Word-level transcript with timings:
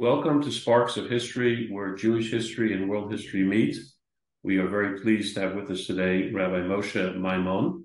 Welcome 0.00 0.40
to 0.44 0.50
Sparks 0.50 0.96
of 0.96 1.10
History, 1.10 1.68
where 1.70 1.94
Jewish 1.94 2.30
history 2.30 2.72
and 2.72 2.88
world 2.88 3.12
history 3.12 3.42
meet. 3.42 3.76
We 4.42 4.56
are 4.56 4.66
very 4.66 4.98
pleased 4.98 5.34
to 5.34 5.42
have 5.42 5.54
with 5.54 5.70
us 5.70 5.86
today 5.86 6.32
Rabbi 6.32 6.60
Moshe 6.60 7.14
Maimon. 7.18 7.84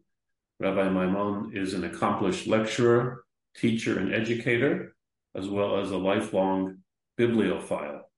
Rabbi 0.62 0.88
Maimon 0.88 1.52
is 1.54 1.74
an 1.74 1.84
accomplished 1.84 2.48
lecturer, 2.48 3.26
teacher, 3.58 4.00
and 4.00 4.14
educator, 4.14 4.96
as 5.36 5.50
well 5.50 5.78
as 5.78 5.92
a 5.92 5.98
lifelong 5.98 6.78
bibliophile. 7.18 8.10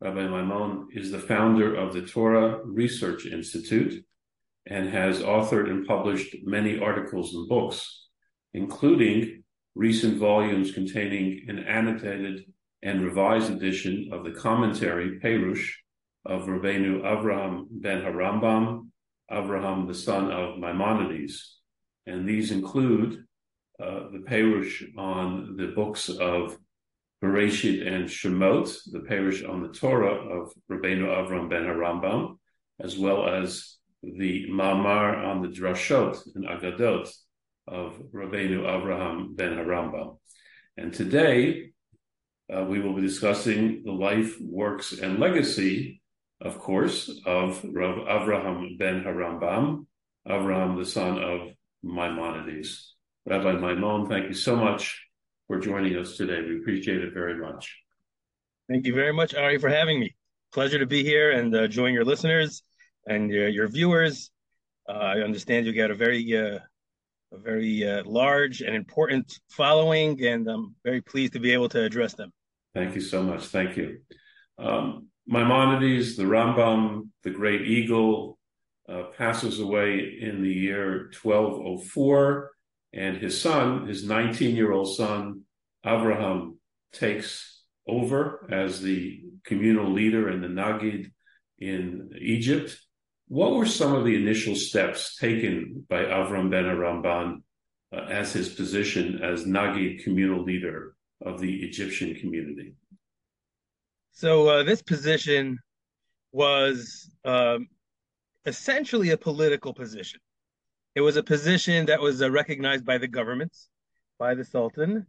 Rabbi 0.00 0.28
Maimon 0.28 0.88
is 0.94 1.10
the 1.10 1.18
founder 1.18 1.74
of 1.74 1.92
the 1.92 2.06
Torah 2.06 2.64
Research 2.64 3.26
Institute 3.26 4.02
and 4.64 4.88
has 4.88 5.20
authored 5.20 5.68
and 5.68 5.86
published 5.86 6.34
many 6.44 6.80
articles 6.80 7.34
and 7.34 7.46
books, 7.50 8.06
including 8.54 9.44
recent 9.74 10.16
volumes 10.16 10.72
containing 10.72 11.44
an 11.48 11.58
annotated 11.58 12.46
and 12.86 13.02
revised 13.02 13.50
edition 13.50 14.10
of 14.12 14.22
the 14.22 14.30
commentary, 14.30 15.18
Perush, 15.18 15.72
of 16.24 16.42
Rabbeinu 16.42 17.02
Avraham 17.02 17.66
ben 17.68 18.00
Harambam, 18.00 18.88
Avraham 19.28 19.88
the 19.88 19.94
son 19.94 20.30
of 20.30 20.60
Maimonides. 20.60 21.58
And 22.06 22.28
these 22.28 22.52
include 22.52 23.24
uh, 23.82 24.10
the 24.12 24.22
Perush 24.28 24.84
on 24.96 25.56
the 25.56 25.72
books 25.74 26.08
of 26.08 26.56
Bereshit 27.20 27.84
and 27.84 28.04
Shemot, 28.04 28.78
the 28.92 29.00
Perush 29.00 29.48
on 29.48 29.62
the 29.64 29.72
Torah 29.72 30.40
of 30.40 30.52
Rabbeinu 30.70 31.06
Avraham 31.06 31.50
ben 31.50 31.64
Harambam, 31.64 32.38
as 32.78 32.96
well 32.96 33.28
as 33.28 33.78
the 34.04 34.46
Ma'amar 34.48 35.26
on 35.26 35.42
the 35.42 35.48
Drashot 35.48 36.18
and 36.36 36.44
Agadot 36.44 37.12
of 37.66 38.00
Rabbeinu 38.14 38.60
Avraham 38.60 39.36
ben 39.36 39.54
Harambam. 39.54 40.18
And 40.76 40.94
today 40.94 41.72
uh, 42.54 42.64
we 42.64 42.80
will 42.80 42.94
be 42.94 43.02
discussing 43.02 43.82
the 43.84 43.92
life, 43.92 44.40
works, 44.40 44.92
and 44.92 45.18
legacy, 45.18 46.00
of 46.40 46.58
course, 46.58 47.10
of 47.26 47.64
Rav 47.64 47.96
Avraham 48.06 48.78
ben 48.78 49.02
Harambam, 49.02 49.86
Avraham, 50.28 50.78
the 50.78 50.84
son 50.84 51.22
of 51.22 51.48
Maimonides. 51.82 52.94
Rabbi 53.26 53.52
Maimon, 53.52 54.08
thank 54.08 54.26
you 54.26 54.34
so 54.34 54.54
much 54.54 55.02
for 55.48 55.58
joining 55.58 55.96
us 55.96 56.16
today. 56.16 56.40
We 56.42 56.58
appreciate 56.58 57.02
it 57.02 57.12
very 57.12 57.36
much. 57.36 57.76
Thank 58.68 58.86
you 58.86 58.94
very 58.94 59.12
much, 59.12 59.34
Ari, 59.34 59.58
for 59.58 59.68
having 59.68 59.98
me. 59.98 60.14
Pleasure 60.52 60.78
to 60.78 60.86
be 60.86 61.02
here 61.02 61.32
and 61.32 61.54
uh, 61.54 61.66
join 61.66 61.92
your 61.92 62.04
listeners 62.04 62.62
and 63.08 63.30
your, 63.30 63.48
your 63.48 63.68
viewers. 63.68 64.30
Uh, 64.88 64.92
I 64.92 65.20
understand 65.20 65.66
you 65.66 65.72
got 65.72 65.90
a 65.90 65.94
very 65.94 66.36
uh, 66.36 66.58
a 67.32 67.38
very 67.38 67.88
uh, 67.88 68.04
large 68.04 68.60
and 68.60 68.74
important 68.74 69.40
following, 69.50 70.24
and 70.24 70.48
I'm 70.48 70.74
very 70.84 71.00
pleased 71.00 71.32
to 71.32 71.40
be 71.40 71.52
able 71.52 71.68
to 71.70 71.82
address 71.82 72.14
them. 72.14 72.32
Thank 72.76 72.94
you 72.94 73.00
so 73.00 73.22
much. 73.22 73.46
Thank 73.46 73.78
you. 73.78 74.00
Um, 74.58 75.06
Maimonides, 75.26 76.14
the 76.14 76.24
Rambam, 76.24 77.08
the 77.22 77.30
great 77.30 77.62
eagle, 77.62 78.38
uh, 78.86 79.04
passes 79.16 79.60
away 79.60 80.18
in 80.20 80.42
the 80.42 80.52
year 80.52 81.10
1204, 81.22 82.50
and 82.92 83.16
his 83.16 83.40
son, 83.40 83.86
his 83.86 84.04
19 84.04 84.54
year 84.54 84.72
old 84.72 84.94
son, 84.94 85.44
Abraham, 85.86 86.58
takes 86.92 87.62
over 87.88 88.46
as 88.52 88.82
the 88.82 89.22
communal 89.46 89.90
leader 89.90 90.28
and 90.28 90.44
the 90.44 90.48
Nagid 90.48 91.10
in 91.58 92.10
Egypt. 92.20 92.78
What 93.28 93.54
were 93.54 93.64
some 93.64 93.94
of 93.94 94.04
the 94.04 94.16
initial 94.16 94.54
steps 94.54 95.16
taken 95.16 95.86
by 95.88 96.02
Avram 96.02 96.50
ben 96.50 96.64
Harambam 96.64 97.42
uh, 97.90 98.00
as 98.10 98.34
his 98.34 98.50
position 98.50 99.22
as 99.22 99.46
Nagid 99.46 100.04
communal 100.04 100.44
leader 100.44 100.95
of 101.24 101.40
the 101.40 101.64
Egyptian 101.64 102.14
community? 102.14 102.74
So 104.12 104.48
uh, 104.48 104.62
this 104.62 104.82
position 104.82 105.58
was 106.32 107.10
um, 107.24 107.68
essentially 108.44 109.10
a 109.10 109.16
political 109.16 109.72
position. 109.74 110.20
It 110.94 111.00
was 111.00 111.16
a 111.16 111.22
position 111.22 111.86
that 111.86 112.00
was 112.00 112.22
uh, 112.22 112.30
recognized 112.30 112.84
by 112.84 112.98
the 112.98 113.08
government, 113.08 113.54
by 114.18 114.34
the 114.34 114.44
Sultan. 114.44 115.06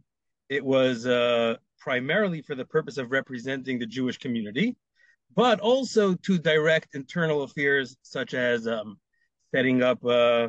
It 0.48 0.64
was 0.64 1.06
uh, 1.06 1.56
primarily 1.78 2.42
for 2.42 2.54
the 2.54 2.64
purpose 2.64 2.98
of 2.98 3.10
representing 3.10 3.78
the 3.78 3.86
Jewish 3.86 4.18
community 4.18 4.76
but 5.34 5.60
also 5.60 6.14
to 6.14 6.38
direct 6.38 6.94
internal 6.94 7.42
affairs 7.42 7.96
such 8.02 8.34
as 8.34 8.66
um, 8.66 8.98
setting 9.54 9.82
up 9.82 10.04
uh, 10.04 10.48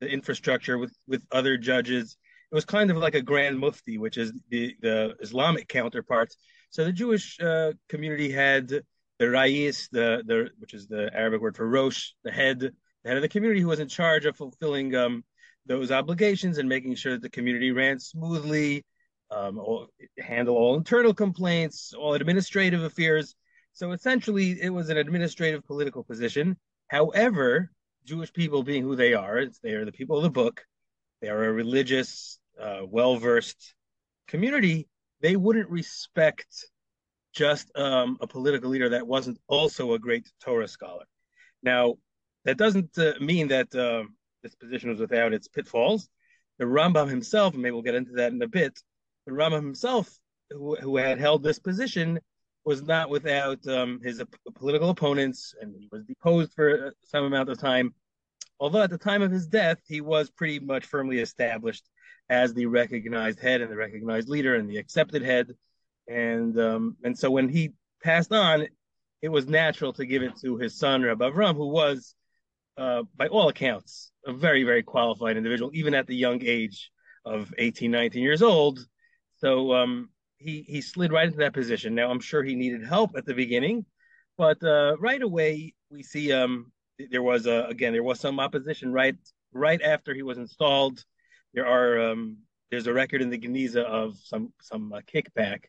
the 0.00 0.08
infrastructure 0.08 0.78
with, 0.78 0.92
with 1.06 1.22
other 1.30 1.56
judges. 1.56 2.16
It 2.54 2.62
was 2.62 2.64
kind 2.64 2.92
of 2.92 2.98
like 2.98 3.16
a 3.16 3.20
grand 3.20 3.58
mufti, 3.58 3.98
which 3.98 4.16
is 4.16 4.32
the, 4.48 4.76
the 4.80 5.16
Islamic 5.20 5.66
counterpart. 5.66 6.32
So 6.70 6.84
the 6.84 6.92
Jewish 6.92 7.40
uh, 7.40 7.72
community 7.88 8.30
had 8.30 8.68
the 8.68 9.28
rais, 9.28 9.88
the, 9.90 10.22
the 10.24 10.50
which 10.58 10.72
is 10.72 10.86
the 10.86 11.10
Arabic 11.12 11.40
word 11.40 11.56
for 11.56 11.68
rosh, 11.68 12.10
the 12.22 12.30
head, 12.30 12.60
the 12.60 12.70
head 13.04 13.16
of 13.16 13.22
the 13.22 13.28
community 13.28 13.60
who 13.60 13.66
was 13.66 13.80
in 13.80 13.88
charge 13.88 14.24
of 14.24 14.36
fulfilling 14.36 14.94
um, 14.94 15.24
those 15.66 15.90
obligations 15.90 16.58
and 16.58 16.68
making 16.68 16.94
sure 16.94 17.14
that 17.14 17.22
the 17.22 17.28
community 17.28 17.72
ran 17.72 17.98
smoothly, 17.98 18.84
um, 19.32 19.60
handle 20.20 20.54
all 20.54 20.76
internal 20.76 21.12
complaints, 21.12 21.92
all 21.92 22.14
administrative 22.14 22.84
affairs. 22.84 23.34
So 23.72 23.90
essentially, 23.90 24.62
it 24.62 24.70
was 24.70 24.90
an 24.90 24.96
administrative 24.96 25.66
political 25.66 26.04
position. 26.04 26.56
However, 26.86 27.72
Jewish 28.04 28.32
people 28.32 28.62
being 28.62 28.84
who 28.84 28.94
they 28.94 29.12
are, 29.12 29.44
they 29.64 29.72
are 29.72 29.84
the 29.84 29.90
people 29.90 30.18
of 30.18 30.22
the 30.22 30.30
book, 30.30 30.64
they 31.20 31.30
are 31.30 31.44
a 31.46 31.52
religious, 31.52 32.38
uh, 32.60 32.80
well 32.86 33.16
versed 33.16 33.74
community. 34.28 34.88
They 35.20 35.36
wouldn't 35.36 35.70
respect 35.70 36.46
just 37.34 37.70
um, 37.76 38.18
a 38.20 38.26
political 38.26 38.70
leader 38.70 38.90
that 38.90 39.06
wasn't 39.06 39.38
also 39.48 39.94
a 39.94 39.98
great 39.98 40.30
Torah 40.40 40.68
scholar. 40.68 41.04
Now, 41.62 41.96
that 42.44 42.58
doesn't 42.58 42.96
uh, 42.98 43.14
mean 43.20 43.48
that 43.48 43.74
uh, 43.74 44.04
this 44.42 44.54
position 44.54 44.90
was 44.90 45.00
without 45.00 45.32
its 45.32 45.48
pitfalls. 45.48 46.08
The 46.58 46.66
Rambam 46.66 47.08
himself, 47.08 47.54
and 47.54 47.62
maybe 47.62 47.72
we'll 47.72 47.82
get 47.82 47.96
into 47.96 48.12
that 48.12 48.32
in 48.32 48.40
a 48.42 48.48
bit, 48.48 48.78
the 49.26 49.32
Rambam 49.32 49.64
himself, 49.64 50.16
who, 50.50 50.76
who 50.76 50.96
had 50.96 51.18
held 51.18 51.42
this 51.42 51.58
position, 51.58 52.20
was 52.64 52.82
not 52.82 53.10
without 53.10 53.66
um, 53.66 54.00
his 54.02 54.20
uh, 54.20 54.24
political 54.54 54.90
opponents, 54.90 55.54
and 55.60 55.74
he 55.78 55.88
was 55.90 56.04
deposed 56.04 56.52
for 56.54 56.94
some 57.04 57.24
amount 57.24 57.48
of 57.48 57.58
time. 57.58 57.94
Although 58.60 58.82
at 58.82 58.90
the 58.90 58.98
time 58.98 59.22
of 59.22 59.32
his 59.32 59.46
death, 59.48 59.78
he 59.86 60.00
was 60.00 60.30
pretty 60.30 60.60
much 60.60 60.86
firmly 60.86 61.18
established 61.18 61.84
as 62.28 62.54
the 62.54 62.66
recognized 62.66 63.40
head 63.40 63.60
and 63.60 63.70
the 63.70 63.76
recognized 63.76 64.28
leader 64.28 64.54
and 64.54 64.68
the 64.68 64.78
accepted 64.78 65.22
head, 65.22 65.48
and 66.08 66.58
um, 66.58 66.96
and 67.04 67.18
so 67.18 67.30
when 67.30 67.48
he 67.48 67.72
passed 68.02 68.32
on, 68.32 68.66
it 69.22 69.28
was 69.28 69.46
natural 69.46 69.92
to 69.94 70.06
give 70.06 70.22
it 70.22 70.36
to 70.42 70.56
his 70.56 70.78
son 70.78 71.02
Rabbi 71.02 71.30
Avram, 71.30 71.56
who 71.56 71.68
was, 71.68 72.14
uh, 72.76 73.02
by 73.16 73.28
all 73.28 73.48
accounts, 73.48 74.10
a 74.26 74.32
very 74.32 74.64
very 74.64 74.82
qualified 74.82 75.36
individual, 75.36 75.70
even 75.74 75.94
at 75.94 76.06
the 76.06 76.16
young 76.16 76.42
age 76.42 76.90
of 77.24 77.52
18, 77.58 77.90
19 77.90 78.22
years 78.22 78.42
old. 78.42 78.78
So 79.38 79.72
um, 79.72 80.10
he 80.38 80.62
he 80.62 80.80
slid 80.80 81.12
right 81.12 81.26
into 81.26 81.38
that 81.38 81.54
position. 81.54 81.94
Now 81.94 82.10
I'm 82.10 82.20
sure 82.20 82.42
he 82.42 82.54
needed 82.54 82.84
help 82.86 83.16
at 83.16 83.24
the 83.24 83.34
beginning, 83.34 83.84
but 84.36 84.62
uh, 84.62 84.96
right 84.98 85.22
away 85.22 85.74
we 85.90 86.02
see 86.02 86.32
um 86.32 86.72
there 87.10 87.22
was 87.22 87.46
a 87.46 87.64
again 87.64 87.92
there 87.92 88.02
was 88.02 88.20
some 88.20 88.38
opposition 88.38 88.92
right 88.92 89.16
right 89.52 89.80
after 89.82 90.14
he 90.14 90.22
was 90.22 90.38
installed. 90.38 91.02
There 91.54 91.66
are 91.66 92.10
um, 92.10 92.38
there's 92.70 92.86
a 92.86 92.92
record 92.92 93.22
in 93.22 93.30
the 93.30 93.38
Geniza 93.38 93.84
of 93.84 94.16
some 94.22 94.52
some 94.60 94.92
uh, 94.92 95.00
kickback, 95.00 95.64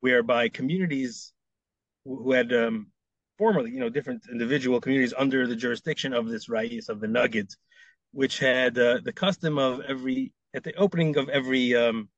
whereby 0.00 0.48
communities 0.48 1.32
who 2.04 2.32
had 2.32 2.52
um, 2.52 2.92
formerly 3.36 3.70
you 3.72 3.80
know 3.80 3.88
different 3.88 4.24
individual 4.30 4.80
communities 4.80 5.14
under 5.16 5.46
the 5.46 5.56
jurisdiction 5.56 6.14
of 6.14 6.28
this 6.28 6.48
rais 6.48 6.88
of 6.88 7.00
the 7.00 7.08
Nagids, 7.08 7.56
which 8.12 8.38
had 8.38 8.78
uh, 8.78 9.00
the 9.04 9.12
custom 9.12 9.58
of 9.58 9.80
every 9.88 10.32
at 10.54 10.64
the 10.64 10.74
opening 10.74 11.16
of 11.16 11.28
every 11.28 11.74
um, 11.74 12.08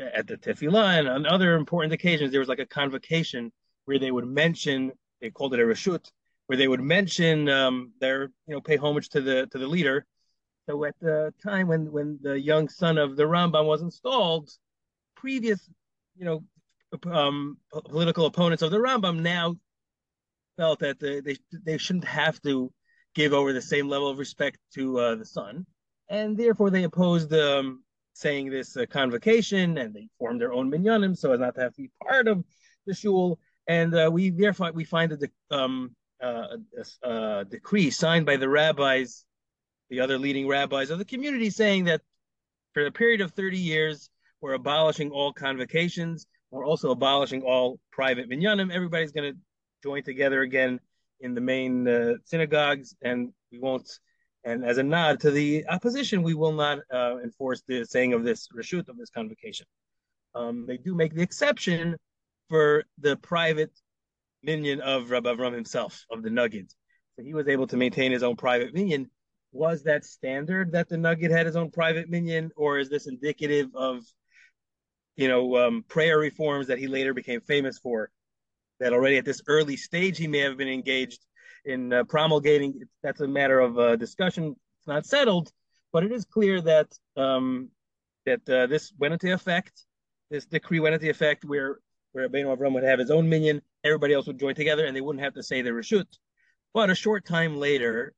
at 0.00 0.26
the 0.26 0.36
tefillah 0.36 0.98
and 0.98 1.08
on 1.08 1.26
other 1.26 1.54
important 1.54 1.92
occasions, 1.92 2.30
there 2.30 2.40
was 2.40 2.48
like 2.48 2.58
a 2.58 2.66
convocation 2.66 3.52
where 3.84 3.98
they 3.98 4.10
would 4.10 4.26
mention, 4.26 4.92
they 5.20 5.30
called 5.30 5.54
it 5.54 5.60
a 5.60 5.62
reshut, 5.62 6.10
where 6.46 6.56
they 6.56 6.68
would 6.68 6.80
mention 6.80 7.48
um, 7.48 7.92
their, 8.00 8.24
you 8.46 8.54
know, 8.54 8.60
pay 8.60 8.76
homage 8.76 9.08
to 9.10 9.20
the 9.20 9.46
to 9.48 9.58
the 9.58 9.66
leader. 9.66 10.06
So 10.68 10.84
at 10.84 10.94
the 11.00 11.32
time 11.42 11.68
when 11.68 11.92
when 11.92 12.18
the 12.22 12.40
young 12.40 12.68
son 12.68 12.98
of 12.98 13.16
the 13.16 13.22
Rambam 13.22 13.66
was 13.66 13.82
installed, 13.82 14.50
previous, 15.14 15.70
you 16.16 16.24
know, 16.24 16.42
um, 17.10 17.58
political 17.88 18.26
opponents 18.26 18.62
of 18.62 18.70
the 18.70 18.78
Rambam 18.78 19.20
now 19.20 19.56
felt 20.56 20.80
that 20.80 20.98
the, 20.98 21.20
they 21.20 21.36
they 21.64 21.78
shouldn't 21.78 22.04
have 22.04 22.40
to 22.42 22.72
give 23.14 23.32
over 23.32 23.52
the 23.52 23.62
same 23.62 23.88
level 23.88 24.08
of 24.08 24.18
respect 24.18 24.58
to 24.74 24.98
uh, 24.98 25.14
the 25.14 25.24
son, 25.24 25.66
and 26.08 26.36
therefore 26.36 26.70
they 26.70 26.84
opposed 26.84 27.32
um, 27.32 27.84
saying 28.12 28.50
this 28.50 28.76
uh, 28.76 28.86
convocation, 28.90 29.78
and 29.78 29.94
they 29.94 30.08
formed 30.18 30.40
their 30.40 30.52
own 30.52 30.70
minyanim 30.70 31.16
so 31.16 31.32
as 31.32 31.40
not 31.40 31.54
to 31.54 31.60
have 31.60 31.74
to 31.74 31.82
be 31.82 31.90
part 32.02 32.26
of 32.26 32.44
the 32.86 32.94
shul. 32.94 33.38
And 33.68 33.94
uh, 33.94 34.10
we 34.12 34.30
therefore 34.30 34.72
we 34.72 34.84
find 34.84 35.12
a, 35.12 35.16
de- 35.16 35.28
um, 35.50 35.94
uh, 36.22 36.56
a, 37.04 37.08
a, 37.08 37.44
decree 37.44 37.90
signed 37.90 38.24
by 38.26 38.36
the 38.36 38.48
rabbis, 38.48 39.24
the 39.90 40.00
other 40.00 40.18
leading 40.18 40.48
rabbis 40.48 40.90
of 40.90 40.98
the 40.98 41.04
community, 41.04 41.50
saying 41.50 41.84
that 41.84 42.02
for 42.74 42.86
a 42.86 42.92
period 42.92 43.20
of 43.20 43.32
30 43.32 43.58
years, 43.58 44.10
we're 44.40 44.54
abolishing 44.54 45.10
all 45.10 45.32
convocations. 45.32 46.26
we're 46.50 46.66
also 46.66 46.90
abolishing 46.90 47.42
all 47.42 47.78
private 47.90 48.28
minyanim. 48.30 48.72
Everybody's 48.72 49.12
going 49.12 49.32
to 49.32 49.38
join 49.82 50.02
together 50.02 50.42
again 50.42 50.78
in 51.20 51.34
the 51.34 51.40
main 51.40 51.88
uh, 51.88 52.14
synagogues, 52.24 52.94
and 53.02 53.32
we 53.50 53.58
won't. 53.58 53.88
And 54.44 54.64
as 54.64 54.78
a 54.78 54.82
nod 54.82 55.20
to 55.20 55.30
the 55.30 55.64
opposition, 55.68 56.22
we 56.22 56.34
will 56.34 56.52
not 56.52 56.78
uh, 56.92 57.16
enforce 57.24 57.62
the 57.66 57.84
saying 57.84 58.12
of 58.12 58.22
this 58.22 58.48
reshut 58.56 58.88
of 58.88 58.96
this 58.96 59.10
convocation. 59.10 59.66
Um, 60.34 60.66
they 60.66 60.76
do 60.76 60.94
make 60.94 61.14
the 61.14 61.22
exception 61.22 61.96
for 62.48 62.84
the 62.98 63.16
private 63.16 63.72
minyan 64.42 64.80
of 64.80 65.10
Rabbi 65.10 65.32
Avram 65.32 65.54
himself, 65.54 66.04
of 66.10 66.22
the 66.22 66.28
Nagid. 66.28 66.70
So 67.16 67.24
he 67.24 67.34
was 67.34 67.48
able 67.48 67.66
to 67.68 67.76
maintain 67.76 68.12
his 68.12 68.22
own 68.22 68.36
private 68.36 68.72
minyan. 68.72 69.10
Was 69.56 69.82
that 69.84 70.04
standard 70.04 70.72
that 70.72 70.88
the 70.90 70.96
Nagid 70.96 71.30
had 71.30 71.46
his 71.46 71.56
own 71.56 71.70
private 71.70 72.10
minyan, 72.10 72.50
or 72.56 72.78
is 72.78 72.90
this 72.90 73.06
indicative 73.06 73.68
of, 73.74 74.04
you 75.16 75.28
know, 75.28 75.56
um, 75.56 75.84
prayer 75.88 76.18
reforms 76.18 76.66
that 76.66 76.78
he 76.78 76.86
later 76.86 77.14
became 77.14 77.40
famous 77.40 77.78
for? 77.78 78.10
That 78.80 78.92
already 78.92 79.16
at 79.16 79.24
this 79.24 79.40
early 79.48 79.78
stage 79.78 80.18
he 80.18 80.28
may 80.28 80.40
have 80.40 80.58
been 80.58 80.68
engaged 80.68 81.24
in 81.64 81.90
uh, 81.90 82.04
promulgating. 82.04 82.82
That's 83.02 83.22
a 83.22 83.28
matter 83.28 83.58
of 83.58 83.78
uh, 83.78 83.96
discussion. 83.96 84.54
It's 84.78 84.86
not 84.86 85.06
settled, 85.06 85.50
but 85.90 86.04
it 86.04 86.12
is 86.12 86.26
clear 86.26 86.60
that 86.60 86.88
um, 87.16 87.70
that 88.26 88.46
uh, 88.48 88.66
this 88.66 88.92
went 88.98 89.14
into 89.14 89.32
effect. 89.32 89.86
This 90.30 90.44
decree 90.44 90.80
went 90.80 90.96
into 90.96 91.08
effect 91.08 91.46
where 91.46 91.78
where 92.12 92.28
Rabbeinu 92.28 92.54
Avram 92.54 92.74
would 92.74 92.84
have 92.84 92.98
his 92.98 93.10
own 93.10 93.28
minyan, 93.28 93.62
everybody 93.84 94.12
else 94.12 94.26
would 94.26 94.38
join 94.38 94.54
together, 94.54 94.84
and 94.84 94.94
they 94.94 95.00
wouldn't 95.00 95.24
have 95.24 95.34
to 95.34 95.42
say 95.42 95.62
the 95.62 95.70
reshut. 95.70 96.06
But 96.74 96.90
a 96.90 96.94
short 96.94 97.24
time 97.24 97.56
later, 97.56 98.12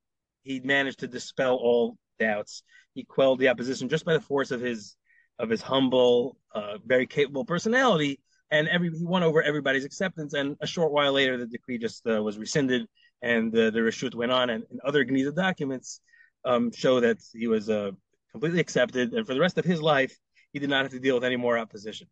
he 0.48 0.60
managed 0.60 1.00
to 1.00 1.06
dispel 1.06 1.56
all 1.56 1.98
doubts. 2.18 2.62
He 2.94 3.04
quelled 3.04 3.38
the 3.38 3.50
opposition 3.50 3.88
just 3.88 4.06
by 4.06 4.14
the 4.14 4.20
force 4.20 4.50
of 4.50 4.60
his 4.60 4.96
of 5.38 5.50
his 5.50 5.62
humble, 5.62 6.36
uh, 6.52 6.78
very 6.84 7.06
capable 7.06 7.44
personality, 7.44 8.18
and 8.50 8.66
every 8.66 8.90
he 8.90 9.04
won 9.04 9.22
over 9.22 9.40
everybody's 9.42 9.84
acceptance. 9.84 10.32
And 10.32 10.56
a 10.60 10.66
short 10.66 10.90
while 10.90 11.12
later, 11.12 11.36
the 11.36 11.46
decree 11.46 11.78
just 11.78 12.04
uh, 12.08 12.20
was 12.22 12.38
rescinded, 12.38 12.86
and 13.22 13.52
the 13.52 13.70
reshut 13.70 14.14
went 14.14 14.32
on. 14.32 14.50
And, 14.50 14.64
and 14.70 14.80
other 14.84 15.04
Geniza 15.04 15.34
documents 15.34 16.00
um, 16.44 16.72
show 16.72 16.98
that 17.00 17.18
he 17.34 17.46
was 17.46 17.68
uh, 17.68 17.90
completely 18.32 18.60
accepted, 18.60 19.12
and 19.12 19.26
for 19.26 19.34
the 19.34 19.40
rest 19.40 19.58
of 19.58 19.66
his 19.66 19.82
life, 19.82 20.16
he 20.52 20.58
did 20.58 20.70
not 20.70 20.82
have 20.82 20.92
to 20.92 20.98
deal 20.98 21.14
with 21.14 21.24
any 21.24 21.36
more 21.36 21.58
opposition. 21.58 22.08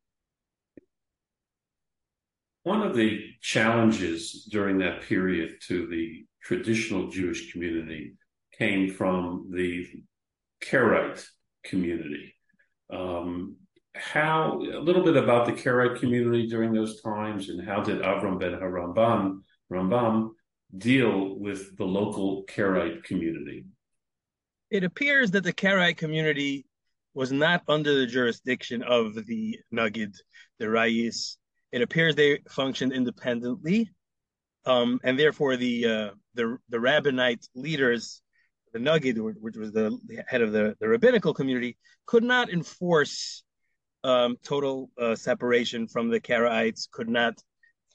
One 2.64 2.82
of 2.82 2.94
the 2.94 3.20
challenges 3.40 4.46
during 4.50 4.78
that 4.78 5.02
period 5.02 5.54
to 5.68 5.86
the 5.86 6.26
traditional 6.42 7.08
Jewish 7.08 7.50
community 7.52 8.12
came 8.58 8.92
from 8.92 9.50
the 9.52 9.86
Karaite 10.62 11.24
community. 11.64 12.34
Um, 12.92 13.56
how 13.94 14.60
a 14.60 14.80
little 14.80 15.02
bit 15.02 15.16
about 15.16 15.46
the 15.46 15.52
Karaite 15.52 15.98
community 15.98 16.46
during 16.46 16.72
those 16.72 17.00
times, 17.00 17.48
and 17.48 17.66
how 17.66 17.82
did 17.82 18.02
Avram 18.02 18.38
ben 18.38 18.52
Harambam 18.52 19.40
Rambam 19.72 20.30
deal 20.76 21.38
with 21.38 21.76
the 21.76 21.84
local 21.84 22.44
Karaite 22.44 23.02
community? 23.04 23.64
It 24.70 24.84
appears 24.84 25.30
that 25.30 25.44
the 25.44 25.52
Karaite 25.52 25.96
community 25.96 26.66
was 27.14 27.32
not 27.32 27.62
under 27.68 27.94
the 27.94 28.06
jurisdiction 28.06 28.82
of 28.82 29.14
the 29.26 29.58
Nagid, 29.72 30.14
the 30.58 30.68
Rais. 30.68 31.38
It 31.72 31.82
appears 31.82 32.14
they 32.14 32.40
functioned 32.48 32.92
independently 32.92 33.90
um, 34.66 35.00
and 35.04 35.18
therefore 35.18 35.56
the 35.56 35.86
uh, 35.86 36.10
the 36.34 36.58
the 36.68 36.76
rabbinite 36.76 37.46
leaders, 37.54 38.20
the 38.78 39.36
which 39.40 39.56
was 39.56 39.72
the 39.72 39.98
head 40.26 40.42
of 40.42 40.52
the, 40.52 40.76
the 40.80 40.88
rabbinical 40.88 41.34
community, 41.34 41.76
could 42.06 42.24
not 42.24 42.50
enforce 42.50 43.42
um, 44.04 44.36
total 44.44 44.90
uh, 45.00 45.14
separation 45.14 45.88
from 45.88 46.08
the 46.08 46.20
Karaites, 46.20 46.88
could 46.90 47.08
not 47.08 47.34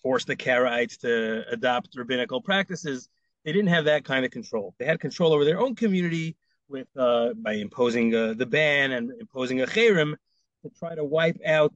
force 0.01 0.25
the 0.25 0.35
Karaites 0.35 0.99
to 0.99 1.43
adopt 1.49 1.95
rabbinical 1.95 2.41
practices. 2.41 3.07
They 3.45 3.53
didn't 3.53 3.69
have 3.69 3.85
that 3.85 4.03
kind 4.03 4.25
of 4.25 4.31
control. 4.31 4.75
They 4.77 4.85
had 4.85 4.99
control 4.99 5.33
over 5.33 5.45
their 5.45 5.59
own 5.59 5.75
community 5.75 6.35
with 6.67 6.87
uh, 6.97 7.33
by 7.35 7.53
imposing 7.53 8.13
uh, 8.15 8.33
the 8.35 8.45
ban 8.45 8.91
and 8.91 9.11
imposing 9.19 9.61
a 9.61 9.65
cherem 9.65 10.15
to 10.63 10.69
try 10.79 10.95
to 10.95 11.03
wipe 11.03 11.37
out 11.45 11.73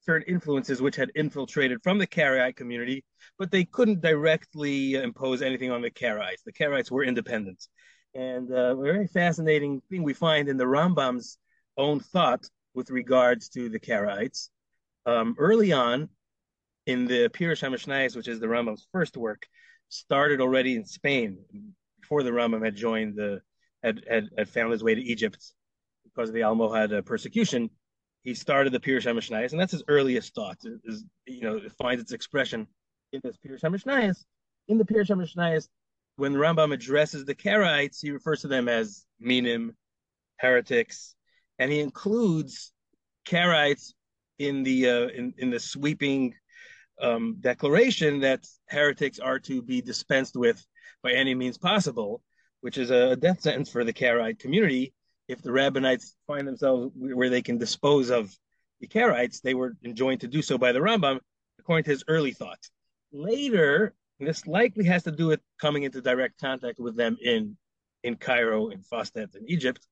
certain 0.00 0.32
influences 0.32 0.80
which 0.80 0.96
had 0.96 1.10
infiltrated 1.14 1.82
from 1.82 1.98
the 1.98 2.06
Karaite 2.06 2.56
community, 2.56 3.04
but 3.38 3.50
they 3.50 3.64
couldn't 3.64 4.00
directly 4.00 4.94
impose 4.94 5.42
anything 5.42 5.72
on 5.72 5.82
the 5.82 5.90
Karaites. 5.90 6.44
The 6.44 6.52
Karaites 6.52 6.90
were 6.90 7.02
independent. 7.04 7.66
And 8.16 8.50
uh, 8.50 8.76
a 8.76 8.82
very 8.82 9.06
fascinating 9.06 9.82
thing 9.90 10.02
we 10.02 10.14
find 10.14 10.48
in 10.48 10.56
the 10.56 10.64
Rambam's 10.64 11.38
own 11.76 12.00
thought 12.00 12.48
with 12.74 12.90
regards 12.90 13.48
to 13.50 13.68
the 13.68 13.78
Karaites. 13.78 14.48
Um, 15.04 15.36
early 15.38 15.72
on, 15.72 16.08
in 16.86 17.06
the 17.06 17.28
Pirush 17.28 17.62
HaMishnayos, 17.62 18.16
which 18.16 18.28
is 18.28 18.40
the 18.40 18.46
Rambam's 18.46 18.86
first 18.90 19.16
work, 19.16 19.46
started 19.88 20.40
already 20.40 20.76
in 20.76 20.84
Spain 20.86 21.38
before 22.00 22.22
the 22.22 22.30
Rambam 22.30 22.64
had 22.64 22.74
joined 22.74 23.16
the 23.16 23.42
had 23.82 24.02
had, 24.08 24.30
had 24.36 24.48
found 24.48 24.72
his 24.72 24.82
way 24.82 24.94
to 24.94 25.02
Egypt 25.02 25.52
because 26.04 26.30
of 26.30 26.34
the 26.34 26.40
Almohad 26.40 26.96
uh, 26.96 27.02
persecution 27.02 27.70
he 28.26 28.34
started 28.34 28.72
the 28.72 28.80
Pirush 28.80 29.06
HaMishnayos, 29.06 29.52
and 29.52 29.60
that's 29.60 29.70
his 29.70 29.84
earliest 29.86 30.34
thought. 30.34 30.58
Is 30.84 31.04
you 31.26 31.42
know 31.42 31.58
it 31.58 31.72
finds 31.78 32.02
its 32.02 32.10
expression 32.10 32.66
in 33.12 33.20
this 33.22 33.36
Pirush 33.36 33.60
HaMishnayos. 33.60 34.24
In 34.66 34.78
the 34.78 34.84
Pirush 34.84 35.10
HaMishnayos, 35.10 35.68
when 36.16 36.32
the 36.32 36.38
Rambam 36.38 36.72
addresses 36.72 37.24
the 37.24 37.34
Karaites, 37.34 38.00
he 38.00 38.10
refers 38.10 38.40
to 38.42 38.48
them 38.48 38.68
as 38.68 39.04
minim, 39.20 39.76
heretics, 40.38 41.14
and 41.58 41.70
he 41.70 41.80
includes 41.80 42.72
Karaites 43.26 43.94
in 44.38 44.62
the 44.62 44.88
uh, 44.88 45.08
in 45.08 45.34
in 45.38 45.50
the 45.50 45.60
sweeping 45.60 46.34
um, 47.00 47.36
declaration 47.40 48.20
that 48.20 48.46
heretics 48.68 49.18
are 49.18 49.38
to 49.40 49.62
be 49.62 49.80
dispensed 49.80 50.36
with 50.36 50.64
by 51.02 51.12
any 51.12 51.34
means 51.34 51.58
possible, 51.58 52.22
which 52.60 52.78
is 52.78 52.90
a 52.90 53.16
death 53.16 53.40
sentence 53.40 53.70
for 53.70 53.84
the 53.84 53.92
Karaite 53.92 54.38
community 54.38 54.94
if 55.28 55.42
the 55.42 55.50
Rabbinites 55.50 56.14
find 56.26 56.46
themselves 56.46 56.92
where 56.94 57.30
they 57.30 57.42
can 57.42 57.58
dispose 57.58 58.10
of 58.10 58.36
the 58.80 58.86
Karaites, 58.86 59.40
they 59.40 59.54
were 59.54 59.76
enjoined 59.84 60.20
to 60.20 60.28
do 60.28 60.42
so 60.42 60.58
by 60.58 60.72
the 60.72 60.78
Rambam, 60.78 61.20
according 61.58 61.84
to 61.84 61.90
his 61.90 62.04
early 62.08 62.32
thoughts. 62.32 62.70
Later, 63.12 63.94
this 64.18 64.46
likely 64.46 64.84
has 64.84 65.02
to 65.04 65.10
do 65.10 65.26
with 65.26 65.40
coming 65.60 65.82
into 65.82 66.00
direct 66.00 66.40
contact 66.40 66.78
with 66.78 66.96
them 66.96 67.16
in 67.22 67.56
in 68.02 68.16
Cairo, 68.16 68.68
in 68.68 68.82
Fustat, 68.82 69.34
in 69.34 69.48
Egypt. 69.48 69.86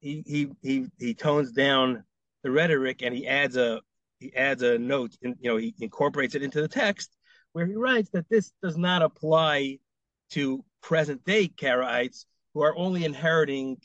He 0.00 0.22
he 0.26 0.48
he 0.62 0.86
he 0.98 1.14
tones 1.14 1.52
down 1.52 2.04
the 2.42 2.50
rhetoric 2.50 3.02
and 3.02 3.14
he 3.14 3.26
adds 3.26 3.56
a 3.56 3.80
he 4.20 4.34
adds 4.34 4.62
a 4.62 4.78
note, 4.78 5.16
and 5.22 5.36
you 5.40 5.50
know 5.50 5.56
he 5.56 5.74
incorporates 5.80 6.34
it 6.34 6.42
into 6.42 6.60
the 6.60 6.68
text 6.68 7.10
where 7.52 7.66
he 7.66 7.74
writes 7.74 8.10
that 8.10 8.28
this 8.28 8.52
does 8.62 8.76
not 8.76 9.00
apply 9.00 9.78
to 10.30 10.64
present 10.82 11.24
day 11.24 11.48
Karaites 11.48 12.26
who 12.52 12.62
are 12.62 12.76
only 12.76 13.04
inheriting 13.04 13.78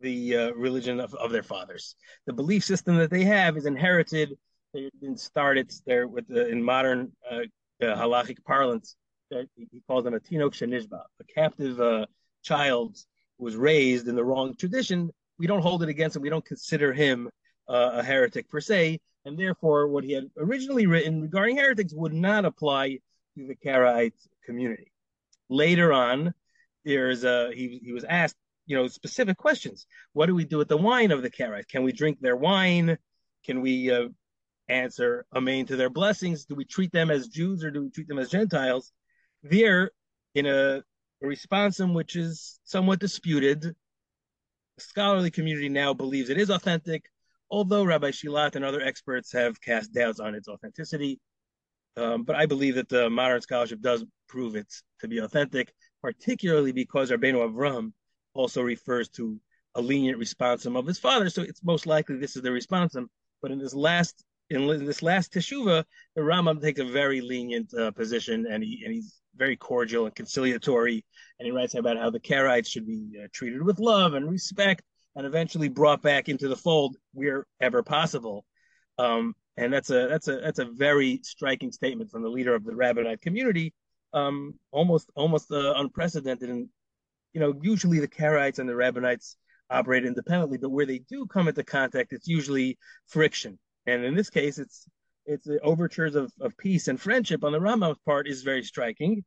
the 0.00 0.36
uh, 0.36 0.50
religion 0.52 1.00
of, 1.00 1.14
of 1.14 1.30
their 1.30 1.42
fathers. 1.42 1.94
The 2.26 2.32
belief 2.32 2.64
system 2.64 2.96
that 2.96 3.10
they 3.10 3.24
have 3.24 3.56
is 3.56 3.66
inherited. 3.66 4.38
They 4.72 4.90
didn't 5.00 5.20
start 5.20 5.58
it 5.58 5.74
there 5.86 6.06
with 6.06 6.26
the, 6.28 6.48
in 6.48 6.62
modern 6.62 7.12
uh, 7.30 7.40
uh, 7.82 7.96
halachic 7.96 8.44
parlance. 8.44 8.96
That 9.30 9.46
he 9.54 9.80
calls 9.86 10.04
them 10.04 10.14
a 10.14 10.20
tinok 10.20 10.52
shenishba, 10.52 11.02
a 11.20 11.24
captive 11.24 11.80
uh, 11.80 12.06
child 12.42 12.96
who 13.38 13.44
was 13.44 13.56
raised 13.56 14.08
in 14.08 14.16
the 14.16 14.24
wrong 14.24 14.56
tradition. 14.56 15.10
We 15.38 15.46
don't 15.46 15.62
hold 15.62 15.82
it 15.82 15.88
against 15.88 16.16
him. 16.16 16.22
We 16.22 16.30
don't 16.30 16.44
consider 16.44 16.92
him 16.92 17.30
uh, 17.68 17.90
a 17.94 18.02
heretic 18.02 18.48
per 18.48 18.60
se, 18.60 18.98
and 19.24 19.38
therefore, 19.38 19.86
what 19.86 20.04
he 20.04 20.12
had 20.12 20.24
originally 20.36 20.86
written 20.86 21.22
regarding 21.22 21.58
heretics 21.58 21.94
would 21.94 22.12
not 22.12 22.44
apply 22.44 22.98
to 23.36 23.46
the 23.46 23.54
Karaite 23.54 24.12
community. 24.44 24.90
Later 25.48 25.92
on, 25.92 26.34
there's 26.84 27.22
a 27.24 27.52
he, 27.54 27.80
he 27.84 27.92
was 27.92 28.04
asked 28.04 28.36
you 28.66 28.76
know 28.76 28.88
specific 28.88 29.36
questions. 29.36 29.86
What 30.12 30.26
do 30.26 30.34
we 30.34 30.44
do 30.44 30.58
with 30.58 30.68
the 30.68 30.76
wine 30.76 31.10
of 31.10 31.22
the 31.22 31.30
Karaites? 31.30 31.68
Can 31.68 31.82
we 31.82 31.92
drink 31.92 32.20
their 32.20 32.36
wine? 32.36 32.98
Can 33.44 33.60
we 33.60 33.90
uh, 33.90 34.08
answer 34.68 35.26
amen 35.34 35.66
to 35.66 35.76
their 35.76 35.90
blessings? 35.90 36.44
Do 36.44 36.54
we 36.54 36.64
treat 36.64 36.92
them 36.92 37.10
as 37.10 37.28
Jews 37.28 37.64
or 37.64 37.70
do 37.70 37.82
we 37.82 37.90
treat 37.90 38.08
them 38.08 38.18
as 38.18 38.30
Gentiles? 38.30 38.92
There, 39.42 39.90
in 40.34 40.46
a, 40.46 40.82
a 41.22 41.26
response 41.26 41.80
in 41.80 41.94
which 41.94 42.16
is 42.16 42.58
somewhat 42.64 43.00
disputed, 43.00 43.62
the 43.62 43.74
scholarly 44.78 45.30
community 45.30 45.68
now 45.68 45.94
believes 45.94 46.30
it 46.30 46.38
is 46.38 46.50
authentic, 46.50 47.04
although 47.50 47.84
Rabbi 47.84 48.10
Shilat 48.10 48.56
and 48.56 48.64
other 48.64 48.80
experts 48.80 49.32
have 49.32 49.60
cast 49.60 49.92
doubts 49.92 50.20
on 50.20 50.34
its 50.34 50.48
authenticity. 50.48 51.20
Um, 51.96 52.22
but 52.22 52.36
I 52.36 52.46
believe 52.46 52.76
that 52.76 52.88
the 52.88 53.10
modern 53.10 53.40
scholarship 53.40 53.80
does 53.80 54.04
prove 54.28 54.56
it 54.56 54.72
to 55.00 55.08
be 55.08 55.18
authentic, 55.18 55.72
particularly 56.02 56.72
because 56.72 57.10
Rabbeinu 57.10 57.50
Avram 57.50 57.92
also 58.32 58.62
refers 58.62 59.08
to 59.10 59.40
a 59.74 59.80
lenient 59.80 60.20
responsum 60.20 60.78
of 60.78 60.86
his 60.86 60.98
father. 60.98 61.30
So 61.30 61.42
it's 61.42 61.62
most 61.64 61.86
likely 61.86 62.16
this 62.16 62.36
is 62.36 62.42
the 62.42 62.50
responsum. 62.50 63.06
But 63.42 63.50
in 63.50 63.58
this 63.58 63.74
last 63.74 64.24
in 64.50 64.66
this 64.84 65.02
last 65.02 65.32
teshuva, 65.32 65.84
the 66.16 66.22
Rambam 66.22 66.60
takes 66.60 66.80
a 66.80 66.84
very 66.84 67.20
lenient 67.20 67.72
uh, 67.72 67.92
position, 67.92 68.46
and 68.50 68.62
he 68.62 68.82
and 68.84 68.94
he's 68.94 69.19
very 69.36 69.56
cordial 69.56 70.06
and 70.06 70.14
conciliatory, 70.14 71.04
and 71.38 71.46
he 71.46 71.52
writes 71.52 71.74
about 71.74 71.98
how 71.98 72.10
the 72.10 72.20
Karaites 72.20 72.68
should 72.68 72.86
be 72.86 73.18
uh, 73.22 73.28
treated 73.32 73.62
with 73.62 73.78
love 73.78 74.14
and 74.14 74.30
respect, 74.30 74.82
and 75.16 75.26
eventually 75.26 75.68
brought 75.68 76.02
back 76.02 76.28
into 76.28 76.48
the 76.48 76.56
fold 76.56 76.96
wherever 77.12 77.82
possible. 77.82 78.44
Um, 78.98 79.34
and 79.56 79.72
that's 79.72 79.90
a 79.90 80.08
that's 80.08 80.28
a 80.28 80.36
that's 80.36 80.58
a 80.58 80.64
very 80.64 81.20
striking 81.22 81.72
statement 81.72 82.10
from 82.10 82.22
the 82.22 82.28
leader 82.28 82.54
of 82.54 82.64
the 82.64 82.72
Rabbinite 82.72 83.20
community, 83.20 83.74
um, 84.12 84.54
almost 84.70 85.10
almost 85.14 85.50
uh, 85.50 85.74
unprecedented. 85.76 86.48
And 86.48 86.68
you 87.32 87.40
know, 87.40 87.54
usually 87.60 88.00
the 88.00 88.08
Karaites 88.08 88.58
and 88.58 88.68
the 88.68 88.74
Rabbinites 88.74 89.36
operate 89.70 90.04
independently, 90.04 90.58
but 90.58 90.70
where 90.70 90.86
they 90.86 90.98
do 90.98 91.26
come 91.26 91.48
into 91.48 91.62
contact, 91.62 92.12
it's 92.12 92.26
usually 92.26 92.78
friction. 93.06 93.58
And 93.86 94.04
in 94.04 94.14
this 94.14 94.30
case, 94.30 94.58
it's 94.58 94.86
it's 95.30 95.46
the 95.46 95.60
overtures 95.60 96.16
of, 96.16 96.32
of 96.40 96.56
peace 96.56 96.88
and 96.88 97.00
friendship 97.00 97.44
on 97.44 97.52
the 97.52 97.60
Rambam's 97.60 98.00
part 98.04 98.26
is 98.26 98.42
very 98.42 98.64
striking. 98.64 99.24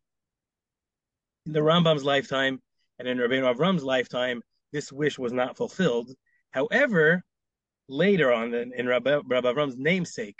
In 1.46 1.54
the 1.54 1.62
Rambam's 1.62 2.04
lifetime 2.04 2.60
and 3.00 3.08
in 3.08 3.18
Rabbeinu 3.18 3.56
Avram's 3.56 3.86
lifetime, 3.86 4.42
this 4.74 4.92
wish 4.92 5.18
was 5.18 5.32
not 5.32 5.56
fulfilled. 5.56 6.12
However, 6.52 7.24
later 7.88 8.34
on 8.34 8.54
in, 8.54 8.74
in 8.74 8.86
Rabbi, 8.86 9.22
Rabbi 9.26 9.54
Avram's 9.54 9.78
namesake, 9.78 10.40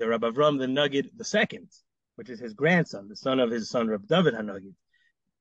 the 0.00 0.08
Rabbi 0.08 0.30
Avram 0.30 0.58
the 0.58 0.66
Nagid 0.66 1.10
second, 1.24 1.68
which 2.16 2.28
is 2.28 2.40
his 2.40 2.54
grandson, 2.54 3.06
the 3.08 3.14
son 3.14 3.38
of 3.38 3.50
his 3.50 3.70
son 3.70 3.86
Reb 3.86 4.08
David 4.08 4.34
HaNagid. 4.34 4.74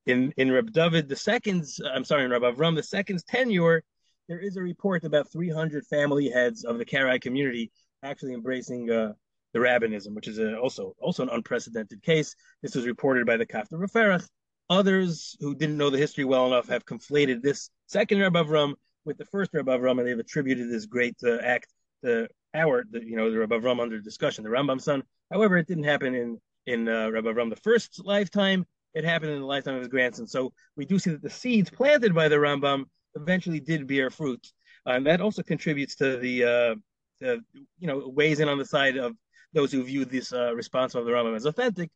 In 0.05 0.31
in 0.37 0.51
Reb 0.51 0.71
David 0.71 1.09
the 1.09 1.15
second's, 1.15 1.81
I'm 1.83 2.05
sorry, 2.05 2.25
in 2.25 2.31
Rabbi 2.31 2.51
Avram 2.51 2.75
the 2.75 2.83
second's 2.83 3.23
tenure, 3.23 3.83
there 4.27 4.39
is 4.39 4.57
a 4.57 4.61
report 4.61 5.05
about 5.05 5.31
300 5.31 5.87
family 5.87 6.29
heads 6.29 6.63
of 6.65 6.77
the 6.77 6.85
Karaite 6.85 7.21
community 7.21 7.71
actually 8.03 8.33
embracing 8.33 8.89
uh, 8.91 9.13
the 9.53 9.59
rabbinism, 9.59 10.13
which 10.13 10.27
is 10.27 10.39
a, 10.39 10.57
also 10.57 10.95
also 11.01 11.23
an 11.23 11.29
unprecedented 11.29 12.01
case. 12.03 12.35
This 12.61 12.75
was 12.75 12.85
reported 12.85 13.25
by 13.25 13.37
the 13.37 13.45
Kaftor 13.45 13.73
Vaferach. 13.73 14.27
Others 14.69 15.35
who 15.39 15.55
didn't 15.55 15.77
know 15.77 15.89
the 15.89 15.97
history 15.97 16.25
well 16.25 16.45
enough 16.45 16.67
have 16.69 16.85
conflated 16.85 17.41
this 17.41 17.69
second 17.87 18.19
Rabbi 18.19 18.43
Avram 18.43 18.73
with 19.05 19.17
the 19.17 19.25
first 19.25 19.51
Rabbi 19.53 19.75
Avram, 19.75 19.97
and 19.99 20.07
they've 20.07 20.19
attributed 20.19 20.69
this 20.69 20.85
great 20.85 21.15
uh, 21.23 21.37
act 21.37 21.73
to 22.03 22.27
our, 22.53 22.83
the, 22.89 23.03
you 23.03 23.15
know, 23.15 23.31
the 23.31 23.39
Rabbi 23.39 23.55
Avram 23.55 23.81
under 23.81 23.99
discussion, 23.99 24.43
the 24.43 24.49
Rambam's 24.49 24.83
son. 24.83 25.03
However, 25.31 25.57
it 25.57 25.67
didn't 25.67 25.83
happen 25.83 26.13
in 26.15 26.39
in 26.65 26.87
uh, 26.87 27.09
Rabbi 27.09 27.29
Avram 27.29 27.49
the 27.49 27.55
first 27.55 28.01
lifetime. 28.05 28.65
It 28.93 29.03
happened 29.03 29.31
in 29.31 29.39
the 29.39 29.45
lifetime 29.45 29.75
of 29.75 29.81
his 29.81 29.87
grandson. 29.87 30.27
So 30.27 30.53
we 30.75 30.85
do 30.85 30.99
see 30.99 31.11
that 31.11 31.21
the 31.21 31.29
seeds 31.29 31.69
planted 31.69 32.13
by 32.13 32.27
the 32.27 32.35
Rambam 32.35 32.85
eventually 33.15 33.59
did 33.59 33.87
bear 33.87 34.09
fruit, 34.09 34.51
uh, 34.85 34.91
and 34.91 35.05
that 35.07 35.21
also 35.21 35.41
contributes 35.41 35.95
to 35.95 36.17
the, 36.17 36.43
uh, 36.43 36.75
the, 37.19 37.39
you 37.79 37.87
know, 37.87 38.07
weighs 38.07 38.39
in 38.39 38.49
on 38.49 38.57
the 38.57 38.65
side 38.65 38.97
of 38.97 39.15
those 39.53 39.71
who 39.71 39.83
view 39.83 40.05
this 40.05 40.33
uh, 40.33 40.53
response 40.55 40.95
of 40.95 41.05
the 41.05 41.11
Rambam 41.11 41.35
as 41.35 41.45
authentic, 41.45 41.89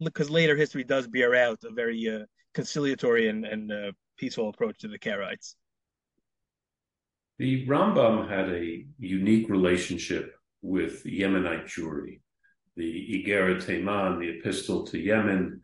because 0.00 0.30
later 0.30 0.56
history 0.56 0.84
does 0.84 1.06
bear 1.06 1.34
out 1.34 1.58
a 1.64 1.72
very 1.72 2.08
uh, 2.08 2.24
conciliatory 2.54 3.28
and, 3.28 3.44
and 3.44 3.72
uh, 3.72 3.92
peaceful 4.18 4.48
approach 4.48 4.78
to 4.80 4.88
the 4.88 4.98
Karaites. 4.98 5.54
The 7.38 7.66
Rambam 7.66 8.28
had 8.28 8.50
a 8.50 8.84
unique 8.98 9.48
relationship 9.48 10.34
with 10.60 11.04
Yemenite 11.04 11.64
Jewry. 11.64 12.20
The 12.76 13.24
Igeret 13.26 13.64
Teman, 13.64 14.20
the 14.20 14.38
epistle 14.38 14.86
to 14.86 14.98
Yemen, 14.98 15.60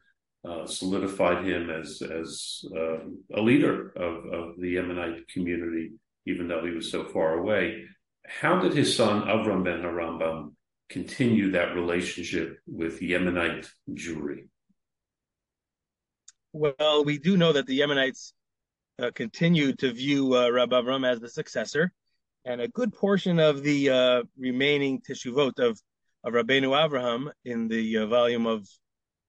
uh, 0.48 0.66
solidified 0.66 1.44
him 1.44 1.70
as 1.70 2.02
as 2.02 2.64
uh, 2.76 2.98
a 3.34 3.40
leader 3.40 3.90
of, 3.96 4.24
of 4.32 4.56
the 4.58 4.76
Yemenite 4.76 5.26
community, 5.28 5.92
even 6.26 6.48
though 6.48 6.64
he 6.64 6.70
was 6.72 6.90
so 6.90 7.04
far 7.04 7.38
away. 7.38 7.84
How 8.26 8.60
did 8.60 8.74
his 8.74 8.94
son 8.94 9.22
Avram 9.22 9.64
ben 9.64 9.82
Harambam 9.82 10.52
continue 10.88 11.52
that 11.52 11.74
relationship 11.74 12.58
with 12.66 13.00
Yemenite 13.00 13.68
Jewry? 13.90 14.48
Well, 16.52 17.04
we 17.04 17.18
do 17.18 17.36
know 17.36 17.52
that 17.52 17.66
the 17.66 17.80
Yemenites 17.80 18.32
uh, 18.98 19.10
continued 19.14 19.78
to 19.80 19.92
view 19.92 20.34
uh, 20.36 20.50
Rabbi 20.50 20.80
Avram 20.80 21.08
as 21.08 21.20
the 21.20 21.28
successor, 21.28 21.92
and 22.44 22.60
a 22.60 22.68
good 22.68 22.92
portion 22.92 23.38
of 23.38 23.62
the 23.62 23.90
uh, 23.90 24.22
remaining 24.36 25.00
teshuvot 25.00 25.58
of 25.58 25.80
of 26.24 26.32
Rabbeinu 26.32 26.70
Avraham 26.70 27.30
in 27.44 27.68
the 27.68 27.98
uh, 27.98 28.06
volume 28.06 28.46
of 28.46 28.66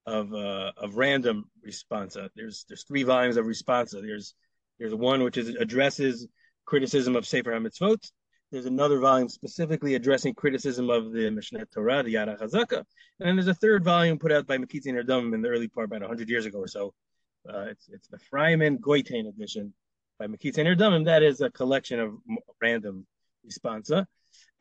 of 0.05 0.33
uh, 0.33 0.71
of 0.77 0.95
random 0.95 1.45
responsa. 1.67 2.29
There's 2.35 2.65
there's 2.67 2.83
three 2.83 3.03
volumes 3.03 3.37
of 3.37 3.45
responsa. 3.45 4.01
There's 4.01 4.33
there's 4.79 4.95
one 4.95 5.23
which 5.23 5.37
is 5.37 5.49
addresses 5.49 6.27
criticism 6.65 7.15
of 7.15 7.27
Sefer 7.27 7.51
HaMitzvot. 7.51 8.09
There's 8.51 8.65
another 8.65 8.99
volume 8.99 9.29
specifically 9.29 9.95
addressing 9.95 10.33
criticism 10.33 10.89
of 10.89 11.11
the 11.11 11.29
Mishneh 11.29 11.69
Torah, 11.71 12.01
the 12.01 12.15
Yad 12.15 12.35
HaChazaka. 12.35 12.77
And 13.19 13.27
then 13.27 13.35
there's 13.35 13.47
a 13.47 13.53
third 13.53 13.83
volume 13.83 14.17
put 14.17 14.31
out 14.31 14.47
by 14.47 14.57
Mekitzei 14.57 14.87
Nerdum 14.87 15.33
in 15.35 15.41
the 15.41 15.49
early 15.49 15.67
part, 15.67 15.85
about 15.85 16.01
100 16.01 16.29
years 16.29 16.45
ago 16.45 16.57
or 16.57 16.67
so, 16.67 16.93
uh, 17.47 17.65
it's 17.69 17.89
it's 17.89 18.07
the 18.07 18.19
Freimann 18.31 18.79
Goitein 18.79 19.27
edition 19.27 19.73
by 20.17 20.27
Mekitzei 20.27 20.65
Nirdamim. 20.65 21.05
That 21.05 21.23
is 21.23 21.41
a 21.41 21.49
collection 21.49 21.99
of 21.99 22.13
random 22.61 23.05
responsa, 23.47 24.05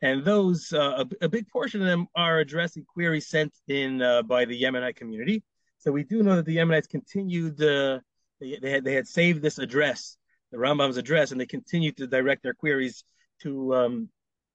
and 0.01 0.23
those 0.23 0.71
uh, 0.73 1.03
a, 1.03 1.25
a, 1.25 1.29
big 1.29 1.47
portion 1.49 1.81
of 1.81 1.87
them 1.87 2.07
are 2.15 2.39
addressing 2.39 2.85
queries 2.85 3.27
sent 3.27 3.53
in 3.67 4.01
uh, 4.01 4.21
by 4.21 4.45
the 4.45 4.59
Yemenite 4.59 4.95
community. 4.95 5.43
So 5.79 5.91
we 5.91 6.03
do 6.03 6.23
know 6.23 6.37
that 6.37 6.45
the 6.45 6.57
Yemenites 6.57 6.89
continued. 6.89 7.61
Uh, 7.61 7.99
they, 8.39 8.57
they 8.61 8.71
had 8.71 8.83
they 8.83 8.93
had 8.93 9.07
saved 9.07 9.41
this 9.41 9.57
address, 9.57 10.17
the 10.51 10.57
Rambam's 10.57 10.97
address, 10.97 11.31
and 11.31 11.39
they 11.39 11.45
continued 11.45 11.97
to 11.97 12.07
direct 12.07 12.43
their 12.43 12.53
queries 12.53 13.03
to 13.41 13.75
um, 13.75 14.09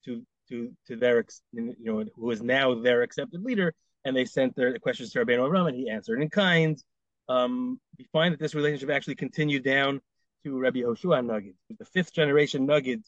to 0.04 0.22
to 0.48 0.72
to 0.86 0.96
their 0.96 1.24
you 1.52 1.74
know 1.80 2.04
who 2.16 2.30
is 2.30 2.42
now 2.42 2.74
their 2.74 3.02
accepted 3.02 3.42
leader, 3.42 3.74
and 4.04 4.16
they 4.16 4.24
sent 4.24 4.54
their 4.56 4.78
questions 4.78 5.10
to 5.12 5.24
Rabbeinu 5.24 5.48
Avraham, 5.48 5.68
and 5.68 5.76
he 5.76 5.88
answered 5.88 6.20
in 6.20 6.30
kind. 6.30 6.82
Um, 7.28 7.80
we 7.98 8.04
find 8.12 8.34
that 8.34 8.40
this 8.40 8.54
relationship 8.54 8.90
actually 8.90 9.14
continued 9.14 9.64
down 9.64 10.00
to 10.44 10.58
Rabbi 10.58 10.80
Hoshua 10.80 11.24
Nagid, 11.24 11.54
the 11.78 11.84
fifth 11.86 12.12
generation 12.12 12.66
Nagid, 12.66 13.02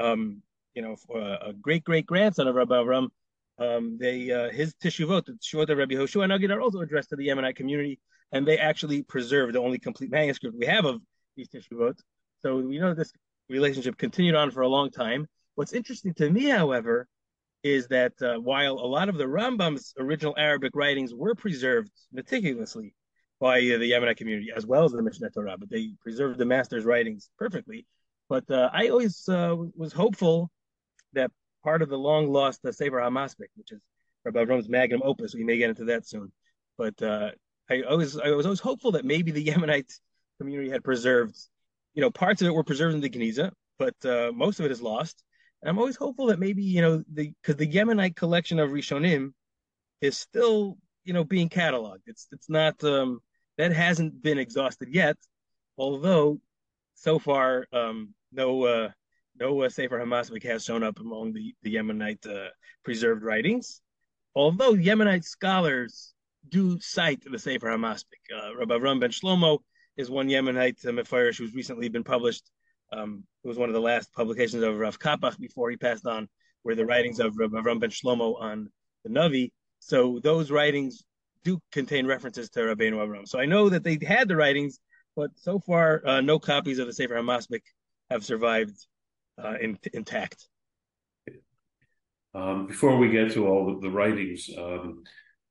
um, 0.00 0.42
you 0.74 0.82
know, 0.82 0.96
for 0.96 1.20
a 1.20 1.52
great 1.52 1.84
great 1.84 2.06
grandson 2.06 2.48
of 2.48 2.54
Rabbi 2.54 2.74
Avram. 2.74 3.08
Um, 3.58 3.98
they 4.00 4.32
uh, 4.32 4.50
his 4.50 4.74
teshuvot, 4.74 5.26
the 5.26 5.32
teshuvot 5.32 5.70
of 5.70 5.78
Rabbi 5.78 5.94
Hoshua 5.94 6.26
Nagid, 6.26 6.50
are 6.50 6.60
also 6.60 6.80
addressed 6.80 7.10
to 7.10 7.16
the 7.16 7.28
Yemenite 7.28 7.54
community, 7.54 8.00
and 8.32 8.46
they 8.46 8.58
actually 8.58 9.02
preserve 9.02 9.52
the 9.52 9.60
only 9.60 9.78
complete 9.78 10.10
manuscript 10.10 10.56
we 10.58 10.66
have 10.66 10.84
of 10.84 11.00
these 11.36 11.48
teshuvot. 11.48 11.98
So 12.40 12.56
we 12.56 12.78
know 12.78 12.94
this 12.94 13.12
relationship 13.52 13.96
continued 13.96 14.34
on 14.34 14.50
for 14.50 14.62
a 14.62 14.68
long 14.68 14.90
time. 14.90 15.26
What's 15.54 15.72
interesting 15.72 16.14
to 16.14 16.30
me, 16.30 16.44
however, 16.44 17.06
is 17.62 17.86
that 17.88 18.14
uh, 18.20 18.40
while 18.40 18.74
a 18.74 18.86
lot 18.86 19.08
of 19.08 19.16
the 19.16 19.24
Rambam's 19.24 19.94
original 19.98 20.34
Arabic 20.36 20.72
writings 20.74 21.14
were 21.14 21.34
preserved 21.34 21.92
meticulously, 22.12 22.94
by 23.42 23.58
uh, 23.58 23.78
the 23.78 23.90
Yemenite 23.90 24.16
community 24.16 24.52
as 24.56 24.64
well 24.64 24.84
as 24.84 24.92
the 24.92 25.02
Mishneh 25.02 25.34
Torah, 25.34 25.56
but 25.58 25.68
they 25.68 25.90
preserved 26.00 26.38
the 26.38 26.44
master's 26.44 26.84
writings 26.84 27.28
perfectly. 27.36 27.84
But 28.28 28.48
uh, 28.48 28.70
I 28.72 28.86
always 28.86 29.28
uh, 29.28 29.56
was 29.74 29.92
hopeful 29.92 30.48
that 31.14 31.32
part 31.64 31.82
of 31.82 31.88
the 31.88 31.98
long 31.98 32.32
lost 32.32 32.64
uh, 32.64 32.70
Sefer 32.70 32.98
HaMaspik, 32.98 33.50
which 33.56 33.72
is 33.72 33.80
Rabbi 34.24 34.44
Avram's 34.44 34.68
magnum 34.68 35.02
opus, 35.04 35.34
we 35.34 35.42
may 35.42 35.56
get 35.58 35.70
into 35.70 35.86
that 35.86 36.06
soon. 36.06 36.30
But 36.78 37.02
uh, 37.02 37.32
I 37.68 37.82
always 37.82 38.16
I 38.16 38.30
was 38.30 38.46
always 38.46 38.60
hopeful 38.60 38.92
that 38.92 39.04
maybe 39.04 39.32
the 39.32 39.44
Yemenite 39.48 39.92
community 40.38 40.70
had 40.70 40.84
preserved, 40.84 41.36
you 41.94 42.00
know, 42.00 42.10
parts 42.10 42.42
of 42.42 42.48
it 42.48 42.54
were 42.54 42.64
preserved 42.64 42.94
in 42.94 43.00
the 43.00 43.10
Geniza, 43.10 43.52
but 43.78 43.94
uh, 44.04 44.32
most 44.32 44.60
of 44.60 44.66
it 44.66 44.72
is 44.72 44.82
lost. 44.82 45.22
And 45.60 45.68
I'm 45.68 45.78
always 45.78 45.96
hopeful 45.96 46.26
that 46.26 46.38
maybe 46.38 46.62
you 46.62 46.80
know 46.80 47.04
the 47.12 47.32
because 47.40 47.56
the 47.56 47.66
Yemenite 47.66 48.16
collection 48.16 48.58
of 48.58 48.70
Rishonim 48.70 49.32
is 50.00 50.18
still 50.18 50.76
you 51.04 51.12
know 51.12 51.24
being 51.24 51.48
cataloged. 51.48 52.02
It's 52.06 52.26
it's 52.32 52.50
not 52.50 52.82
um, 52.84 53.20
that 53.58 53.72
hasn't 53.72 54.22
been 54.22 54.38
exhausted 54.38 54.88
yet, 54.92 55.16
although 55.78 56.40
so 56.94 57.18
far 57.18 57.66
um, 57.72 58.14
no 58.32 58.64
uh, 58.64 58.90
no 59.38 59.62
uh, 59.62 59.68
Sefer 59.68 60.00
HaMaspik 60.00 60.42
has 60.44 60.64
shown 60.64 60.82
up 60.82 60.98
among 60.98 61.32
the, 61.32 61.54
the 61.62 61.74
Yemenite 61.74 62.26
uh, 62.26 62.48
preserved 62.84 63.22
writings. 63.22 63.80
Although 64.34 64.74
Yemenite 64.74 65.24
scholars 65.24 66.14
do 66.48 66.78
cite 66.80 67.22
the 67.30 67.38
Sefer 67.38 67.68
HaMaspik. 67.68 68.24
Uh, 68.34 68.56
Rabbi 68.56 68.76
Ram 68.76 69.00
ben 69.00 69.10
Shlomo 69.10 69.58
is 69.96 70.10
one 70.10 70.28
Yemenite 70.28 70.84
Mefarish 70.84 71.38
who's 71.38 71.54
recently 71.54 71.88
been 71.88 72.04
published. 72.04 72.50
Um, 72.92 73.24
it 73.44 73.48
was 73.48 73.58
one 73.58 73.68
of 73.68 73.74
the 73.74 73.80
last 73.80 74.12
publications 74.12 74.62
of 74.62 74.76
Rav 74.78 74.98
Kapach 74.98 75.38
before 75.38 75.70
he 75.70 75.76
passed 75.76 76.06
on, 76.06 76.28
were 76.64 76.74
the 76.74 76.86
writings 76.86 77.20
of 77.20 77.36
Rabbi 77.36 77.60
Ram 77.60 77.78
ben 77.78 77.90
Shlomo 77.90 78.40
on 78.40 78.70
the 79.04 79.10
Navi. 79.10 79.50
So 79.80 80.20
those 80.22 80.50
writings 80.50 81.04
do 81.44 81.58
contain 81.72 82.06
references 82.06 82.50
to 82.50 82.60
Rabbeinu 82.60 82.94
Avram. 82.94 83.26
So 83.26 83.38
I 83.40 83.46
know 83.46 83.68
that 83.68 83.82
they 83.82 83.98
had 84.06 84.28
the 84.28 84.36
writings, 84.36 84.78
but 85.16 85.30
so 85.36 85.58
far 85.58 86.02
uh, 86.06 86.20
no 86.20 86.38
copies 86.38 86.78
of 86.78 86.86
the 86.86 86.92
Sefer 86.92 87.14
HaMaspik 87.14 87.62
have 88.10 88.24
survived 88.24 88.76
uh, 89.42 89.54
in, 89.60 89.78
intact. 89.92 90.48
Um, 92.34 92.66
before 92.66 92.96
we 92.96 93.10
get 93.10 93.32
to 93.32 93.46
all 93.46 93.66
the, 93.66 93.80
the 93.80 93.90
writings, 93.90 94.48
um, 94.56 95.02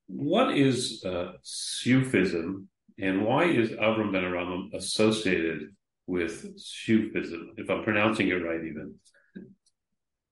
what 0.08 0.58
is 0.58 1.04
uh, 1.06 1.34
Sufism 1.44 2.70
and 3.02 3.26
why 3.26 3.46
is 3.46 3.72
Avram 3.72 4.12
Ben 4.12 4.24
Aram 4.24 4.70
associated 4.74 5.76
with 6.08 6.58
Sufism, 6.58 7.54
if 7.58 7.70
I'm 7.70 7.84
pronouncing 7.84 8.28
it 8.28 8.34
right 8.36 8.64
even? 8.64 8.96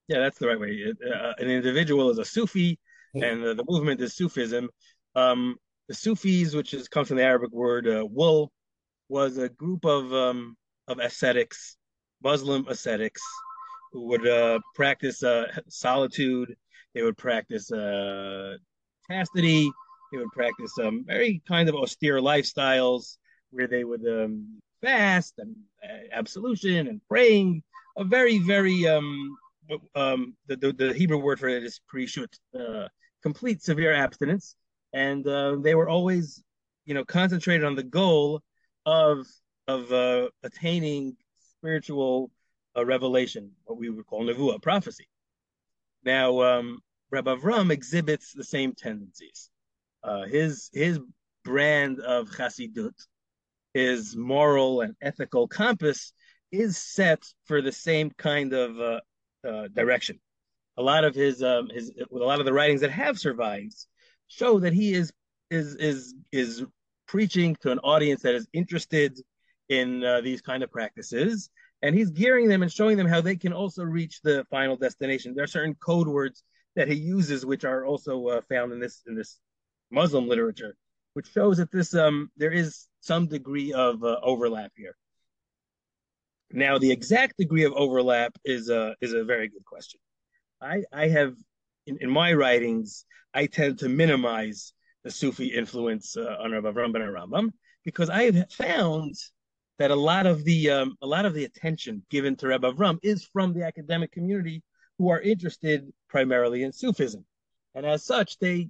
Yeah, 0.08 0.20
that's 0.20 0.40
the 0.40 0.48
right 0.48 0.60
way. 0.60 0.70
It, 0.70 0.98
uh, 1.06 1.34
an 1.38 1.50
individual 1.50 2.10
is 2.10 2.18
a 2.18 2.26
Sufi, 2.26 2.80
and 3.14 3.44
the 3.44 3.66
movement 3.68 4.02
is 4.02 4.16
Sufism. 4.16 4.70
Um, 5.16 5.56
the 5.88 5.94
Sufis, 5.94 6.56
which 6.56 6.74
is 6.74 6.88
comes 6.88 7.08
from 7.08 7.18
the 7.18 7.24
Arabic 7.24 7.52
word 7.52 7.88
uh, 7.88 8.06
wool, 8.10 8.52
was 9.08 9.38
a 9.38 9.50
group 9.50 9.86
of 9.86 10.14
um, 10.14 10.56
of 10.88 11.00
ascetics, 11.00 11.78
Muslim 12.24 12.68
ascetics, 12.68 13.22
who 13.92 14.08
would 14.08 14.28
uh, 14.28 14.60
practice 14.76 15.24
uh, 15.24 15.46
solitude 15.68 16.56
They 16.94 17.04
would 17.04 17.18
practice 17.18 17.72
uh, 17.72 18.58
chastity. 19.10 19.72
They 20.12 20.18
would 20.18 20.32
practice 20.32 20.74
some 20.76 21.06
very 21.06 21.42
kind 21.48 21.70
of 21.70 21.76
austere 21.76 22.20
lifestyles 22.20 23.18
where 23.52 23.68
they 23.68 23.84
would 23.84 24.06
um, 24.08 24.60
fast 24.82 25.36
and 25.38 25.56
uh, 25.84 26.08
absolution 26.12 26.88
and 26.88 27.02
praying. 27.08 27.64
A 27.98 28.04
very, 28.04 28.40
very 28.40 28.88
um, 28.88 29.38
um, 29.96 30.36
the, 30.48 30.56
the, 30.56 30.74
the 30.74 30.94
Hebrew 30.94 31.18
word 31.18 31.40
for 31.40 31.50
it 31.50 31.64
is 31.64 31.82
prishut, 31.94 32.34
uh, 32.58 32.88
complete 33.22 33.62
severe 33.62 33.94
abstinence, 33.94 34.56
and 34.94 35.28
uh, 35.28 35.58
they 35.62 35.76
were 35.76 35.90
always, 35.90 36.42
you 36.86 36.94
know, 36.94 37.04
concentrated 37.06 37.66
on 37.66 37.76
the 37.76 37.84
goal 37.84 38.42
of 38.86 39.28
of 39.68 39.92
uh, 39.92 40.30
attaining 40.44 41.16
spiritual 41.58 42.32
uh, 42.76 42.84
revelation, 42.84 43.52
what 43.66 43.78
we 43.78 43.90
would 43.90 44.06
call 44.08 44.26
nevuah, 44.26 44.62
prophecy. 44.62 45.08
Now, 46.04 46.42
um, 46.42 46.80
Rabbi 47.12 47.36
Avram 47.36 47.72
exhibits 47.72 48.34
the 48.34 48.44
same 48.44 48.74
tendencies. 48.74 49.49
Uh, 50.04 50.26
his 50.26 50.70
his 50.74 51.00
brand 51.44 52.00
of 52.00 52.30
Chassidut, 52.30 52.94
his 53.74 54.16
moral 54.16 54.82
and 54.82 54.96
ethical 55.02 55.48
compass, 55.48 56.14
is 56.52 56.78
set 56.78 57.24
for 57.46 57.62
the 57.62 57.72
same 57.72 58.12
kind 58.12 58.54
of 58.54 58.80
uh, 58.80 59.00
uh, 59.48 59.68
direction. 59.70 60.20
A 60.78 60.82
lot 60.82 61.04
of 61.04 61.16
his 61.16 61.44
um, 61.44 61.70
his 61.70 61.92
a 61.98 62.16
lot 62.16 62.40
of 62.40 62.46
the 62.46 62.54
writings 62.54 62.82
that 62.82 62.92
have 62.92 63.20
survived 63.20 63.76
show 64.28 64.60
that 64.60 64.74
he 64.74 64.94
is 64.94 65.12
is 65.50 65.76
is 65.76 66.16
is 66.32 66.66
preaching 67.08 67.56
to 67.62 67.72
an 67.72 67.80
audience 67.80 68.22
that 68.22 68.36
is 68.36 68.48
interested 68.54 69.20
in 69.68 70.04
uh, 70.04 70.22
these 70.22 70.42
kind 70.42 70.64
of 70.64 70.72
practices 70.72 71.50
and 71.82 71.96
he's 71.96 72.12
gearing 72.12 72.48
them 72.48 72.62
and 72.62 72.72
showing 72.72 72.98
them 72.98 73.08
how 73.08 73.22
they 73.22 73.36
can 73.36 73.54
also 73.54 73.84
reach 73.84 74.22
the 74.22 74.46
final 74.52 74.78
destination 74.78 75.34
there 75.34 75.44
are 75.44 75.48
certain 75.48 75.76
code 75.76 76.08
words 76.08 76.44
that 76.76 76.88
he 76.88 76.96
uses 76.96 77.46
which 77.46 77.66
are 77.66 77.86
also 77.86 78.28
uh, 78.28 78.42
found 78.50 78.72
in 78.72 78.80
this 78.80 79.02
in 79.08 79.16
this 79.16 79.40
muslim 79.92 80.28
literature 80.28 80.76
which 81.14 81.32
shows 81.32 81.58
that 81.58 81.72
this 81.72 81.94
um 81.96 82.32
there 82.38 82.52
is 82.52 82.88
some 83.02 83.28
degree 83.28 83.74
of 83.74 84.04
uh, 84.04 84.18
overlap 84.22 84.72
here. 84.76 84.96
Now 86.52 86.78
the 86.78 86.92
exact 86.92 87.38
degree 87.38 87.64
of 87.64 87.74
overlap 87.74 88.38
is 88.44 88.70
a 88.70 88.96
is 89.02 89.14
a 89.14 89.24
very 89.24 89.48
good 89.50 89.66
question. 89.66 90.00
I 90.62 90.84
i 90.92 91.08
have 91.08 91.36
in, 91.88 91.98
in 92.02 92.10
my 92.10 92.34
writings 92.34 93.06
i 93.34 93.46
tend 93.46 93.80
to 93.80 93.90
minimize 93.90 94.74
the 95.04 95.12
Sufi 95.12 95.48
influence 95.48 96.18
uh, 96.18 96.38
on 96.42 96.52
Rav 96.52 96.64
Avram 96.64 96.92
ben 96.94 97.02
Rambam, 97.02 97.50
because 97.86 98.10
I 98.10 98.24
have 98.24 98.52
found 98.52 99.16
that 99.78 99.92
a 99.92 99.96
lot 99.96 100.26
of 100.26 100.44
the 100.44 100.70
um, 100.72 100.98
a 101.02 101.08
lot 101.08 101.26
of 101.26 101.34
the 101.34 101.46
attention 101.46 102.04
given 102.10 102.36
to 102.38 102.48
Rabbi 102.48 102.70
Avram 102.70 102.98
is 103.02 103.24
from 103.24 103.54
the 103.54 103.64
academic 103.64 104.12
community 104.12 104.62
who 104.98 105.10
are 105.10 105.22
interested 105.22 105.92
primarily 106.10 106.64
in 106.64 106.74
Sufism, 106.74 107.24
and 107.76 107.86
as 107.86 108.04
such, 108.04 108.38
they, 108.40 108.70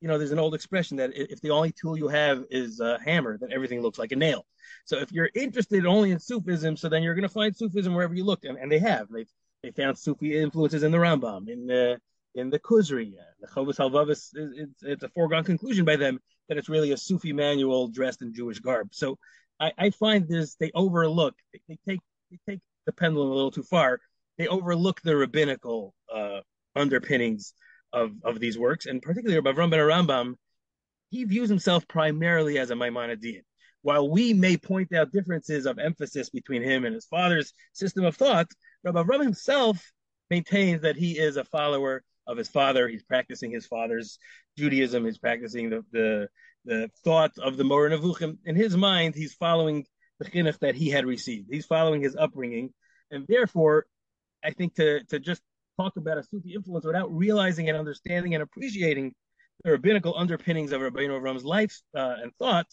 you 0.00 0.08
know, 0.08 0.16
there's 0.16 0.30
an 0.30 0.38
old 0.38 0.54
expression 0.54 0.96
that 0.96 1.10
if 1.14 1.40
the 1.40 1.50
only 1.50 1.72
tool 1.72 1.96
you 1.96 2.08
have 2.08 2.44
is 2.50 2.80
a 2.80 2.98
hammer, 3.04 3.36
then 3.38 3.52
everything 3.52 3.82
looks 3.82 3.98
like 3.98 4.12
a 4.12 4.16
nail. 4.16 4.46
So 4.84 4.98
if 4.98 5.12
you're 5.12 5.30
interested 5.34 5.84
only 5.84 6.10
in 6.10 6.18
Sufism, 6.18 6.76
so 6.76 6.88
then 6.88 7.02
you're 7.02 7.14
going 7.14 7.28
to 7.28 7.28
find 7.28 7.54
Sufism 7.54 7.94
wherever 7.94 8.14
you 8.14 8.24
look, 8.24 8.44
and, 8.44 8.56
and 8.56 8.72
they 8.72 8.78
have. 8.78 9.08
They 9.10 9.26
they 9.62 9.70
found 9.72 9.98
Sufi 9.98 10.38
influences 10.38 10.82
in 10.82 10.90
the 10.90 10.98
Rambam, 10.98 11.48
in 11.48 11.66
the 11.66 12.00
in 12.34 12.48
the 12.50 12.58
Kuzri. 12.58 13.12
The 13.40 13.46
Chovos 13.46 13.76
Halevavos, 13.76 14.30
it's, 14.34 14.82
it's 14.82 15.02
a 15.02 15.08
foregone 15.08 15.44
conclusion 15.44 15.84
by 15.84 15.96
them 15.96 16.20
that 16.48 16.56
it's 16.56 16.68
really 16.68 16.92
a 16.92 16.96
Sufi 16.96 17.32
manual 17.32 17.88
dressed 17.88 18.22
in 18.22 18.32
Jewish 18.32 18.60
garb. 18.60 18.88
So 18.92 19.18
I, 19.58 19.72
I 19.76 19.90
find 19.90 20.28
this, 20.28 20.54
they 20.54 20.70
overlook, 20.74 21.34
they, 21.52 21.60
they, 21.68 21.78
take 21.86 22.00
they 22.30 22.38
take 22.48 22.60
the 22.86 22.92
pendulum 22.92 23.30
a 23.30 23.34
little 23.34 23.50
too 23.50 23.62
far. 23.62 24.00
They 24.38 24.46
overlook 24.46 25.02
the 25.02 25.16
rabbinical 25.16 25.94
uh, 26.12 26.40
underpinnings 26.74 27.52
of, 27.92 28.12
of 28.24 28.40
these 28.40 28.58
works, 28.58 28.86
and 28.86 29.02
particularly 29.02 29.40
Rabbi 29.40 29.58
Avram 29.58 29.70
ben 29.70 29.80
Rambam, 29.80 30.34
he 31.10 31.24
views 31.24 31.48
himself 31.48 31.86
primarily 31.88 32.58
as 32.58 32.70
a 32.70 32.74
Maimonidean. 32.74 33.42
While 33.82 34.10
we 34.10 34.34
may 34.34 34.56
point 34.56 34.92
out 34.92 35.12
differences 35.12 35.66
of 35.66 35.78
emphasis 35.78 36.30
between 36.30 36.62
him 36.62 36.84
and 36.84 36.94
his 36.94 37.06
father's 37.06 37.52
system 37.72 38.04
of 38.04 38.16
thought, 38.16 38.48
Rabbi 38.84 39.02
Avram 39.02 39.22
himself 39.22 39.92
maintains 40.28 40.82
that 40.82 40.96
he 40.96 41.18
is 41.18 41.36
a 41.36 41.44
follower 41.44 42.04
of 42.26 42.36
his 42.36 42.48
father. 42.48 42.88
He's 42.88 43.02
practicing 43.02 43.50
his 43.50 43.66
father's 43.66 44.18
Judaism. 44.56 45.04
He's 45.04 45.18
practicing 45.18 45.70
the 45.70 45.84
the, 45.92 46.28
the 46.64 46.90
thought 47.04 47.32
of 47.38 47.56
the 47.56 47.64
Nevuchim. 47.64 48.38
In 48.44 48.54
his 48.54 48.76
mind, 48.76 49.14
he's 49.14 49.34
following 49.34 49.86
the 50.18 50.26
chinuch 50.26 50.58
that 50.60 50.74
he 50.74 50.90
had 50.90 51.06
received. 51.06 51.48
He's 51.50 51.66
following 51.66 52.02
his 52.02 52.14
upbringing, 52.14 52.72
and 53.10 53.26
therefore, 53.26 53.86
I 54.44 54.50
think 54.52 54.74
to 54.76 55.02
to 55.04 55.18
just 55.18 55.42
talk 55.80 55.96
about 55.96 56.18
a 56.18 56.22
Sufi 56.22 56.54
influence 56.54 56.84
without 56.84 57.14
realizing 57.14 57.68
and 57.68 57.78
understanding 57.78 58.34
and 58.34 58.42
appreciating 58.42 59.14
the 59.64 59.70
rabbinical 59.70 60.14
underpinnings 60.16 60.72
of 60.72 60.80
Rabbeinu 60.80 61.20
Avram's 61.20 61.44
life 61.44 61.80
uh, 61.94 62.16
and 62.22 62.32
thought, 62.38 62.66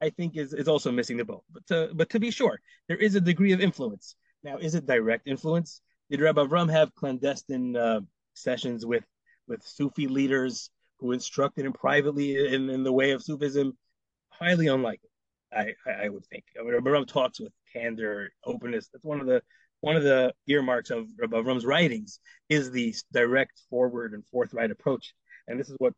I 0.00 0.10
think 0.10 0.36
is 0.36 0.52
is 0.52 0.68
also 0.68 0.90
missing 0.92 1.16
the 1.16 1.24
boat. 1.24 1.44
But 1.52 1.66
to, 1.68 1.90
but 1.94 2.10
to 2.10 2.20
be 2.20 2.30
sure, 2.30 2.60
there 2.88 2.98
is 2.98 3.14
a 3.14 3.20
degree 3.20 3.52
of 3.52 3.60
influence. 3.60 4.16
Now, 4.42 4.58
is 4.58 4.74
it 4.74 4.86
direct 4.86 5.26
influence? 5.26 5.80
Did 6.10 6.20
Rabbi 6.20 6.42
Avram 6.42 6.70
have 6.70 6.94
clandestine 6.94 7.76
uh, 7.76 8.00
sessions 8.34 8.84
with 8.84 9.04
with 9.48 9.62
Sufi 9.64 10.06
leaders 10.06 10.70
who 10.98 11.12
instructed 11.12 11.66
him 11.66 11.72
privately 11.72 12.54
in, 12.54 12.70
in 12.70 12.82
the 12.82 12.92
way 12.92 13.10
of 13.12 13.22
Sufism, 13.22 13.76
highly 14.30 14.66
unlikely. 14.66 15.10
I, 15.52 15.74
I, 15.86 16.04
I 16.04 16.08
would 16.08 16.26
think. 16.26 16.44
I 16.58 16.62
mean, 16.64 16.74
Rabbi 16.74 17.04
talks 17.04 17.38
with 17.38 17.52
candor, 17.72 18.30
openness. 18.44 18.88
That's 18.92 19.04
one 19.04 19.20
of 19.20 19.26
the 19.26 19.42
one 19.80 19.96
of 19.96 20.02
the 20.02 20.32
earmarks 20.46 20.90
of 20.90 21.06
Rabbi 21.18 21.36
Avram's 21.36 21.66
writings 21.66 22.20
is 22.48 22.70
the 22.70 22.94
direct, 23.12 23.60
forward, 23.70 24.14
and 24.14 24.24
forthright 24.26 24.70
approach. 24.70 25.14
And 25.48 25.60
this 25.60 25.68
is 25.68 25.76
what 25.78 25.94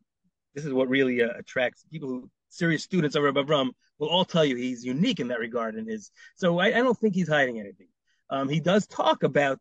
this 0.55 0.65
is 0.65 0.73
what 0.73 0.89
really 0.89 1.23
uh, 1.23 1.29
attracts 1.39 1.85
people 1.91 2.09
who 2.09 2.31
serious 2.49 2.83
students 2.83 3.15
of 3.15 3.23
Rabbi 3.23 3.43
Avram 3.43 3.71
will 3.99 4.09
all 4.09 4.25
tell 4.25 4.45
you 4.45 4.57
he's 4.57 4.85
unique 4.85 5.21
in 5.21 5.29
that 5.29 5.39
regard. 5.39 5.75
And 5.75 5.89
his 5.89 6.11
so 6.37 6.59
I, 6.59 6.67
I 6.67 6.83
don't 6.83 6.99
think 6.99 7.15
he's 7.15 7.29
hiding 7.29 7.61
anything. 7.61 7.89
Um, 8.31 8.49
he 8.49 8.61
does 8.61 8.87
talk 8.87 9.23
about 9.23 9.61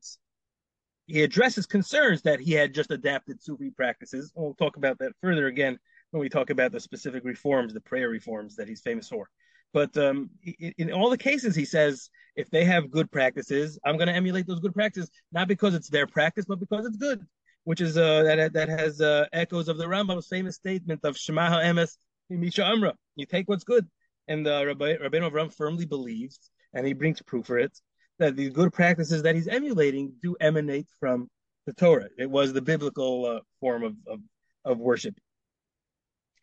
he 1.05 1.23
addresses 1.23 1.65
concerns 1.65 2.21
that 2.23 2.39
he 2.39 2.51
had 2.51 2.73
just 2.73 2.91
adapted 2.91 3.41
Sufi 3.41 3.71
practices. 3.71 4.31
We'll 4.35 4.55
talk 4.55 4.75
about 4.75 4.99
that 4.99 5.13
further 5.21 5.47
again 5.47 5.79
when 6.11 6.21
we 6.21 6.29
talk 6.29 6.49
about 6.49 6.71
the 6.71 6.79
specific 6.79 7.23
reforms, 7.23 7.73
the 7.73 7.81
prayer 7.81 8.09
reforms 8.09 8.55
that 8.57 8.67
he's 8.67 8.81
famous 8.81 9.07
for. 9.07 9.29
But 9.73 9.95
um, 9.97 10.29
in, 10.77 10.91
all 10.91 11.09
the 11.09 11.17
cases, 11.17 11.55
he 11.55 11.65
says 11.65 12.09
if 12.35 12.49
they 12.49 12.63
have 12.65 12.89
good 12.89 13.11
practices, 13.11 13.77
I'm 13.85 13.97
going 13.97 14.07
to 14.07 14.13
emulate 14.13 14.47
those 14.47 14.59
good 14.59 14.73
practices, 14.73 15.09
not 15.31 15.47
because 15.47 15.75
it's 15.75 15.89
their 15.89 16.07
practice, 16.07 16.45
but 16.45 16.59
because 16.59 16.85
it's 16.85 16.97
good, 16.97 17.25
which 17.65 17.81
is 17.81 17.97
uh, 17.97 18.23
that 18.23 18.53
that 18.53 18.69
has 18.69 19.01
uh, 19.01 19.25
echoes 19.33 19.67
of 19.67 19.77
the 19.77 19.85
Rambam's 19.85 20.27
famous 20.27 20.55
statement 20.55 21.01
of 21.03 21.17
Shema 21.17 21.49
HaEmes 21.49 21.97
Misha 22.29 22.65
Amra. 22.65 22.93
You 23.15 23.25
take 23.25 23.47
what's 23.49 23.63
good, 23.63 23.87
and 24.27 24.47
uh, 24.47 24.65
Rabbi 24.65 24.95
Rabbeinu 24.95 25.31
Avram 25.31 25.53
firmly 25.53 25.85
believes, 25.85 26.49
and 26.73 26.85
he 26.85 26.93
brings 26.93 27.21
proof 27.21 27.45
for 27.47 27.59
it 27.59 27.77
that 28.19 28.35
the 28.35 28.49
good 28.49 28.73
practices 28.73 29.21
that 29.23 29.35
he's 29.35 29.47
emulating 29.47 30.13
do 30.21 30.35
emanate 30.39 30.87
from 30.99 31.29
the 31.65 31.73
Torah. 31.73 32.07
It 32.17 32.29
was 32.29 32.53
the 32.53 32.61
biblical 32.61 33.25
uh, 33.25 33.39
form 33.59 33.83
of, 33.83 33.95
of, 34.07 34.19
of 34.65 34.79
worship 34.79 35.15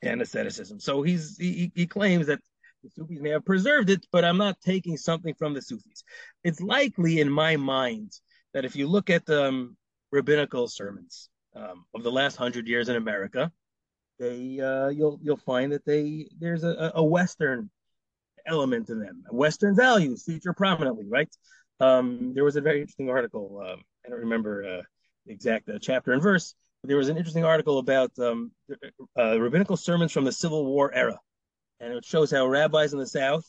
and 0.02 0.22
asceticism. 0.22 0.78
So 0.80 1.02
he's 1.02 1.36
he, 1.38 1.72
he 1.74 1.86
claims 1.86 2.26
that 2.26 2.40
the 2.84 2.90
Sufis 2.90 3.20
may 3.20 3.30
have 3.30 3.44
preserved 3.44 3.90
it, 3.90 4.06
but 4.12 4.24
I'm 4.24 4.36
not 4.36 4.60
taking 4.60 4.96
something 4.96 5.34
from 5.34 5.54
the 5.54 5.62
Sufis. 5.62 6.04
It's 6.44 6.60
likely 6.60 7.20
in 7.20 7.30
my 7.30 7.56
mind 7.56 8.12
that 8.52 8.64
if 8.64 8.76
you 8.76 8.86
look 8.86 9.10
at 9.10 9.24
the 9.24 9.46
um, 9.46 9.76
rabbinical 10.12 10.68
sermons 10.68 11.30
um, 11.56 11.86
of 11.94 12.02
the 12.02 12.12
last 12.12 12.36
hundred 12.36 12.68
years 12.68 12.88
in 12.88 12.96
America, 12.96 13.50
they 14.18 14.60
uh, 14.60 14.88
you'll 14.88 15.18
you'll 15.22 15.36
find 15.38 15.72
that 15.72 15.84
they 15.84 16.28
there's 16.38 16.62
a, 16.62 16.92
a 16.94 17.02
Western 17.02 17.70
element 18.46 18.90
in 18.90 19.00
them. 19.00 19.24
Western 19.30 19.74
values 19.74 20.22
feature 20.24 20.52
prominently, 20.52 21.06
right? 21.08 21.34
Um, 21.80 22.32
there 22.34 22.44
was 22.44 22.56
a 22.56 22.60
very 22.60 22.80
interesting 22.80 23.10
article. 23.10 23.60
Um, 23.66 23.82
I 24.04 24.10
don't 24.10 24.20
remember 24.20 24.62
uh, 24.62 24.82
the 25.26 25.32
exact 25.32 25.68
uh, 25.68 25.78
chapter 25.80 26.12
and 26.12 26.22
verse, 26.22 26.54
but 26.82 26.88
there 26.88 26.98
was 26.98 27.08
an 27.08 27.16
interesting 27.16 27.44
article 27.44 27.78
about 27.78 28.12
um, 28.18 28.52
uh, 29.18 29.40
rabbinical 29.40 29.76
sermons 29.76 30.12
from 30.12 30.24
the 30.24 30.32
Civil 30.32 30.66
War 30.66 30.94
era, 30.94 31.18
and 31.80 31.92
it 31.92 32.04
shows 32.04 32.30
how 32.30 32.46
rabbis 32.46 32.92
in 32.92 32.98
the 32.98 33.06
South 33.06 33.46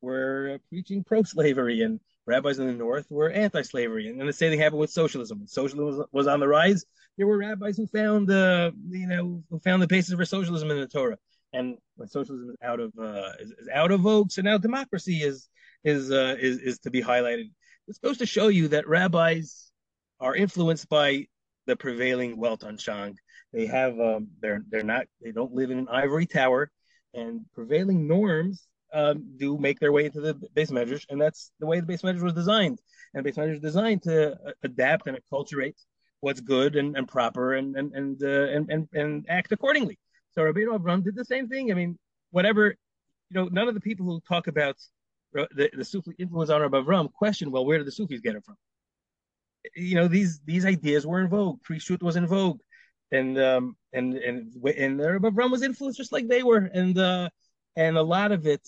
were 0.00 0.58
preaching 0.68 1.04
pro-slavery 1.04 1.82
and 1.82 2.00
rabbis 2.26 2.58
in 2.58 2.66
the 2.66 2.72
North 2.72 3.06
were 3.10 3.30
anti-slavery. 3.30 4.08
And 4.08 4.20
then 4.20 4.26
the 4.26 4.32
same 4.32 4.50
thing 4.50 4.60
happened 4.60 4.80
with 4.80 4.90
socialism. 4.90 5.38
When 5.38 5.48
socialism 5.48 5.98
was, 5.98 6.06
was 6.12 6.26
on 6.26 6.40
the 6.40 6.48
rise, 6.48 6.84
there 7.16 7.26
were 7.26 7.38
rabbis 7.38 7.76
who 7.76 7.86
found, 7.86 8.30
uh, 8.30 8.70
you 8.88 9.06
know, 9.06 9.42
who 9.50 9.58
found 9.58 9.82
the 9.82 9.86
basis 9.86 10.14
for 10.14 10.24
socialism 10.24 10.70
in 10.70 10.78
the 10.78 10.86
Torah. 10.86 11.18
And 11.52 11.78
when 11.96 12.08
socialism 12.08 12.50
is 12.50 12.56
out 12.62 12.78
of 12.78 12.92
uh, 12.98 13.32
is, 13.40 13.50
is 13.52 13.68
out 13.72 13.90
of 13.90 14.00
vogue, 14.00 14.30
so 14.30 14.42
now 14.42 14.58
democracy 14.58 15.22
is 15.22 15.48
is 15.82 16.10
uh, 16.10 16.36
is 16.38 16.58
is 16.58 16.78
to 16.80 16.90
be 16.90 17.02
highlighted. 17.02 17.50
This 17.86 17.98
goes 17.98 18.18
to 18.18 18.26
show 18.26 18.48
you 18.48 18.68
that 18.68 18.86
rabbis 18.86 19.72
are 20.20 20.34
influenced 20.34 20.90
by 20.90 21.26
the 21.66 21.74
prevailing 21.74 22.36
Weltanschauung. 22.36 23.14
They 23.54 23.64
have 23.64 23.98
um, 23.98 24.28
they're 24.40 24.62
they're 24.68 24.82
not 24.82 25.06
they 25.22 25.32
don't 25.32 25.54
live 25.54 25.70
in 25.70 25.78
an 25.78 25.88
ivory 25.88 26.26
tower, 26.26 26.70
and 27.14 27.40
prevailing 27.54 28.06
norms 28.06 28.66
um, 28.92 29.34
do 29.36 29.58
make 29.58 29.78
their 29.80 29.92
way 29.92 30.06
into 30.06 30.20
the 30.20 30.34
beis 30.56 30.70
medrash, 30.70 31.04
and 31.10 31.20
that's 31.20 31.52
the 31.60 31.66
way 31.66 31.80
the 31.80 31.86
beis 31.86 32.02
medrash 32.02 32.22
was 32.22 32.32
designed. 32.32 32.78
And 33.14 33.24
base 33.24 33.38
is 33.38 33.60
designed 33.60 34.02
to 34.02 34.32
uh, 34.32 34.52
adapt 34.62 35.06
and 35.06 35.16
acculturate 35.16 35.76
what's 36.20 36.40
good 36.40 36.76
and, 36.76 36.96
and 36.96 37.08
proper 37.08 37.54
and 37.54 37.76
and 37.76 37.92
and, 37.94 38.22
uh, 38.22 38.48
and 38.54 38.70
and 38.70 38.88
and 38.92 39.26
act 39.28 39.52
accordingly. 39.52 39.98
So 40.32 40.42
Rabbeinu 40.42 40.78
Avram 40.78 41.02
did 41.02 41.16
the 41.16 41.24
same 41.24 41.48
thing. 41.48 41.70
I 41.70 41.74
mean, 41.74 41.98
whatever, 42.30 42.74
you 43.30 43.34
know, 43.34 43.48
none 43.50 43.68
of 43.68 43.74
the 43.74 43.80
people 43.80 44.06
who 44.06 44.20
talk 44.28 44.46
about 44.46 44.76
the, 45.32 45.70
the 45.72 45.84
Sufi 45.84 46.12
influence 46.18 46.50
on 46.50 46.60
Rabbi 46.60 46.78
Avram 46.78 47.12
question, 47.12 47.50
well, 47.50 47.64
where 47.64 47.78
did 47.78 47.86
the 47.86 47.92
Sufis 47.92 48.20
get 48.20 48.36
it 48.36 48.44
from? 48.44 48.56
You 49.74 49.96
know, 49.96 50.08
these 50.08 50.40
these 50.44 50.64
ideas 50.64 51.06
were 51.06 51.20
in 51.20 51.28
vogue. 51.28 51.60
Prishut 51.62 52.02
was 52.02 52.16
in 52.16 52.26
vogue, 52.26 52.60
and 53.12 53.38
um 53.38 53.76
and 53.92 54.14
and 54.14 54.52
and 54.64 55.00
Rabbi 55.00 55.28
Avram 55.28 55.50
was 55.50 55.62
influenced 55.62 55.98
just 55.98 56.12
like 56.12 56.28
they 56.28 56.42
were, 56.42 56.58
and 56.58 56.98
uh 56.98 57.28
and 57.76 57.96
a 57.96 58.02
lot 58.02 58.32
of 58.32 58.46
it 58.46 58.66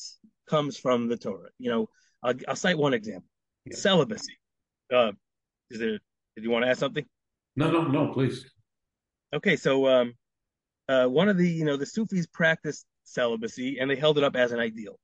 comes 0.48 0.76
from 0.76 1.08
the 1.08 1.16
Torah. 1.16 1.50
You 1.58 1.70
know, 1.70 1.88
I'll, 2.22 2.34
I'll 2.48 2.56
cite 2.56 2.78
one 2.78 2.94
example: 2.94 3.28
yeah. 3.64 3.76
celibacy. 3.76 4.38
Uh, 4.92 5.12
is 5.70 5.78
there? 5.78 5.98
Did 6.36 6.44
you 6.44 6.50
want 6.50 6.64
to 6.64 6.70
ask 6.70 6.80
something? 6.80 7.04
No, 7.56 7.70
no, 7.70 7.82
no, 7.82 8.12
please. 8.12 8.44
Okay, 9.34 9.56
so 9.56 9.86
um, 9.86 10.14
uh, 10.88 11.06
one 11.06 11.28
of 11.28 11.36
the 11.36 11.48
you 11.48 11.64
know 11.64 11.76
the 11.76 11.86
Sufis 11.86 12.26
practiced 12.26 12.86
celibacy 13.04 13.78
and 13.80 13.90
they 13.90 13.96
held 13.96 14.18
it 14.18 14.24
up 14.24 14.36
as 14.36 14.52
an 14.52 14.60
ideal. 14.60 14.98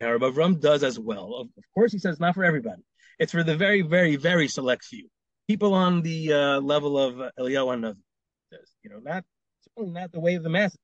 Now 0.00 0.12
Rabbi 0.12 0.26
Avram 0.26 0.60
does 0.60 0.82
as 0.82 0.98
well. 0.98 1.34
Of, 1.34 1.48
of 1.56 1.64
course, 1.74 1.92
he 1.92 1.98
says 1.98 2.20
not 2.20 2.34
for 2.34 2.44
everybody. 2.44 2.82
It's 3.18 3.32
for 3.32 3.42
the 3.42 3.56
very, 3.56 3.82
very, 3.82 4.16
very 4.16 4.48
select 4.48 4.84
few 4.84 5.08
people 5.48 5.74
on 5.74 6.02
the 6.02 6.32
uh, 6.32 6.60
level 6.60 6.98
of 6.98 7.20
uh, 7.20 7.30
Eliyahu 7.38 7.94
You 8.82 8.90
know, 8.90 8.98
not 8.98 9.24
certainly 9.62 9.98
not 9.98 10.12
the 10.12 10.20
way 10.20 10.34
of 10.34 10.42
the 10.42 10.50
masses, 10.50 10.78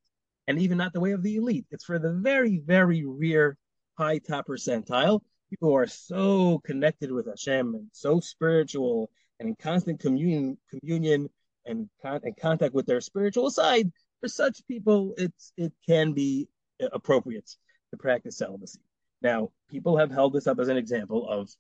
and 0.46 0.59
even 0.59 0.78
not 0.78 0.92
the 0.92 1.00
way 1.00 1.12
of 1.12 1.22
the 1.22 1.37
elite. 1.37 1.66
It's 1.70 1.85
for 1.85 1.98
the 1.98 2.12
very, 2.12 2.59
very 2.64 3.04
rare, 3.07 3.57
high 3.96 4.18
top 4.18 4.46
percentile 4.46 5.20
people 5.50 5.68
who 5.70 5.76
are 5.76 5.87
so 5.87 6.61
connected 6.64 7.11
with 7.11 7.26
Hashem 7.26 7.74
and 7.74 7.88
so 7.92 8.20
spiritual 8.20 9.11
and 9.40 9.48
in 9.48 9.57
constant 9.57 10.00
communion, 10.00 10.59
communion 10.70 11.28
and, 11.64 11.88
con- 12.02 12.20
and 12.24 12.37
contact 12.37 12.74
with 12.74 12.87
their 12.87 13.00
spiritual 13.00 13.50
side, 13.50 13.90
for 14.20 14.28
such 14.28 14.66
people, 14.66 15.14
it's 15.16 15.52
it 15.57 15.72
can 15.87 16.12
be 16.12 16.48
appropriate 16.92 17.48
to 17.90 17.96
practice 17.96 18.38
celibacy. 18.38 18.81
Now, 19.22 19.50
people 19.70 19.96
have 19.96 20.11
held 20.11 20.33
this 20.33 20.46
up 20.46 20.59
as 20.59 20.68
an 20.68 20.76
example 20.76 21.28
of 21.28 21.50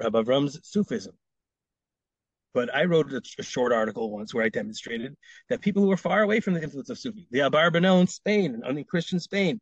Rabbi 0.00 0.22
Avram's 0.22 0.58
Sufism. 0.62 1.12
But 2.56 2.74
I 2.74 2.84
wrote 2.84 3.12
a, 3.12 3.20
a, 3.38 3.42
short 3.42 3.70
article 3.70 4.10
once 4.10 4.32
where 4.32 4.42
I 4.42 4.48
demonstrated 4.48 5.14
that 5.50 5.60
people 5.60 5.82
who 5.82 5.92
are 5.92 5.96
far 5.98 6.22
away 6.22 6.40
from 6.40 6.54
the 6.54 6.62
influence 6.62 6.88
of 6.88 6.98
Sufi, 6.98 7.28
the 7.30 7.40
Abarbanel 7.40 8.00
in 8.00 8.06
Spain, 8.06 8.62
in 8.66 8.84
Christian 8.84 9.20
Spain, 9.20 9.60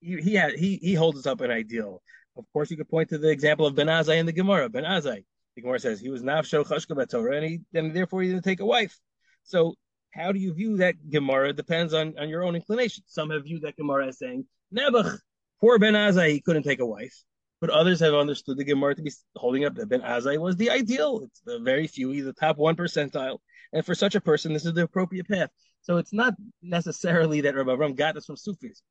he 0.00 0.16
he, 0.22 0.34
had, 0.34 0.54
he 0.54 0.76
he 0.76 0.94
holds 0.94 1.26
up 1.26 1.42
an 1.42 1.50
ideal. 1.50 2.00
Of 2.38 2.46
course, 2.54 2.70
you 2.70 2.78
could 2.78 2.88
point 2.88 3.10
to 3.10 3.18
the 3.18 3.28
example 3.28 3.66
of 3.66 3.74
Ben 3.74 3.88
Azai 3.88 4.16
in 4.16 4.24
the 4.24 4.32
Gemara. 4.32 4.70
Ben 4.70 4.84
Azai, 4.84 5.22
the 5.54 5.60
Gemara 5.60 5.80
says 5.80 6.00
he 6.00 6.08
was 6.08 6.22
nafsho 6.22 6.64
chashka 6.64 7.10
Torah, 7.10 7.36
and 7.36 7.44
he 7.44 7.60
and 7.74 7.94
therefore 7.94 8.22
he 8.22 8.30
didn't 8.30 8.44
take 8.44 8.60
a 8.60 8.66
wife. 8.66 8.98
So 9.42 9.74
how 10.10 10.32
do 10.32 10.38
you 10.38 10.54
view 10.54 10.78
that 10.78 10.94
Gemara 11.10 11.52
depends 11.52 11.92
on, 11.92 12.14
on 12.18 12.30
your 12.30 12.42
own 12.42 12.56
inclination. 12.56 13.04
Some 13.06 13.28
have 13.28 13.44
viewed 13.44 13.64
that 13.64 13.76
Gemara 13.76 14.06
as 14.06 14.18
saying 14.18 14.46
Nebuch, 14.74 15.18
poor 15.60 15.78
Ben 15.78 15.92
Azai, 15.92 16.30
he 16.30 16.40
couldn't 16.40 16.62
take 16.62 16.80
a 16.80 16.86
wife. 16.86 17.22
But 17.60 17.70
others 17.70 18.00
have 18.00 18.14
understood 18.14 18.56
the 18.56 18.64
Gemara 18.64 18.94
to 18.94 19.02
be 19.02 19.10
holding 19.34 19.64
up 19.64 19.74
that 19.74 19.88
Ben 19.88 20.00
Azai 20.00 20.38
was 20.38 20.56
the 20.56 20.70
ideal. 20.70 21.22
It's 21.24 21.40
the 21.40 21.58
very 21.58 21.86
few, 21.86 22.10
he's 22.10 22.24
the 22.24 22.32
top 22.32 22.56
one 22.56 22.76
percentile. 22.76 23.38
And 23.72 23.84
for 23.84 23.94
such 23.94 24.14
a 24.14 24.20
person, 24.20 24.52
this 24.52 24.64
is 24.64 24.74
the 24.74 24.84
appropriate 24.84 25.28
path. 25.28 25.50
So 25.82 25.96
it's 25.96 26.12
not 26.12 26.34
necessarily 26.62 27.40
that 27.42 27.54
Rabbi 27.54 27.70
Avram 27.70 27.96
got 27.96 28.14
this 28.14 28.26
from 28.26 28.36
Sufis. 28.36 28.82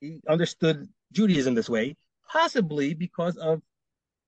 He 0.00 0.20
understood 0.28 0.88
Judaism 1.12 1.54
this 1.54 1.70
way, 1.70 1.96
possibly 2.30 2.94
because 2.94 3.36
of 3.36 3.62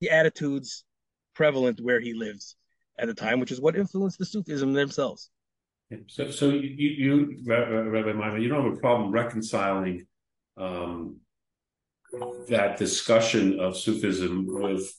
the 0.01 0.09
attitudes 0.09 0.83
prevalent 1.35 1.79
where 1.81 1.99
he 1.99 2.13
lives 2.13 2.55
at 2.97 3.07
the 3.07 3.13
time, 3.13 3.39
which 3.39 3.51
is 3.51 3.61
what 3.61 3.75
influenced 3.75 4.17
the 4.17 4.25
Sufism 4.25 4.73
themselves. 4.73 5.29
So, 6.07 6.31
so 6.31 6.49
you, 6.49 6.89
you 6.89 7.43
Rabbi 7.45 8.13
Maimon, 8.13 8.41
you 8.41 8.49
don't 8.49 8.63
have 8.63 8.73
a 8.73 8.79
problem 8.79 9.11
reconciling 9.11 10.07
um, 10.57 11.17
that 12.47 12.77
discussion 12.77 13.59
of 13.59 13.77
Sufism 13.77 14.45
with 14.47 14.91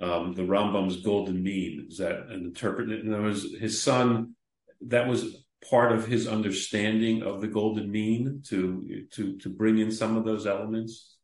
um, 0.00 0.34
the 0.34 0.42
Rambam's 0.42 1.02
golden 1.02 1.42
mean. 1.42 1.86
Is 1.90 1.98
that 1.98 2.26
an 2.28 2.44
interpret? 2.44 2.90
In 2.90 3.12
other 3.12 3.22
words, 3.22 3.46
his 3.58 3.82
son, 3.82 4.34
that 4.82 5.06
was 5.06 5.44
part 5.68 5.92
of 5.92 6.06
his 6.06 6.26
understanding 6.26 7.22
of 7.22 7.40
the 7.40 7.48
golden 7.48 7.90
mean 7.90 8.42
to 8.46 9.06
to 9.12 9.36
to 9.38 9.48
bring 9.48 9.78
in 9.78 9.90
some 9.90 10.16
of 10.16 10.24
those 10.24 10.46
elements. 10.46 11.16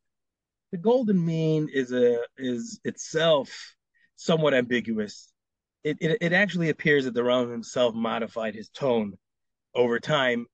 The 0.73 0.79
golden 0.79 1.25
mean 1.25 1.69
is 1.73 1.93
a 1.93 2.19
is 2.37 2.81
itself 2.85 3.75
somewhat 4.17 4.55
ambiguous. 4.55 5.33
It, 5.85 5.99
it, 6.01 6.19
it 6.21 6.33
actually 6.33 6.71
appears 6.71 7.05
that 7.05 7.15
the 7.15 7.21
Rambam 7.21 7.53
himself 7.53 7.95
modified 7.95 8.55
his 8.55 8.69
tone 8.71 9.17
over 9.75 10.01
time 10.01 10.47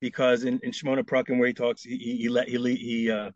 because 0.00 0.44
in, 0.44 0.60
in 0.62 0.70
Shemona 0.70 1.02
Prakim 1.02 1.38
where 1.38 1.48
he 1.48 1.54
talks, 1.54 1.82
he 1.82 1.96
he 1.96 2.16
he, 2.16 2.58
he, 2.58 2.76
he 2.76 3.10
uh, 3.10 3.30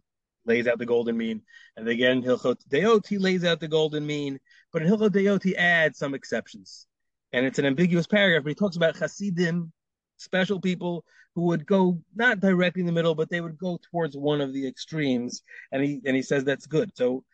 lays 0.44 0.66
out 0.66 0.79
the 0.79 0.87
golden 0.87 1.16
mean. 1.16 1.42
And 1.76 1.87
again, 1.88 2.18
in 2.18 2.22
Hilchot 2.22 2.59
Deot, 2.68 3.07
he 3.07 3.18
lays 3.18 3.44
out 3.44 3.61
the 3.61 3.68
golden 3.68 4.07
mean. 4.07 4.38
But 4.72 4.83
in 4.83 4.88
Hilchot 4.88 5.11
Deot, 5.11 5.42
he 5.42 5.57
adds 5.57 5.98
some 5.98 6.14
exceptions. 6.14 6.87
And 7.33 7.46
it's 7.46 7.59
an 7.59 7.66
ambiguous 7.66 8.07
paragraph, 8.07 8.42
but 8.42 8.50
he 8.50 8.55
talks 8.55 8.76
about 8.76 8.96
Hasidim, 8.96 9.72
special 10.16 10.61
people 10.61 11.05
who 11.35 11.42
would 11.42 11.64
go 11.64 12.03
not 12.14 12.40
directly 12.40 12.81
in 12.81 12.87
the 12.87 12.92
middle, 12.92 13.14
but 13.14 13.31
they 13.31 13.40
would 13.40 13.57
go 13.57 13.79
towards 13.90 14.16
one 14.16 14.40
of 14.40 14.53
the 14.53 14.66
extremes. 14.66 15.42
And 15.70 15.83
he 15.85 16.00
and 16.05 16.16
he 16.16 16.22
says 16.22 16.44
that's 16.44 16.66
good. 16.66 16.90
So 16.96 17.24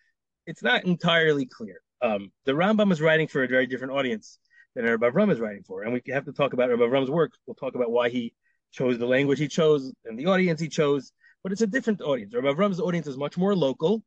it's 0.47 0.63
not 0.63 0.85
entirely 0.85 1.47
clear. 1.47 1.81
Um, 2.03 2.31
the 2.45 2.53
Rambam 2.53 2.93
is 2.93 3.01
writing 3.01 3.27
for 3.27 3.43
a 3.43 3.49
very 3.49 3.67
different 3.67 3.95
audience 3.95 4.39
than 4.75 4.85
Rabbi 4.85 5.09
Avram 5.09 5.33
is 5.33 5.41
writing 5.41 5.63
for. 5.63 5.83
And 5.83 5.95
we 5.95 6.03
have 6.13 6.27
to 6.27 6.33
talk 6.33 6.53
about 6.53 6.69
Rabbi 6.69 6.83
Avram's 6.83 7.11
work. 7.11 7.33
We'll 7.47 7.55
talk 7.55 7.75
about 7.75 7.91
why 7.91 8.11
he 8.11 8.35
chose 8.73 8.99
the 8.99 9.07
language 9.07 9.39
he 9.39 9.49
chose 9.49 9.93
and 10.05 10.19
the 10.19 10.27
audience 10.27 10.61
he 10.61 10.69
chose 10.69 11.13
but 11.47 11.53
it's 11.53 11.63
a 11.63 11.67
different 11.69 12.01
audience. 12.03 12.35
Rabbi 12.35 12.49
Avram's 12.49 12.81
audience 12.81 13.07
is 13.07 13.17
much 13.17 13.39
more 13.39 13.55
local, 13.55 14.03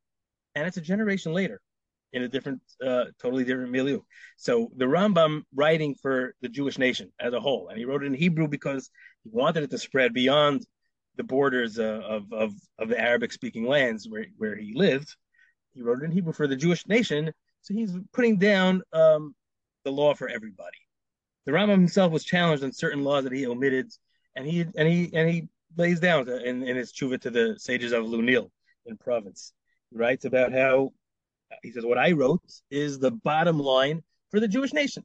and 0.55 0.67
it's 0.67 0.75
a 0.75 0.81
generation 0.81 1.31
later 1.31 1.61
in 2.11 2.23
a 2.23 2.27
different, 2.27 2.59
uh, 2.85 3.05
totally 3.17 3.45
different 3.45 3.71
milieu. 3.71 4.01
So 4.35 4.69
the 4.75 4.83
Rambam 4.83 5.43
writing 5.55 5.95
for 5.95 6.35
the 6.41 6.49
Jewish 6.49 6.77
nation 6.77 7.13
as 7.17 7.31
a 7.31 7.39
whole, 7.39 7.69
and 7.69 7.77
he 7.77 7.85
wrote 7.85 8.03
it 8.03 8.07
in 8.07 8.13
Hebrew 8.13 8.49
because 8.49 8.89
he 9.23 9.29
wanted 9.31 9.63
it 9.63 9.69
to 9.69 9.77
spread 9.77 10.13
beyond 10.13 10.65
the 11.15 11.23
borders 11.23 11.79
uh, 11.79 12.01
of, 12.03 12.25
of 12.33 12.51
of 12.77 12.89
the 12.89 12.99
Arabic 12.99 13.31
speaking 13.31 13.65
lands 13.65 14.09
where 14.09 14.25
where 14.35 14.57
he 14.57 14.73
lived. 14.75 15.15
He 15.71 15.81
wrote 15.81 16.01
it 16.01 16.05
in 16.07 16.11
Hebrew 16.11 16.33
for 16.33 16.45
the 16.45 16.57
Jewish 16.57 16.85
nation, 16.87 17.31
so 17.61 17.73
he's 17.73 17.97
putting 18.11 18.35
down 18.35 18.81
um, 18.91 19.33
the 19.85 19.93
law 19.93 20.13
for 20.13 20.27
everybody. 20.27 20.81
The 21.45 21.53
Rambam 21.53 21.79
himself 21.79 22.11
was 22.11 22.25
challenged 22.25 22.65
on 22.65 22.73
certain 22.73 23.05
laws 23.05 23.23
that 23.23 23.31
he 23.31 23.47
omitted, 23.47 23.89
and 24.35 24.45
he 24.45 24.65
and 24.75 24.89
he 24.89 25.09
and 25.13 25.29
he 25.29 25.47
lays 25.77 25.99
down 25.99 26.27
in, 26.29 26.63
in 26.63 26.75
his 26.75 26.91
tshuva 26.91 27.21
to 27.21 27.29
the 27.29 27.55
sages 27.57 27.91
of 27.91 28.05
Lunel 28.05 28.51
in 28.85 28.97
Provence. 28.97 29.53
He 29.91 29.97
writes 29.97 30.25
about 30.25 30.51
how 30.51 30.91
he 31.63 31.71
says, 31.71 31.85
What 31.85 31.97
I 31.97 32.11
wrote 32.11 32.41
is 32.69 32.99
the 32.99 33.11
bottom 33.11 33.59
line 33.59 34.01
for 34.31 34.39
the 34.39 34.47
Jewish 34.47 34.73
nation. 34.73 35.03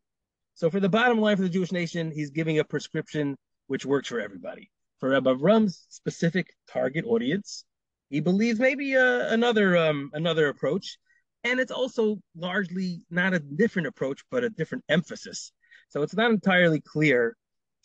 So, 0.55 0.71
for 0.71 0.81
the 0.81 0.89
bottom 0.89 1.21
line 1.21 1.37
for 1.37 1.43
the 1.43 1.49
Jewish 1.49 1.73
nation, 1.73 2.11
he's 2.11 2.31
giving 2.31 2.59
a 2.59 2.65
prescription 2.65 3.37
which 3.67 3.87
works 3.87 4.09
for 4.09 4.21
everybody. 4.21 4.71
For 5.01 5.11
Rabbi 5.11 5.31
Avram's 5.31 5.87
specific 5.89 6.55
target 6.71 7.05
audience, 7.07 7.65
he 8.11 8.21
believes 8.21 8.61
maybe 8.61 8.97
uh, 8.97 9.33
another 9.33 9.77
um, 9.77 10.11
another 10.13 10.49
approach, 10.49 10.99
and 11.43 11.59
it's 11.59 11.73
also 11.73 12.21
largely 12.37 13.03
not 13.11 13.35
a 13.35 13.41
different 13.41 13.89
approach, 13.89 14.23
but 14.31 14.45
a 14.45 14.51
different 14.51 14.85
emphasis. 14.89 15.53
So 15.89 16.03
it's 16.03 16.15
not 16.15 16.31
entirely 16.31 16.81
clear 16.81 17.37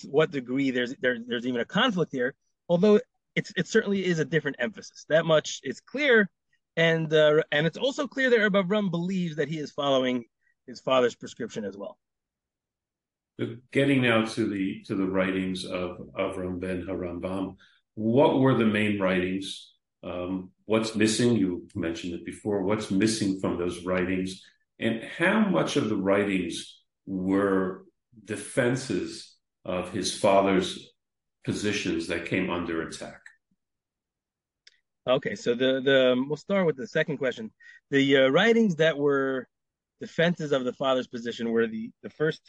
what 0.06 0.32
degree 0.32 0.72
there's 0.72 0.94
there, 1.02 1.18
there's 1.26 1.48
even 1.48 1.62
a 1.62 1.66
conflict 1.66 2.12
here 2.12 2.36
although 2.70 3.00
it's 3.36 3.52
it 3.58 3.68
certainly 3.68 4.06
is 4.06 4.20
a 4.20 4.26
different 4.26 4.58
emphasis. 4.60 5.06
That 5.10 5.26
much 5.26 5.60
is 5.64 5.82
clear, 5.82 6.30
and 6.78 7.12
uh, 7.14 7.42
and 7.52 7.68
it's 7.68 7.78
also 7.78 8.08
clear 8.08 8.30
that 8.30 8.40
Rabbi 8.40 8.62
Avram 8.62 8.92
believes 8.92 9.36
that 9.38 9.50
he 9.50 9.58
is 9.58 9.72
following 9.72 10.26
his 10.68 10.80
father's 10.80 11.16
prescription 11.16 11.66
as 11.66 11.76
well. 11.76 11.98
Getting 13.72 14.02
now 14.02 14.26
to 14.26 14.50
the 14.50 14.84
to 14.86 14.96
the 14.96 15.08
writings 15.08 15.66
of 15.66 15.98
Avram 16.18 16.60
ben 16.60 16.86
Harambam, 16.88 17.56
what 17.96 18.40
were 18.40 18.56
the 18.56 18.66
main 18.66 19.00
writings? 19.00 19.74
Um, 20.04 20.52
what's 20.66 20.96
missing? 20.96 21.36
You 21.36 21.68
mentioned 21.76 22.14
it 22.14 22.26
before. 22.26 22.64
What's 22.64 22.92
missing 22.92 23.40
from 23.40 23.58
those 23.58 23.84
writings, 23.86 24.44
and 24.80 25.04
how 25.04 25.40
much 25.40 25.78
of 25.78 25.90
the 25.90 25.98
writings 25.98 26.82
were 27.06 27.86
defenses 28.26 29.36
of 29.66 29.92
his 29.92 30.18
father's 30.18 30.89
positions 31.46 32.08
that 32.08 32.26
came 32.26 32.50
under 32.50 32.82
attack. 32.82 33.22
Okay, 35.08 35.36
so 35.36 35.56
the 35.56 35.82
the 35.82 36.24
we'll 36.28 36.38
start 36.38 36.66
with 36.66 36.78
the 36.78 36.88
second 36.88 37.18
question. 37.18 37.52
The 37.90 38.18
uh, 38.18 38.28
writings 38.30 38.76
that 38.76 38.98
were 38.98 39.48
defenses 40.00 40.52
of 40.52 40.64
the 40.66 40.74
father's 40.74 41.08
position 41.08 41.52
were 41.52 41.68
the 41.68 41.90
the 42.04 42.10
first 42.10 42.42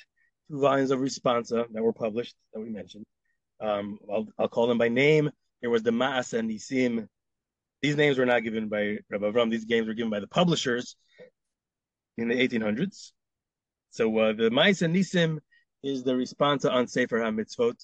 two 0.51 0.61
volumes 0.61 0.91
of 0.91 1.01
Responsa 1.01 1.67
that 1.73 1.83
were 1.83 1.93
published 1.93 2.35
that 2.53 2.61
we 2.61 2.69
mentioned. 2.69 3.07
Um, 3.61 3.99
I'll, 4.11 4.27
I'll 4.39 4.49
call 4.49 4.67
them 4.67 4.79
by 4.79 4.89
name. 4.89 5.31
There 5.61 5.71
was 5.71 5.83
the 5.83 5.91
Maasa 5.91 6.41
Nisim. 6.41 7.07
These 7.83 7.97
names 7.97 8.19
were 8.19 8.27
not 8.27 8.43
given 8.43 8.69
by 8.69 8.99
Rabbi 9.11 9.27
Avram. 9.31 9.51
These 9.51 9.67
names 9.67 9.87
were 9.87 9.95
given 9.95 10.11
by 10.11 10.21
the 10.21 10.27
publishers 10.27 10.97
in 12.17 12.29
the 12.29 12.35
1800s. 12.35 13.13
So 13.91 14.17
uh, 14.19 14.33
the 14.33 14.51
Maasa 14.51 14.87
Nisim 14.87 15.39
is 15.83 16.03
the 16.03 16.13
responsa 16.13 16.71
on 16.71 16.87
Sefer 16.87 17.19
HaMitzvot, 17.19 17.75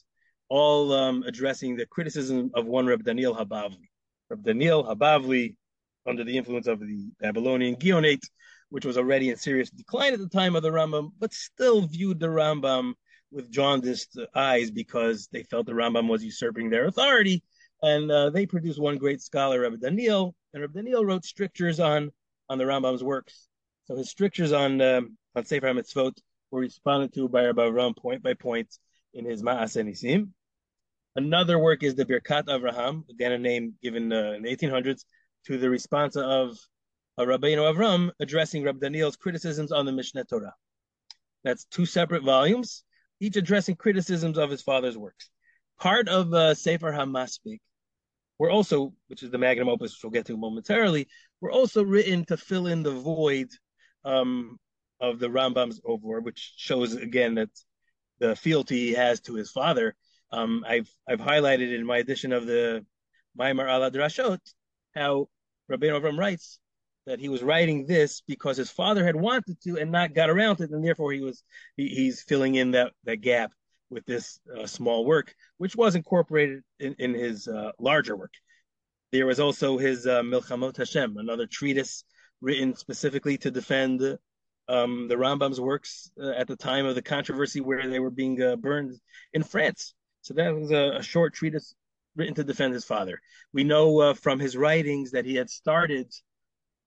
all 0.48 0.92
um, 0.92 1.22
addressing 1.26 1.76
the 1.76 1.86
criticism 1.86 2.50
of 2.54 2.66
one 2.66 2.86
Reb 2.86 3.04
Daniel 3.04 3.34
Habavli. 3.34 3.88
Reb 4.30 4.42
Daniel 4.44 4.84
Habavli, 4.84 5.56
under 6.06 6.24
the 6.24 6.36
influence 6.36 6.66
of 6.66 6.80
the 6.80 7.10
Babylonian 7.20 7.76
Geonate, 7.76 8.24
which 8.70 8.84
was 8.84 8.98
already 8.98 9.30
in 9.30 9.36
serious 9.36 9.70
decline 9.70 10.12
at 10.12 10.18
the 10.18 10.28
time 10.28 10.56
of 10.56 10.62
the 10.62 10.70
Rambam, 10.70 11.10
but 11.18 11.32
still 11.32 11.82
viewed 11.82 12.20
the 12.20 12.26
Rambam 12.26 12.94
with 13.30 13.50
jaundiced 13.50 14.18
eyes 14.34 14.70
because 14.70 15.28
they 15.32 15.42
felt 15.42 15.66
the 15.66 15.72
Rambam 15.72 16.08
was 16.08 16.24
usurping 16.24 16.70
their 16.70 16.86
authority. 16.86 17.42
And 17.82 18.10
uh, 18.10 18.30
they 18.30 18.46
produced 18.46 18.80
one 18.80 18.96
great 18.96 19.20
scholar, 19.20 19.60
Reb 19.60 19.80
Daniel, 19.80 20.34
and 20.54 20.62
Reb 20.62 20.72
Daniel 20.72 21.04
wrote 21.04 21.24
strictures 21.24 21.80
on 21.80 22.10
on 22.48 22.58
the 22.58 22.64
Rambam's 22.64 23.04
works. 23.04 23.48
So 23.84 23.96
his 23.96 24.10
strictures 24.10 24.52
on 24.52 24.80
um, 24.80 25.18
on 25.34 25.44
Sefer 25.44 25.66
HaMitzvot 25.66 26.16
were 26.50 26.60
responded 26.60 27.12
to 27.14 27.28
by 27.28 27.44
Rabbi 27.44 27.62
Avram 27.62 27.96
point 27.96 28.22
by 28.22 28.34
point 28.34 28.78
in 29.16 29.24
his 29.24 29.42
Ma'aseh 29.42 29.84
Nisim. 29.84 30.28
Another 31.16 31.58
work 31.58 31.82
is 31.82 31.94
the 31.94 32.04
Birkat 32.04 32.44
Avraham, 32.44 33.08
again 33.08 33.32
a 33.32 33.38
name 33.38 33.74
given 33.82 34.12
uh, 34.12 34.32
in 34.32 34.42
the 34.42 34.54
1800s 34.54 35.04
to 35.46 35.56
the 35.56 35.70
response 35.70 36.16
of 36.16 36.58
uh, 37.18 37.22
Rabbeinu 37.22 37.74
Avram 37.74 38.10
addressing 38.20 38.62
Rabbi 38.62 38.80
Daniel's 38.80 39.16
criticisms 39.16 39.72
on 39.72 39.86
the 39.86 39.92
Mishneh 39.92 40.28
Torah. 40.28 40.54
That's 41.42 41.64
two 41.64 41.86
separate 41.86 42.22
volumes, 42.22 42.84
each 43.18 43.36
addressing 43.36 43.76
criticisms 43.76 44.36
of 44.36 44.50
his 44.50 44.60
father's 44.60 44.98
works. 44.98 45.30
Part 45.80 46.08
of 46.08 46.34
uh, 46.34 46.54
Sefer 46.54 46.92
HaMaspik 46.92 47.60
were 48.38 48.50
also, 48.50 48.92
which 49.08 49.22
is 49.22 49.30
the 49.30 49.38
magnum 49.38 49.70
opus, 49.70 49.92
which 49.92 50.04
we'll 50.04 50.10
get 50.10 50.26
to 50.26 50.36
momentarily, 50.36 51.08
were 51.40 51.50
also 51.50 51.82
written 51.82 52.26
to 52.26 52.36
fill 52.36 52.66
in 52.66 52.82
the 52.82 52.90
void 52.90 53.48
um, 54.04 54.58
of 55.00 55.18
the 55.18 55.28
Rambam's 55.28 55.80
over, 55.86 56.20
which 56.20 56.52
shows 56.56 56.94
again 56.94 57.36
that 57.36 57.50
the 58.18 58.36
fealty 58.36 58.88
he 58.88 58.92
has 58.92 59.20
to 59.22 59.34
his 59.34 59.50
father. 59.50 59.94
Um, 60.32 60.64
I've 60.66 60.90
I've 61.08 61.20
highlighted 61.20 61.74
in 61.74 61.86
my 61.86 61.98
edition 61.98 62.32
of 62.32 62.46
the 62.46 62.84
Maimar 63.38 63.68
al 63.68 63.90
Drashot 63.90 64.40
how 64.94 65.28
Rabbi 65.68 65.86
Avram 65.86 66.18
writes 66.18 66.58
that 67.06 67.20
he 67.20 67.28
was 67.28 67.42
writing 67.42 67.86
this 67.86 68.22
because 68.26 68.56
his 68.56 68.70
father 68.70 69.04
had 69.04 69.14
wanted 69.16 69.60
to 69.62 69.78
and 69.78 69.92
not 69.92 70.14
got 70.14 70.30
around 70.30 70.56
to 70.56 70.64
it, 70.64 70.70
and 70.70 70.84
therefore 70.84 71.12
he 71.12 71.20
was 71.20 71.44
he, 71.76 71.88
he's 71.88 72.22
filling 72.22 72.56
in 72.56 72.72
that 72.72 72.92
that 73.04 73.20
gap 73.20 73.52
with 73.90 74.04
this 74.04 74.40
uh, 74.58 74.66
small 74.66 75.04
work, 75.04 75.34
which 75.58 75.76
was 75.76 75.94
incorporated 75.94 76.62
in, 76.80 76.94
in 76.98 77.14
his 77.14 77.46
uh, 77.46 77.70
larger 77.78 78.16
work. 78.16 78.32
There 79.12 79.26
was 79.26 79.38
also 79.38 79.78
his 79.78 80.06
uh, 80.06 80.22
Milchamot 80.22 80.76
Hashem, 80.76 81.16
another 81.16 81.46
treatise 81.46 82.04
written 82.40 82.74
specifically 82.74 83.38
to 83.38 83.50
defend 83.50 84.18
um, 84.68 85.08
the 85.08 85.14
Rambam's 85.14 85.60
works 85.60 86.10
uh, 86.20 86.30
at 86.30 86.48
the 86.48 86.56
time 86.56 86.86
of 86.86 86.94
the 86.94 87.02
controversy 87.02 87.60
where 87.60 87.88
they 87.88 88.00
were 88.00 88.10
being 88.10 88.42
uh, 88.42 88.56
burned 88.56 88.98
in 89.32 89.42
France. 89.42 89.94
So 90.22 90.34
that 90.34 90.54
was 90.54 90.70
a, 90.70 90.96
a, 90.96 91.02
short 91.02 91.34
treatise 91.34 91.74
written 92.16 92.34
to 92.34 92.44
defend 92.44 92.74
his 92.74 92.84
father. 92.84 93.20
We 93.52 93.62
know 93.62 94.00
uh, 94.00 94.14
from 94.14 94.40
his 94.40 94.56
writings 94.56 95.12
that 95.12 95.24
he 95.24 95.36
had 95.36 95.48
started 95.48 96.12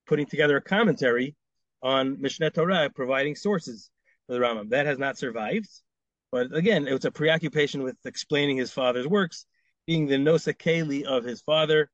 putting 0.08 0.26
together 0.26 0.58
a 0.58 0.62
commentary 0.62 1.36
on 1.82 2.18
Mishneh 2.18 2.54
Torah, 2.54 2.90
providing 2.94 3.36
sources 3.36 3.90
for 4.28 4.34
the 4.34 4.40
Rambam. 4.40 4.70
That 4.72 4.86
has 4.86 4.98
not 4.98 5.18
survived. 5.18 5.70
But 6.32 6.54
again, 6.54 6.88
it 6.88 6.94
was 6.94 7.06
a 7.06 7.12
preoccupation 7.12 7.84
with 7.84 7.96
explaining 8.06 8.58
his 8.58 8.72
father's 8.72 9.08
works, 9.08 9.46
being 9.88 10.08
the 10.08 10.18
nosa 10.18 11.08
of 11.08 11.24
his 11.24 11.42
father. 11.42 11.90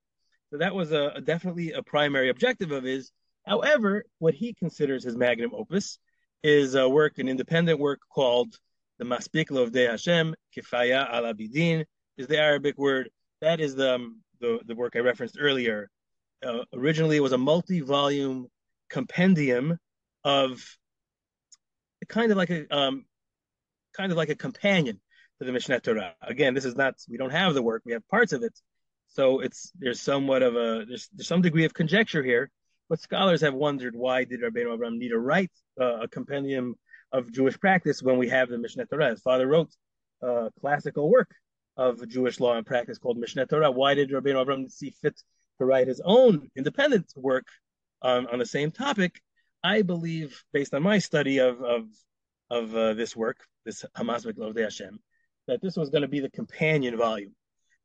So 0.49 0.57
that 0.57 0.75
was 0.75 0.91
a, 0.91 1.13
a, 1.15 1.21
definitely 1.21 1.71
a 1.71 1.83
primary 1.83 2.29
objective 2.29 2.71
of 2.71 2.83
his. 2.83 3.11
However, 3.45 4.05
what 4.19 4.33
he 4.33 4.53
considers 4.53 5.03
his 5.03 5.15
magnum 5.15 5.51
opus 5.53 5.99
is 6.43 6.75
a 6.75 6.87
work, 6.87 7.17
an 7.19 7.27
independent 7.27 7.79
work 7.79 7.99
called 8.13 8.55
the 8.97 9.05
Maspik 9.05 9.49
Lovdei 9.49 9.89
Hashem, 9.89 10.35
Kifaya 10.55 11.09
al 11.11 11.23
Abidin, 11.23 11.85
is 12.17 12.27
the 12.27 12.37
Arabic 12.37 12.77
word. 12.77 13.09
That 13.41 13.59
is 13.59 13.75
the, 13.75 13.95
um, 13.95 14.21
the, 14.39 14.59
the 14.65 14.75
work 14.75 14.95
I 14.95 14.99
referenced 14.99 15.37
earlier. 15.39 15.89
Uh, 16.45 16.63
originally, 16.73 17.17
it 17.17 17.21
was 17.21 17.33
a 17.33 17.37
multi 17.37 17.81
volume 17.81 18.47
compendium 18.89 19.77
of 20.23 20.63
kind 22.07 22.31
of 22.31 22.37
like 22.37 22.49
a 22.49 22.75
um, 22.75 23.05
kind 23.93 24.11
of 24.11 24.17
like 24.17 24.29
a 24.29 24.35
companion 24.35 24.99
to 25.39 25.45
the 25.45 25.51
Mishneh 25.51 25.81
Torah. 25.81 26.15
Again, 26.21 26.53
this 26.53 26.65
is 26.65 26.75
not 26.75 26.95
we 27.09 27.17
don't 27.17 27.31
have 27.31 27.53
the 27.53 27.61
work; 27.61 27.83
we 27.85 27.93
have 27.93 28.07
parts 28.07 28.33
of 28.33 28.43
it, 28.43 28.53
so 29.07 29.39
it's 29.39 29.71
there's 29.79 30.01
somewhat 30.01 30.43
of 30.43 30.55
a 30.55 30.85
there's, 30.87 31.09
there's 31.13 31.27
some 31.27 31.41
degree 31.41 31.65
of 31.65 31.73
conjecture 31.73 32.23
here. 32.23 32.51
But 32.89 33.01
scholars 33.01 33.41
have 33.41 33.53
wondered 33.53 33.95
why 33.95 34.25
did 34.25 34.41
Rabbeinu 34.41 34.73
Abraham 34.73 34.99
need 34.99 35.09
to 35.09 35.19
write 35.19 35.51
uh, 35.79 36.01
a 36.01 36.07
compendium 36.07 36.75
of 37.11 37.31
Jewish 37.31 37.59
practice 37.59 38.03
when 38.03 38.17
we 38.17 38.29
have 38.29 38.49
the 38.49 38.57
Mishneh 38.57 38.89
Torah? 38.89 39.09
His 39.09 39.21
father 39.21 39.47
wrote 39.47 39.71
a 40.21 40.51
classical 40.59 41.09
work 41.09 41.29
of 41.77 42.07
Jewish 42.07 42.39
law 42.39 42.55
and 42.55 42.65
practice 42.65 42.97
called 42.97 43.17
Mishneh 43.17 43.49
Torah. 43.49 43.71
Why 43.71 43.95
did 43.95 44.11
Rabbeinu 44.11 44.41
Abraham 44.41 44.69
see 44.69 44.91
fit 45.01 45.19
to 45.59 45.65
write 45.65 45.87
his 45.87 46.01
own 46.03 46.49
independent 46.55 47.11
work 47.15 47.47
on, 48.01 48.27
on 48.27 48.39
the 48.39 48.45
same 48.45 48.71
topic? 48.71 49.19
I 49.63 49.81
believe, 49.81 50.43
based 50.53 50.75
on 50.75 50.83
my 50.83 50.99
study 50.99 51.39
of 51.39 51.61
of 51.63 51.87
of 52.51 52.75
uh, 52.75 52.93
this 52.93 53.15
work, 53.15 53.37
this 53.65 53.83
HaMaspik 53.97 54.33
Lovdei 54.33 54.61
Hashem, 54.63 54.99
that 55.47 55.59
this 55.59 55.75
was 55.75 55.89
going 55.89 56.03
to 56.03 56.07
be 56.07 56.19
the 56.19 56.29
companion 56.29 56.95
volume. 56.97 57.33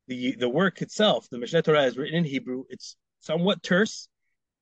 The 0.07 0.35
the 0.35 0.49
work 0.49 0.83
itself, 0.83 1.27
the 1.31 1.37
Mishneh 1.37 1.63
Torah 1.63 1.85
is 1.85 1.97
written 1.97 2.19
in 2.19 2.23
Hebrew. 2.23 2.65
It's 2.69 2.97
somewhat 3.19 3.63
terse. 3.63 4.07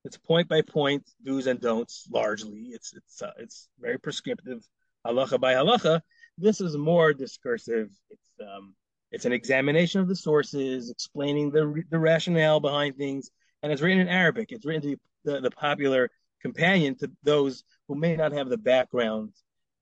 It's 0.04 0.16
point 0.16 0.48
by 0.48 0.62
point, 0.62 1.04
do's 1.24 1.46
and 1.46 1.60
don'ts 1.60 2.06
largely. 2.10 2.70
It's 2.72 2.94
it's 2.94 3.22
uh, 3.22 3.32
it's 3.38 3.68
very 3.78 3.98
prescriptive, 3.98 4.66
halacha 5.06 5.40
by 5.40 5.54
halacha. 5.54 6.00
This 6.38 6.60
is 6.60 6.76
more 6.76 7.12
discursive. 7.12 7.90
It's 8.08 8.30
um, 8.40 8.74
it's 9.12 9.26
an 9.26 9.32
examination 9.32 10.00
of 10.00 10.08
the 10.08 10.16
sources, 10.16 10.90
explaining 10.90 11.50
the 11.50 11.82
the 11.90 11.98
rationale 11.98 12.60
behind 12.60 12.96
things, 12.96 13.30
and 13.62 13.72
it's 13.72 13.82
written 13.82 14.00
in 14.00 14.08
Arabic. 14.08 14.52
It's 14.52 14.64
written 14.64 14.90
to 14.90 14.96
the, 15.24 15.40
the 15.40 15.50
popular 15.50 16.10
companion 16.40 16.94
to 16.96 17.10
those 17.22 17.64
who 17.88 17.94
may 17.94 18.16
not 18.16 18.32
have 18.32 18.48
the 18.48 18.56
background 18.56 19.32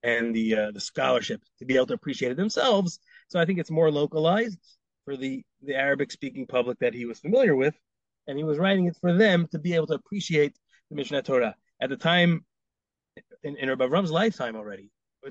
and 0.03 0.35
the 0.35 0.57
uh, 0.57 0.71
the 0.73 0.81
scholarship 0.81 1.43
to 1.59 1.65
be 1.65 1.77
able 1.77 1.87
to 1.87 1.95
appreciate 1.95 2.33
it 2.33 2.37
themselves. 2.37 2.99
So 3.29 3.39
I 3.39 3.45
think 3.45 3.59
it's 3.59 3.71
more 3.71 3.91
localized 3.91 4.59
for 5.05 5.17
the 5.17 5.45
the 5.63 5.75
Arabic 5.75 6.11
speaking 6.11 6.47
public 6.47 6.79
that 6.81 6.95
he 6.95 7.05
was 7.05 7.21
familiar 7.21 7.55
with, 7.55 7.75
and 8.29 8.39
he 8.39 8.45
was 8.45 8.59
writing 8.59 8.87
it 8.87 8.97
for 9.01 9.15
them 9.15 9.49
to 9.49 9.59
be 9.59 9.75
able 9.75 9.87
to 9.89 9.95
appreciate 9.95 10.57
the 10.91 10.97
Mishneh 10.97 11.25
Torah. 11.25 11.57
At 11.81 11.89
the 11.89 11.97
time 11.97 12.45
in, 13.43 13.57
in 13.57 13.69
Rabbi 13.69 13.87
Avram's 13.87 14.13
lifetime 14.13 14.55
already, 14.55 14.91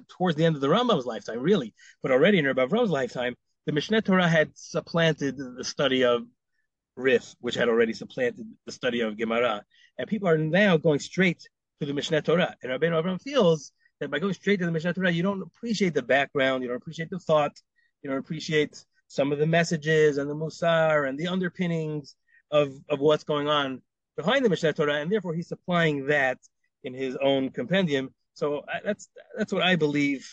towards 0.10 0.36
the 0.36 0.44
end 0.44 0.56
of 0.56 0.62
the 0.62 0.68
Rambam's 0.68 1.06
lifetime, 1.06 1.40
really, 1.40 1.74
but 2.02 2.12
already 2.12 2.40
in 2.40 2.46
Rabbi 2.46 2.66
Avram's 2.66 2.90
lifetime, 2.90 3.36
the 3.66 3.72
Mishneh 3.72 4.04
Torah 4.04 4.28
had 4.28 4.50
supplanted 4.56 5.38
the 5.38 5.64
study 5.64 6.04
of 6.04 6.24
Rif, 6.96 7.36
which 7.40 7.56
had 7.56 7.70
already 7.70 7.94
supplanted 7.94 8.48
the 8.66 8.72
study 8.72 9.02
of 9.02 9.18
Gemara, 9.18 9.64
and 9.98 10.08
people 10.08 10.28
are 10.28 10.38
now 10.38 10.78
going 10.78 11.00
straight 11.00 11.48
to 11.80 11.86
the 11.86 11.94
Mishneh 11.94 12.24
Torah. 12.24 12.56
And 12.64 12.72
Rabbi 12.72 12.88
Avram 12.88 13.22
feels 13.22 13.72
that 14.00 14.10
by 14.10 14.20
going 14.20 14.34
straight 14.34 14.60
to 14.60 14.66
the 14.66 14.72
Mishneh 14.72 14.96
Torah, 14.96 15.12
you 15.12 15.22
don't 15.22 15.44
appreciate 15.44 15.94
the 15.94 16.02
background, 16.02 16.64
you 16.64 16.70
don't 16.70 16.78
appreciate 16.78 17.12
the 17.12 17.20
thought, 17.20 17.54
you 18.02 18.10
don't 18.10 18.20
appreciate 18.20 18.84
some 19.08 19.32
of 19.32 19.38
the 19.38 19.46
messages 19.46 20.18
and 20.18 20.30
the 20.30 20.36
musar 20.36 21.08
and 21.08 21.18
the 21.18 21.28
underpinnings 21.28 22.16
of, 22.52 22.74
of 22.90 23.00
what's 23.00 23.24
going 23.24 23.48
on 23.48 23.82
behind 24.16 24.44
the 24.44 24.50
Mishnah 24.50 24.74
Torah, 24.74 24.96
and 24.96 25.12
therefore 25.12 25.34
he's 25.34 25.48
supplying 25.48 26.08
that 26.08 26.38
in 26.84 26.94
his 26.94 27.18
own 27.18 27.50
compendium. 27.50 28.14
So 28.34 28.64
that's 28.84 29.10
that's 29.38 29.54
what 29.54 29.64
I 29.64 29.76
believe 29.76 30.30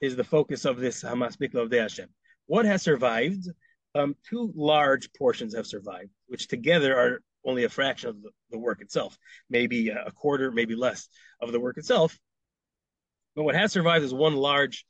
is 0.00 0.16
the 0.16 0.24
focus 0.24 0.64
of 0.64 0.78
this 0.78 1.02
HaMaspik 1.02 1.52
Lovdei 1.52 1.80
Hashem. 1.80 2.08
What 2.46 2.66
has 2.66 2.82
survived? 2.82 3.48
Um, 3.94 4.14
two 4.28 4.52
large 4.54 5.10
portions 5.14 5.54
have 5.54 5.66
survived, 5.66 6.10
which 6.26 6.48
together 6.48 6.98
are 6.98 7.22
only 7.44 7.64
a 7.64 7.68
fraction 7.68 8.10
of 8.10 8.22
the, 8.22 8.30
the 8.50 8.58
work 8.58 8.82
itself, 8.82 9.16
maybe 9.48 9.88
a 9.88 10.10
quarter, 10.10 10.50
maybe 10.50 10.74
less 10.74 11.08
of 11.40 11.52
the 11.52 11.60
work 11.60 11.78
itself. 11.78 12.18
But 13.34 13.44
what 13.44 13.54
has 13.54 13.72
survived 13.72 14.04
is 14.04 14.12
one 14.12 14.36
large, 14.36 14.84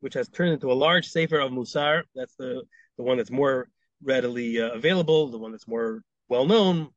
which 0.00 0.14
has 0.14 0.28
turned 0.28 0.52
into 0.52 0.70
a 0.70 0.74
large 0.74 1.08
Sefer 1.08 1.40
of 1.40 1.50
Musar. 1.50 2.02
That's 2.14 2.34
the, 2.36 2.62
the 2.98 3.02
one 3.02 3.16
that's 3.16 3.30
more 3.30 3.68
readily 4.04 4.60
uh, 4.60 4.70
available, 4.70 5.28
the 5.28 5.38
one 5.38 5.52
that's 5.52 5.66
more 5.66 6.02
well 6.32 6.46
known. 6.46 6.88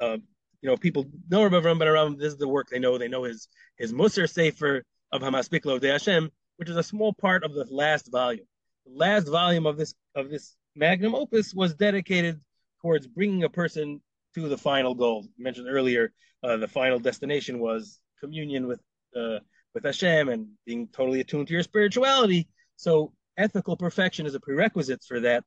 Uh, 0.00 0.18
you 0.60 0.68
know, 0.68 0.76
people 0.76 1.06
know 1.30 1.44
Rabbi 1.44 1.56
Avram 1.56 1.78
Ben 1.78 1.86
Aram. 1.86 2.18
This 2.18 2.32
is 2.32 2.38
the 2.38 2.48
work 2.48 2.66
they 2.68 2.80
know. 2.80 2.98
They 2.98 3.06
know 3.06 3.22
his 3.22 3.48
his 3.78 3.92
Musar 3.92 4.28
Sefer 4.28 4.82
of 5.12 5.22
HaMaspik 5.22 5.62
Lovdei 5.62 5.92
Hashem, 5.92 6.30
which 6.56 6.68
is 6.68 6.76
a 6.76 6.82
small 6.82 7.12
part 7.14 7.44
of 7.44 7.54
the 7.54 7.64
last 7.70 8.10
volume. 8.10 8.46
The 8.84 8.98
last 9.04 9.28
volume 9.28 9.66
of 9.66 9.76
this 9.76 9.94
of 10.16 10.30
this 10.30 10.56
magnum 10.74 11.14
opus 11.14 11.54
was 11.54 11.74
dedicated 11.74 12.40
towards 12.82 13.06
bringing 13.06 13.44
a 13.44 13.48
person 13.48 14.02
to 14.34 14.48
the 14.48 14.58
final 14.58 14.96
goal. 14.96 15.28
Mentioned 15.38 15.68
earlier, 15.70 16.12
uh, 16.42 16.56
the 16.56 16.68
final 16.68 16.98
destination 16.98 17.60
was 17.60 18.00
communion 18.18 18.66
with 18.66 18.80
uh, 19.16 19.38
with 19.74 19.84
Hashem 19.84 20.28
and 20.28 20.48
being 20.66 20.88
totally 20.88 21.20
attuned 21.20 21.46
to 21.46 21.54
your 21.54 21.62
spirituality. 21.62 22.48
So 22.74 23.12
ethical 23.38 23.76
perfection 23.76 24.26
is 24.26 24.34
a 24.34 24.40
prerequisite 24.40 25.04
for 25.06 25.20
that, 25.20 25.44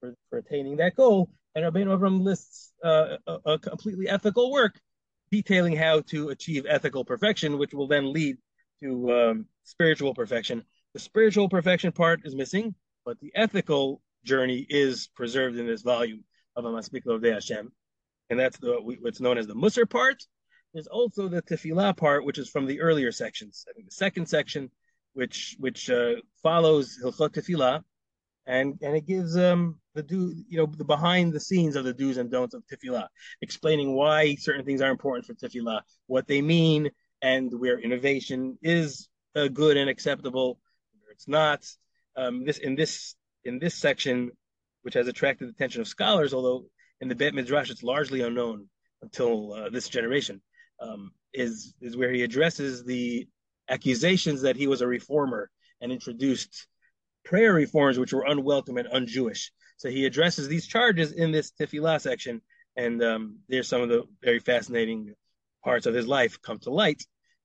for, 0.00 0.14
for 0.28 0.38
attaining 0.38 0.78
that 0.78 0.96
goal. 0.96 1.30
And 1.58 1.74
Rabbeinu 1.74 1.98
Avram 1.98 2.22
lists 2.22 2.72
uh, 2.84 3.16
a, 3.26 3.38
a, 3.44 3.58
completely 3.58 4.08
ethical 4.08 4.52
work 4.52 4.80
detailing 5.32 5.74
how 5.74 6.02
to 6.02 6.28
achieve 6.28 6.66
ethical 6.68 7.04
perfection, 7.04 7.58
which 7.58 7.74
will 7.74 7.88
then 7.88 8.12
lead 8.12 8.36
to 8.80 9.12
um, 9.12 9.46
spiritual 9.64 10.14
perfection. 10.14 10.62
The 10.94 11.00
spiritual 11.00 11.48
perfection 11.48 11.90
part 11.90 12.20
is 12.24 12.36
missing, 12.36 12.76
but 13.04 13.18
the 13.18 13.32
ethical 13.34 14.00
journey 14.24 14.66
is 14.68 15.08
preserved 15.16 15.58
in 15.58 15.66
this 15.66 15.82
volume 15.82 16.22
of 16.54 16.64
HaMaspik 16.64 17.04
Lovdei 17.04 17.34
Hashem, 17.34 17.72
and 18.30 18.38
that's 18.38 18.58
the 18.58 18.76
what's 19.00 19.20
known 19.20 19.36
as 19.36 19.48
the 19.48 19.56
Musar 19.56 19.90
part. 19.90 20.22
There's 20.72 20.86
also 20.86 21.26
the 21.26 21.42
Tefillah 21.42 21.96
part, 21.96 22.24
which 22.24 22.38
is 22.38 22.48
from 22.48 22.66
the 22.66 22.80
earlier 22.80 23.10
sections. 23.10 23.64
I 23.68 23.72
think 23.72 23.86
the 23.86 23.94
second 23.96 24.26
section, 24.26 24.70
which 25.14 25.56
which 25.58 25.90
uh, 25.90 26.14
follows 26.40 27.00
Hilchot 27.02 27.30
Tefillah, 27.30 27.82
and 28.48 28.78
and 28.82 28.96
it 28.96 29.06
gives 29.06 29.36
um 29.36 29.78
the 29.94 30.02
do 30.02 30.34
you 30.48 30.58
know 30.58 30.66
the 30.66 30.84
behind 30.84 31.32
the 31.32 31.38
scenes 31.38 31.76
of 31.76 31.84
the 31.84 31.92
do's 31.92 32.16
and 32.16 32.30
don'ts 32.30 32.54
of 32.54 32.64
tefillah, 32.66 33.06
explaining 33.42 33.94
why 33.94 34.34
certain 34.34 34.64
things 34.64 34.80
are 34.80 34.90
important 34.90 35.26
for 35.26 35.34
tefillah, 35.34 35.82
what 36.06 36.26
they 36.26 36.42
mean, 36.42 36.90
and 37.22 37.52
where 37.52 37.78
innovation 37.78 38.58
is 38.62 39.08
uh, 39.36 39.48
good 39.48 39.76
and 39.76 39.88
acceptable, 39.88 40.58
where 41.02 41.12
it's 41.12 41.28
not. 41.28 41.64
Um, 42.16 42.44
this 42.44 42.58
in 42.58 42.74
this 42.74 43.14
in 43.44 43.58
this 43.60 43.74
section, 43.74 44.32
which 44.82 44.94
has 44.94 45.06
attracted 45.06 45.46
the 45.46 45.52
attention 45.52 45.82
of 45.82 45.86
scholars, 45.86 46.32
although 46.34 46.64
in 47.00 47.08
the 47.08 47.14
Bet 47.14 47.34
Midrash 47.34 47.70
it's 47.70 47.82
largely 47.82 48.22
unknown 48.22 48.68
until 49.02 49.52
uh, 49.52 49.68
this 49.68 49.88
generation, 49.88 50.40
um, 50.80 51.12
is 51.34 51.74
is 51.82 51.96
where 51.96 52.12
he 52.12 52.22
addresses 52.22 52.82
the 52.82 53.28
accusations 53.68 54.40
that 54.42 54.56
he 54.56 54.66
was 54.66 54.80
a 54.80 54.86
reformer 54.86 55.50
and 55.80 55.92
introduced 55.92 56.66
prayer 57.28 57.52
reforms 57.52 57.98
which 57.98 58.14
were 58.14 58.24
unwelcome 58.26 58.78
and 58.78 58.88
un-Jewish. 58.90 59.52
So 59.76 59.90
he 59.90 60.06
addresses 60.06 60.48
these 60.48 60.66
charges 60.66 61.12
in 61.12 61.30
this 61.30 61.52
Tefillah 61.52 62.00
section, 62.00 62.40
and 62.74 63.02
um, 63.02 63.38
there's 63.48 63.68
some 63.68 63.82
of 63.82 63.90
the 63.90 64.04
very 64.22 64.40
fascinating 64.40 65.14
parts 65.62 65.84
of 65.84 65.94
his 65.94 66.06
life 66.06 66.40
come 66.40 66.58
to 66.60 66.70
light. 66.70 67.02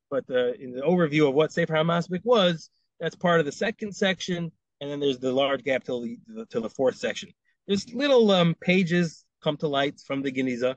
But 0.09 0.23
uh, 0.29 0.53
in 0.53 0.71
the 0.71 0.81
overview 0.81 1.27
of 1.27 1.35
what 1.35 1.51
Sefer 1.51 1.73
HaMaspik 1.73 2.21
was, 2.23 2.69
that's 2.99 3.15
part 3.15 3.41
of 3.41 3.45
the 3.45 3.51
second 3.51 3.93
section, 3.93 4.51
and 4.79 4.89
then 4.89 5.01
there's 5.01 5.19
the 5.19 5.33
large 5.33 5.63
gap 5.63 5.83
till 5.83 6.01
the 6.01 6.17
till 6.49 6.61
the 6.61 6.69
fourth 6.69 6.95
section. 6.95 7.29
There's 7.67 7.93
little 7.93 8.31
um, 8.31 8.55
pages 8.61 9.25
come 9.43 9.57
to 9.57 9.67
light 9.67 9.99
from 10.07 10.21
the 10.21 10.31
Geniza, 10.31 10.75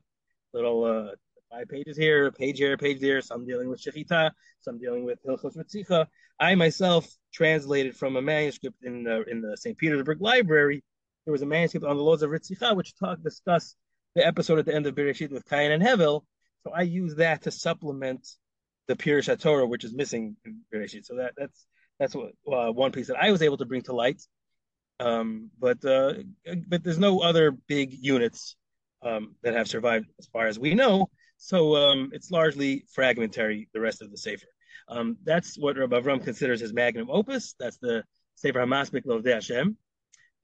little 0.52 0.84
uh, 0.84 1.14
five 1.50 1.68
pages 1.68 1.96
here, 1.96 2.26
a 2.26 2.32
page 2.32 2.58
here, 2.58 2.72
a 2.72 2.78
page 2.78 3.00
there. 3.00 3.20
Some 3.20 3.46
dealing 3.46 3.68
with 3.68 3.82
Shechita, 3.82 4.30
some 4.60 4.78
dealing 4.78 5.04
with 5.04 5.18
Hilchos 5.24 5.56
Ritzicha. 5.56 6.06
I 6.38 6.54
myself 6.54 7.08
translated 7.32 7.96
from 7.96 8.16
a 8.16 8.22
manuscript 8.22 8.76
in 8.82 9.04
the, 9.04 9.24
in 9.24 9.40
the 9.40 9.56
St. 9.56 9.76
Petersburg 9.76 10.20
Library. 10.20 10.82
There 11.24 11.32
was 11.32 11.42
a 11.42 11.46
manuscript 11.46 11.86
on 11.86 11.96
the 11.96 12.02
laws 12.02 12.22
of 12.22 12.30
Ritzicha, 12.30 12.76
which 12.76 12.96
talk 12.98 13.22
discuss 13.22 13.74
the 14.14 14.26
episode 14.26 14.58
at 14.58 14.66
the 14.66 14.74
end 14.74 14.86
of 14.86 14.94
Bereshit 14.94 15.30
with 15.30 15.48
Cain 15.48 15.72
and 15.72 15.82
Hevel. 15.82 16.22
So 16.64 16.72
I 16.74 16.82
use 16.82 17.16
that 17.16 17.42
to 17.42 17.50
supplement 17.50 18.26
the 18.88 18.96
Pirush 18.96 19.38
Torah, 19.40 19.66
which 19.66 19.84
is 19.84 19.94
missing 19.94 20.36
in 20.44 20.60
Bereshit. 20.72 21.04
So 21.04 21.16
that 21.16 21.34
that's 21.36 21.66
that's 21.98 22.14
what 22.14 22.32
uh, 22.52 22.72
one 22.72 22.92
piece 22.92 23.08
that 23.08 23.22
I 23.22 23.30
was 23.30 23.42
able 23.42 23.56
to 23.58 23.64
bring 23.64 23.82
to 23.82 23.92
light. 23.92 24.22
Um, 24.98 25.50
but 25.58 25.84
uh, 25.84 26.14
but 26.68 26.82
there's 26.82 26.98
no 26.98 27.20
other 27.20 27.50
big 27.50 27.92
units 27.92 28.56
um, 29.02 29.34
that 29.42 29.54
have 29.54 29.68
survived 29.68 30.06
as 30.18 30.26
far 30.26 30.46
as 30.46 30.58
we 30.58 30.74
know. 30.74 31.10
So 31.38 31.76
um, 31.76 32.10
it's 32.12 32.30
largely 32.30 32.84
fragmentary, 32.92 33.68
the 33.72 33.80
rest 33.80 34.02
of 34.02 34.10
the 34.10 34.18
Sefer. 34.18 34.46
Um, 34.88 35.16
that's 35.24 35.58
what 35.58 35.76
Rabbi 35.76 35.98
Avram 35.98 36.22
considers 36.22 36.60
his 36.60 36.72
magnum 36.72 37.10
opus. 37.10 37.54
That's 37.58 37.78
the 37.78 38.04
Sefer 38.36 38.60
HaMaspik 38.60 39.04
Lovdei 39.04 39.34
Hashem. 39.34 39.76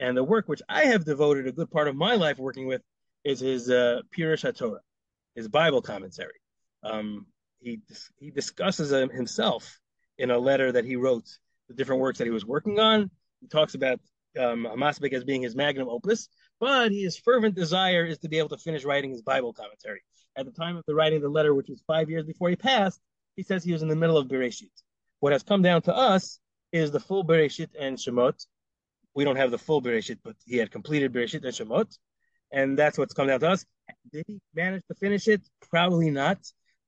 And 0.00 0.16
the 0.16 0.24
work 0.24 0.48
which 0.48 0.62
I 0.68 0.86
have 0.86 1.04
devoted 1.04 1.46
a 1.46 1.52
good 1.52 1.70
part 1.70 1.88
of 1.88 1.94
my 1.94 2.16
life 2.16 2.38
working 2.38 2.66
with 2.66 2.82
is 3.24 3.40
his 3.40 3.70
uh, 3.70 4.00
Pirush 4.16 4.44
HaTorah, 4.44 4.80
his 5.36 5.48
Bible 5.48 5.80
commentary. 5.80 6.40
Um, 6.82 7.26
he, 7.60 7.80
he 8.18 8.30
discusses 8.30 8.90
himself 8.90 9.78
in 10.18 10.30
a 10.30 10.38
letter 10.38 10.72
that 10.72 10.84
he 10.84 10.96
wrote, 10.96 11.28
the 11.68 11.74
different 11.74 12.02
works 12.02 12.18
that 12.18 12.24
he 12.24 12.30
was 12.30 12.44
working 12.44 12.80
on. 12.80 13.10
He 13.40 13.46
talks 13.46 13.74
about 13.74 14.00
um, 14.38 14.66
HaMaspik 14.68 15.12
as 15.12 15.24
being 15.24 15.42
his 15.42 15.54
magnum 15.54 15.88
opus, 15.88 16.28
but 16.58 16.90
his 16.90 17.16
fervent 17.16 17.54
desire 17.54 18.04
is 18.04 18.18
to 18.18 18.28
be 18.28 18.38
able 18.38 18.48
to 18.50 18.56
finish 18.56 18.84
writing 18.84 19.10
his 19.10 19.22
Bible 19.22 19.52
commentary. 19.52 20.02
At 20.34 20.46
the 20.46 20.52
time 20.52 20.76
of 20.76 20.84
the 20.86 20.94
writing 20.94 21.16
of 21.16 21.22
the 21.22 21.28
letter, 21.28 21.54
which 21.54 21.68
was 21.68 21.82
five 21.86 22.08
years 22.08 22.24
before 22.24 22.48
he 22.48 22.56
passed, 22.56 23.00
he 23.36 23.42
says 23.42 23.62
he 23.62 23.72
was 23.72 23.82
in 23.82 23.88
the 23.88 23.96
middle 23.96 24.16
of 24.16 24.28
Bereshit. 24.28 24.70
What 25.20 25.32
has 25.32 25.42
come 25.42 25.62
down 25.62 25.82
to 25.82 25.94
us 25.94 26.40
is 26.72 26.90
the 26.90 27.00
full 27.00 27.24
Bereshit 27.24 27.68
and 27.78 27.98
Shemot. 27.98 28.46
We 29.14 29.24
don't 29.24 29.36
have 29.36 29.50
the 29.50 29.58
full 29.58 29.82
Bereshit, 29.82 30.18
but 30.24 30.36
he 30.46 30.56
had 30.56 30.70
completed 30.70 31.12
Bereshit 31.12 31.44
and 31.44 31.54
Shemot, 31.54 31.96
and 32.50 32.78
that's 32.78 32.96
what's 32.96 33.12
come 33.12 33.26
down 33.26 33.40
to 33.40 33.50
us. 33.50 33.66
Did 34.10 34.24
he 34.26 34.40
manage 34.54 34.82
to 34.88 34.94
finish 34.94 35.28
it? 35.28 35.42
Probably 35.70 36.10
not. 36.10 36.38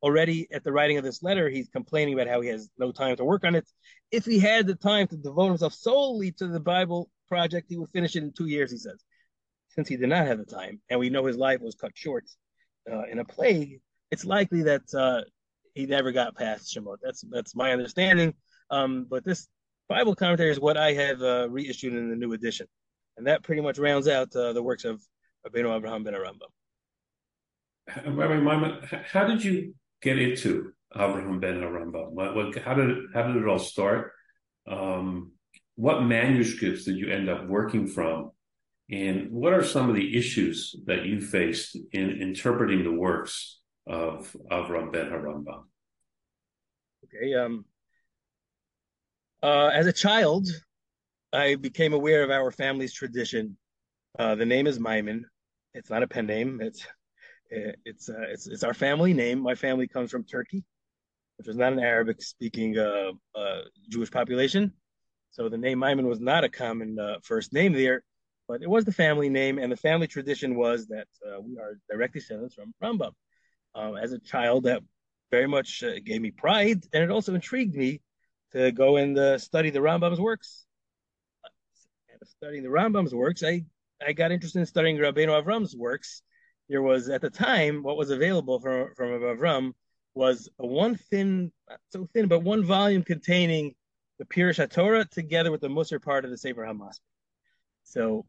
Already 0.03 0.49
at 0.53 0.65
the 0.65 0.73
writing 0.73 0.97
of 0.97 1.05
this 1.05 1.23
letter, 1.23 1.49
he's 1.49 1.69
complaining 1.69 2.15
about 2.15 2.29
how 2.29 2.41
he 2.41 2.49
has 2.49 2.71
no 2.79 2.93
time 2.93 3.17
to 3.17 3.25
work 3.25 3.45
on 3.45 3.55
it. 3.55 3.67
If 4.11 4.25
he 4.25 4.39
had 4.39 4.67
the 4.67 4.75
time 4.75 5.07
to 5.09 5.17
devote 5.17 5.49
himself 5.49 5.75
solely 5.75 6.33
to 6.33 6.47
the 6.47 6.61
Bible 6.61 7.11
project, 7.29 7.67
he 7.69 7.77
would 7.77 7.91
finish 7.91 8.17
it 8.17 8.23
in 8.23 8.33
two 8.33 8.47
years, 8.47 8.71
he 8.71 8.79
says. 8.79 9.03
Since 9.69 9.89
he 9.89 9.97
did 9.97 10.09
not 10.09 10.27
have 10.27 10.39
the 10.39 10.45
time, 10.45 10.81
and 10.89 11.01
we 11.01 11.11
know 11.11 11.27
his 11.27 11.37
life 11.37 11.61
was 11.61 11.75
cut 11.75 11.93
short 11.95 12.25
uh, 12.91 13.05
in 13.11 13.19
a 13.19 13.25
plague, 13.25 13.81
it's 14.11 14.25
likely 14.25 14.63
that 14.63 14.83
uh, 14.95 15.23
he 15.75 15.87
never 15.87 16.13
got 16.13 16.37
past 16.37 16.75
Shemot. 16.75 16.99
That's 17.03 17.25
that's 17.31 17.55
my 17.55 17.73
understanding. 17.73 18.35
Um, 18.71 19.07
but 19.09 19.25
this 19.25 19.49
Bible 19.89 20.15
commentary 20.15 20.51
is 20.51 20.61
what 20.61 20.77
I 20.77 20.93
have 20.93 21.23
uh, 21.23 21.49
reissued 21.51 21.95
in 21.95 22.09
the 22.11 22.17
new 22.17 22.33
edition, 22.33 22.67
and 23.17 23.27
that 23.27 23.43
pretty 23.43 23.63
much 23.63 23.79
rounds 23.79 24.09
out 24.09 24.35
uh, 24.35 24.53
the 24.53 24.63
works 24.63 24.85
of 24.85 25.03
Rabbeinu 25.47 25.77
Abraham 25.77 26.05
ben 26.05 26.15
Harambam. 26.15 26.51
Rabbi 28.17 28.41
Maimon, 28.41 28.79
how 29.11 29.27
did 29.27 29.45
you 29.45 29.75
get 30.01 30.19
into 30.19 30.73
Abraham 30.95 31.41
ben 31.41 31.61
Harambam? 31.61 32.63
How 32.63 32.75
did 32.75 32.91
it, 32.91 32.99
how 33.13 33.23
did 33.25 33.37
it 33.37 33.47
all 33.49 33.59
start? 33.59 34.13
Um, 34.67 35.33
what 35.77 36.03
manuscripts 36.03 36.85
did 36.85 36.97
you 36.97 37.11
end 37.11 37.29
up 37.29 37.47
working 37.47 37.87
from? 37.87 38.31
And 38.91 39.31
what 39.31 39.53
are 39.53 39.65
some 39.65 39.89
of 39.89 39.97
the 39.97 40.17
issues 40.17 40.77
that 40.87 41.07
you 41.07 41.21
faced 41.21 41.77
in 41.93 42.21
interpreting 42.21 42.85
the 42.85 42.93
works 42.93 43.61
of 43.87 44.37
Avram 44.51 44.93
ben 44.93 45.07
Harambam? 45.07 45.65
Okay. 47.05 47.35
Um, 47.35 47.65
uh, 49.43 49.69
as 49.69 49.87
a 49.87 49.93
child, 49.93 50.49
I 51.33 51.55
became 51.55 51.93
aware 51.93 52.23
of 52.23 52.31
our 52.31 52.51
family's 52.51 52.93
tradition. 52.93 53.57
Uh, 54.19 54.35
the 54.35 54.47
name 54.47 54.67
is 54.67 54.79
Maimon. 54.79 55.25
It's 55.75 55.91
not 55.91 56.03
a 56.03 56.07
pen 56.07 56.27
name. 56.27 56.61
It's 56.61 56.87
it's 57.51 58.09
uh, 58.09 58.27
it's 58.29 58.47
it's 58.47 58.63
our 58.63 58.75
family 58.75 59.13
name. 59.13 59.41
My 59.41 59.55
family 59.55 59.89
comes 59.89 60.11
from 60.11 60.25
Turkey, 60.25 60.65
which 61.37 61.49
is 61.49 61.57
not 61.57 61.73
an 61.73 61.81
Arabic-speaking 61.81 62.79
uh, 62.79 63.13
uh, 63.35 63.63
Jewish 63.89 64.11
population. 64.11 64.73
So 65.31 65.49
the 65.49 65.59
name 65.59 65.79
Maimon 65.79 66.07
was 66.07 66.21
not 66.21 66.45
a 66.45 66.49
common 66.49 66.99
uh, 66.99 67.17
first 67.23 67.53
name 67.53 67.73
there, 67.73 68.03
but 68.49 68.63
it 68.63 68.69
was 68.69 68.85
the 68.85 68.93
family 68.93 69.29
name, 69.29 69.59
and 69.59 69.73
the 69.73 69.77
family 69.77 70.07
tradition 70.07 70.55
was 70.55 70.87
that 70.89 71.09
uh, 71.27 71.41
we 71.41 71.59
are 71.59 71.79
direct 71.91 72.15
descendants 72.15 72.55
from 72.55 72.75
Rambam. 72.83 73.13
Uh, 73.75 73.95
as 73.95 74.13
a 74.13 74.19
child, 74.19 74.65
that 74.65 74.83
very 75.31 75.47
much 75.47 75.83
uh, 75.83 75.99
gave 76.05 76.21
me 76.21 76.31
pride, 76.31 76.85
and 76.93 77.03
it 77.03 77.11
also 77.11 77.35
intrigued 77.35 77.75
me 77.75 78.01
to 78.53 78.71
go 78.73 78.97
and 78.97 79.19
uh, 79.19 79.39
study 79.39 79.71
the 79.71 79.81
Rambam's 79.81 80.21
works. 80.21 80.67
And 82.11 82.21
studying 82.29 82.63
the 82.63 82.69
Rambam's 82.69 83.15
works, 83.15 83.43
I 83.43 83.65
I 84.07 84.13
got 84.13 84.33
interested 84.33 84.61
in 84.61 84.67
studying 84.67 84.97
Rabbeinu 84.99 85.43
Avram's 85.43 85.75
works. 85.77 86.23
There 86.69 86.83
was 86.83 87.09
at 87.09 87.21
the 87.21 87.31
time 87.31 87.83
what 87.83 87.97
was 87.97 88.11
available 88.11 88.61
from 88.61 88.95
from 88.97 89.09
Avram 89.11 89.73
was 90.15 90.49
a 90.59 90.67
one 90.67 90.97
thin, 90.97 91.53
not 91.69 91.81
so 91.91 92.09
thin, 92.13 92.29
but 92.29 92.41
one 92.41 92.65
volume 92.65 93.03
containing 93.03 93.75
the 94.19 94.25
Pirush 94.25 94.71
Torah 94.71 95.05
together 95.05 95.51
with 95.51 95.61
the 95.61 95.69
Musar 95.69 96.01
part 96.01 96.25
of 96.25 96.31
the 96.31 96.39
Sefer 96.39 96.63
Hamas. 96.63 97.01
So 97.83 98.27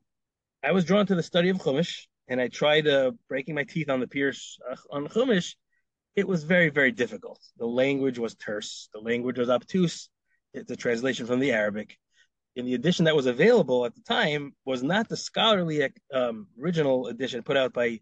I 0.65 0.71
was 0.71 0.83
drawn 0.83 1.05
to 1.05 1.15
the 1.15 1.21
study 1.21 1.49
of 1.49 1.59
Chumash, 1.59 2.07
and 2.27 2.41
I 2.41 2.47
tried 2.47 2.87
uh, 2.87 3.11
breaking 3.29 3.53
my 3.53 3.65
teeth 3.65 3.87
on 3.87 3.99
the 3.99 4.07
Pierce 4.07 4.57
uh, 4.67 4.75
on 4.89 5.07
Chumash. 5.07 5.53
It 6.15 6.27
was 6.27 6.43
very, 6.43 6.69
very 6.69 6.91
difficult. 6.91 7.39
The 7.59 7.67
language 7.67 8.17
was 8.17 8.33
terse. 8.33 8.89
The 8.91 8.99
language 8.99 9.37
was 9.37 9.47
obtuse. 9.47 10.09
It's 10.55 10.71
a 10.71 10.75
translation 10.75 11.27
from 11.27 11.39
the 11.39 11.51
Arabic. 11.51 11.99
In 12.55 12.65
the 12.65 12.73
edition 12.73 13.05
that 13.05 13.15
was 13.15 13.27
available 13.27 13.85
at 13.85 13.93
the 13.93 14.01
time 14.01 14.55
was 14.65 14.81
not 14.81 15.07
the 15.07 15.17
scholarly 15.17 15.87
um, 16.11 16.47
original 16.59 17.07
edition 17.07 17.43
put 17.43 17.57
out 17.57 17.71
by 17.71 17.99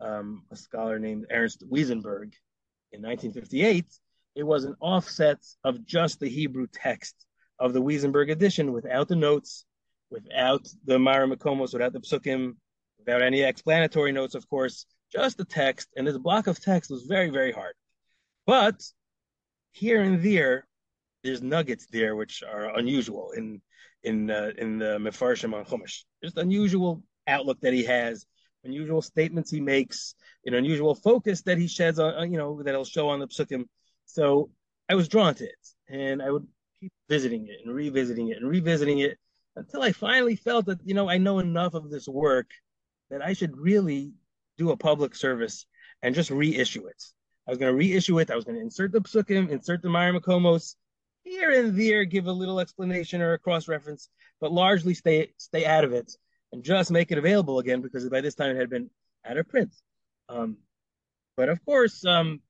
um, 0.00 0.46
a 0.50 0.56
scholar 0.56 0.98
named 0.98 1.26
Ernst 1.30 1.64
Wiesenberg 1.70 2.32
in 2.92 3.02
1958. 3.02 3.84
It 4.36 4.42
was 4.42 4.64
an 4.64 4.76
offset 4.80 5.44
of 5.64 5.84
just 5.84 6.20
the 6.20 6.30
Hebrew 6.30 6.66
text 6.72 7.14
of 7.58 7.74
the 7.74 7.82
Wiesenberg 7.82 8.30
edition 8.30 8.72
without 8.72 9.08
the 9.08 9.16
notes, 9.16 9.66
without 10.10 10.66
the 10.84 10.98
Mareh 10.98 11.32
Mekomos, 11.32 11.72
without 11.72 11.92
the 11.92 12.00
Psukim, 12.00 12.56
without 12.98 13.22
any 13.22 13.42
explanatory 13.42 14.12
notes, 14.12 14.34
of 14.34 14.48
course, 14.48 14.86
just 15.12 15.38
the 15.38 15.44
text. 15.44 15.88
And 15.96 16.06
this 16.06 16.18
block 16.18 16.46
of 16.46 16.60
text 16.60 16.90
was 16.90 17.04
very, 17.04 17.30
very 17.30 17.52
hard. 17.52 17.74
But 18.46 18.82
here 19.72 20.02
and 20.02 20.22
there, 20.22 20.66
there's 21.22 21.42
nuggets 21.42 21.86
there 21.90 22.14
which 22.14 22.42
are 22.42 22.76
unusual 22.78 23.32
in 23.32 23.60
in 24.02 24.30
uh, 24.30 24.52
in 24.56 24.78
the 24.78 24.98
Mefarshim 24.98 25.54
on 25.54 25.64
Chumash. 25.64 26.04
Just 26.22 26.38
unusual 26.38 27.02
outlook 27.26 27.60
that 27.60 27.72
he 27.72 27.84
has, 27.84 28.24
unusual 28.64 29.02
statements 29.02 29.50
he 29.50 29.60
makes, 29.60 30.14
an 30.44 30.54
unusual 30.54 30.94
focus 30.94 31.42
that 31.42 31.58
he 31.58 31.66
sheds 31.66 31.98
on, 31.98 32.30
you 32.30 32.38
know, 32.38 32.62
that 32.62 32.70
he'll 32.70 32.84
show 32.84 33.08
on 33.08 33.18
the 33.18 33.26
Psukim. 33.26 33.64
So 34.04 34.50
I 34.88 34.94
was 34.94 35.08
drawn 35.08 35.34
to 35.34 35.44
it, 35.44 35.66
and 35.88 36.22
I 36.22 36.30
would 36.30 36.46
keep 36.80 36.92
visiting 37.08 37.48
it 37.48 37.56
and 37.64 37.74
revisiting 37.74 38.28
it 38.28 38.38
and 38.38 38.48
revisiting 38.48 39.00
it 39.00 39.18
until 39.56 39.82
I 39.82 39.92
finally 39.92 40.36
felt 40.36 40.66
that, 40.66 40.80
you 40.84 40.94
know, 40.94 41.08
I 41.08 41.18
know 41.18 41.38
enough 41.38 41.74
of 41.74 41.90
this 41.90 42.06
work 42.06 42.50
that 43.10 43.22
I 43.22 43.32
should 43.32 43.56
really 43.56 44.12
do 44.58 44.70
a 44.70 44.76
public 44.76 45.14
service 45.14 45.66
and 46.02 46.14
just 46.14 46.30
reissue 46.30 46.86
it. 46.86 47.02
I 47.46 47.50
was 47.50 47.58
going 47.58 47.72
to 47.72 47.76
reissue 47.76 48.18
it. 48.18 48.30
I 48.30 48.36
was 48.36 48.44
going 48.44 48.56
to 48.56 48.62
insert 48.62 48.92
the 48.92 49.00
psukim, 49.00 49.50
insert 49.50 49.82
the 49.82 49.88
Mareh 49.88 50.18
Mekomos, 50.18 50.74
here 51.24 51.50
and 51.50 51.78
there, 51.78 52.04
give 52.04 52.26
a 52.26 52.32
little 52.32 52.60
explanation 52.60 53.20
or 53.20 53.32
a 53.32 53.38
cross 53.38 53.68
reference, 53.68 54.08
but 54.40 54.52
largely 54.52 54.94
stay 54.94 55.32
stay 55.38 55.64
out 55.64 55.84
of 55.84 55.92
it 55.92 56.12
and 56.52 56.62
just 56.62 56.90
make 56.90 57.10
it 57.10 57.18
available 57.18 57.58
again 57.58 57.80
because 57.80 58.08
by 58.08 58.20
this 58.20 58.34
time 58.34 58.50
it 58.50 58.58
had 58.58 58.70
been 58.70 58.90
out 59.24 59.36
of 59.36 59.48
print. 59.48 59.74
Um, 60.28 60.58
but 61.36 61.48
of 61.48 61.64
course, 61.64 62.04
um, 62.04 62.40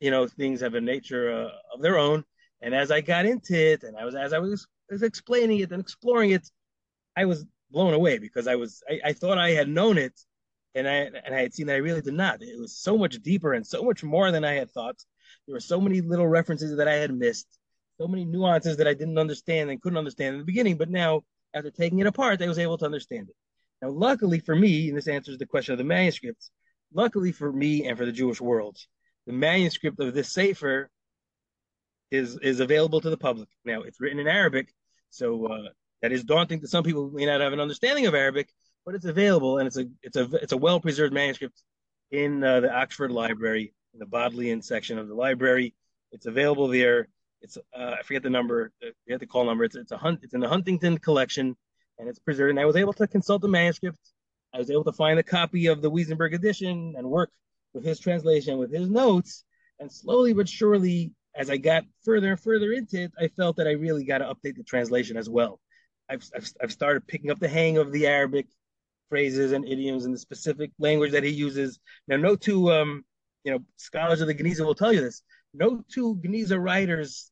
you 0.00 0.10
know, 0.10 0.26
things 0.26 0.60
have 0.60 0.74
a 0.74 0.80
nature 0.80 1.32
uh, 1.32 1.74
of 1.74 1.82
their 1.82 1.98
own. 1.98 2.24
And 2.60 2.74
as 2.74 2.90
I 2.90 3.00
got 3.00 3.26
into 3.26 3.54
it, 3.54 3.82
and 3.82 3.96
I 3.96 4.04
was 4.04 4.14
as 4.14 4.32
I 4.32 4.38
was, 4.38 4.66
was 4.90 5.02
explaining 5.02 5.60
it 5.60 5.72
and 5.72 5.80
exploring 5.80 6.30
it, 6.30 6.48
I 7.16 7.24
was 7.24 7.44
blown 7.70 7.94
away 7.94 8.18
because 8.18 8.46
I 8.46 8.56
was 8.56 8.82
I, 8.88 9.00
I 9.06 9.12
thought 9.12 9.38
I 9.38 9.50
had 9.50 9.68
known 9.68 9.98
it, 9.98 10.18
and 10.74 10.88
I 10.88 10.94
and 10.94 11.34
I 11.34 11.40
had 11.40 11.54
seen 11.54 11.66
that 11.66 11.74
I 11.74 11.78
really 11.78 12.02
did 12.02 12.14
not. 12.14 12.42
It 12.42 12.58
was 12.58 12.76
so 12.76 12.96
much 12.96 13.22
deeper 13.22 13.52
and 13.52 13.66
so 13.66 13.82
much 13.82 14.02
more 14.04 14.30
than 14.30 14.44
I 14.44 14.54
had 14.54 14.70
thought. 14.70 14.96
There 15.46 15.54
were 15.54 15.60
so 15.60 15.80
many 15.80 16.00
little 16.00 16.28
references 16.28 16.76
that 16.76 16.88
I 16.88 16.94
had 16.94 17.14
missed, 17.14 17.46
so 17.98 18.06
many 18.06 18.24
nuances 18.24 18.76
that 18.76 18.88
I 18.88 18.94
didn't 18.94 19.18
understand 19.18 19.70
and 19.70 19.80
couldn't 19.80 19.98
understand 19.98 20.34
in 20.34 20.40
the 20.40 20.46
beginning. 20.46 20.76
But 20.76 20.90
now, 20.90 21.22
after 21.54 21.70
taking 21.70 21.98
it 21.98 22.06
apart, 22.06 22.42
I 22.42 22.48
was 22.48 22.58
able 22.58 22.78
to 22.78 22.84
understand 22.84 23.28
it. 23.28 23.36
Now, 23.82 23.90
luckily 23.90 24.40
for 24.40 24.54
me, 24.54 24.88
and 24.88 24.96
this 24.96 25.08
answers 25.08 25.38
the 25.38 25.46
question 25.46 25.72
of 25.72 25.78
the 25.78 25.84
manuscripts. 25.84 26.50
Luckily 26.94 27.32
for 27.32 27.52
me 27.52 27.86
and 27.88 27.98
for 27.98 28.06
the 28.06 28.12
Jewish 28.12 28.40
world, 28.40 28.78
the 29.26 29.32
manuscript 29.32 29.98
of 30.00 30.14
this 30.14 30.32
sefer 30.32 30.88
is 32.10 32.38
is 32.38 32.60
available 32.60 33.00
to 33.00 33.10
the 33.10 33.16
public. 33.16 33.48
Now, 33.64 33.82
it's 33.82 34.00
written 34.00 34.20
in 34.20 34.28
Arabic, 34.28 34.72
so 35.16 35.46
uh, 35.46 35.68
that 36.02 36.12
is 36.12 36.24
daunting 36.24 36.60
to 36.60 36.68
some 36.68 36.84
people 36.84 37.08
who 37.08 37.16
may 37.16 37.26
not 37.26 37.40
have 37.40 37.52
an 37.52 37.60
understanding 37.60 38.06
of 38.06 38.14
Arabic, 38.14 38.48
but 38.84 38.94
it's 38.94 39.04
available 39.04 39.58
and 39.58 39.66
it's 39.66 39.76
a 39.76 39.86
it's 40.02 40.16
a 40.16 40.28
it's 40.42 40.52
a 40.52 40.56
well 40.56 40.80
preserved 40.80 41.12
manuscript 41.12 41.62
in 42.10 42.44
uh, 42.44 42.60
the 42.60 42.72
Oxford 42.72 43.10
Library 43.10 43.72
in 43.94 43.98
the 43.98 44.06
Bodleian 44.06 44.62
section 44.62 44.98
of 44.98 45.08
the 45.08 45.14
library. 45.14 45.74
It's 46.12 46.26
available 46.26 46.68
there. 46.68 47.08
It's 47.40 47.56
uh, 47.56 47.96
I 47.98 48.02
forget 48.02 48.22
the 48.22 48.30
number, 48.30 48.72
I 48.82 48.90
forget 49.04 49.20
the 49.20 49.26
call 49.26 49.44
number. 49.44 49.64
It's 49.64 49.76
it's 49.76 49.92
a 49.92 49.96
hunt. 49.96 50.20
It's 50.22 50.34
in 50.34 50.40
the 50.40 50.48
Huntington 50.48 50.98
collection, 50.98 51.56
and 51.98 52.08
it's 52.08 52.18
preserved. 52.18 52.50
And 52.50 52.60
I 52.60 52.64
was 52.64 52.76
able 52.76 52.92
to 52.94 53.06
consult 53.06 53.42
the 53.42 53.48
manuscript. 53.48 53.98
I 54.54 54.58
was 54.58 54.70
able 54.70 54.84
to 54.84 54.92
find 54.92 55.18
a 55.18 55.22
copy 55.22 55.66
of 55.66 55.82
the 55.82 55.90
Wiesenberg 55.90 56.34
edition 56.34 56.94
and 56.96 57.08
work 57.08 57.30
with 57.74 57.84
his 57.84 57.98
translation, 57.98 58.58
with 58.58 58.72
his 58.72 58.88
notes. 58.88 59.44
And 59.78 59.92
slowly 59.92 60.32
but 60.32 60.48
surely, 60.48 61.12
as 61.36 61.50
I 61.50 61.56
got 61.56 61.84
further 62.04 62.30
and 62.30 62.40
further 62.40 62.72
into 62.72 63.02
it, 63.02 63.12
I 63.20 63.28
felt 63.28 63.56
that 63.56 63.66
I 63.66 63.72
really 63.72 64.04
got 64.04 64.18
to 64.18 64.24
update 64.24 64.56
the 64.56 64.64
translation 64.64 65.16
as 65.16 65.28
well. 65.28 65.60
I've, 66.08 66.24
I've, 66.34 66.48
I've 66.62 66.72
started 66.72 67.06
picking 67.06 67.30
up 67.30 67.38
the 67.38 67.48
hang 67.48 67.78
of 67.78 67.92
the 67.92 68.06
Arabic 68.06 68.46
phrases 69.08 69.52
and 69.52 69.66
idioms 69.66 70.04
and 70.04 70.14
the 70.14 70.18
specific 70.18 70.70
language 70.78 71.12
that 71.12 71.24
he 71.24 71.30
uses. 71.30 71.78
Now, 72.08 72.16
no 72.16 72.36
two, 72.36 72.72
um, 72.72 73.04
you 73.44 73.52
know, 73.52 73.58
scholars 73.76 74.20
of 74.20 74.28
the 74.28 74.34
Geniza 74.34 74.64
will 74.64 74.74
tell 74.74 74.92
you 74.92 75.00
this. 75.00 75.22
No 75.54 75.84
two 75.92 76.16
Geniza 76.16 76.60
writers 76.60 77.30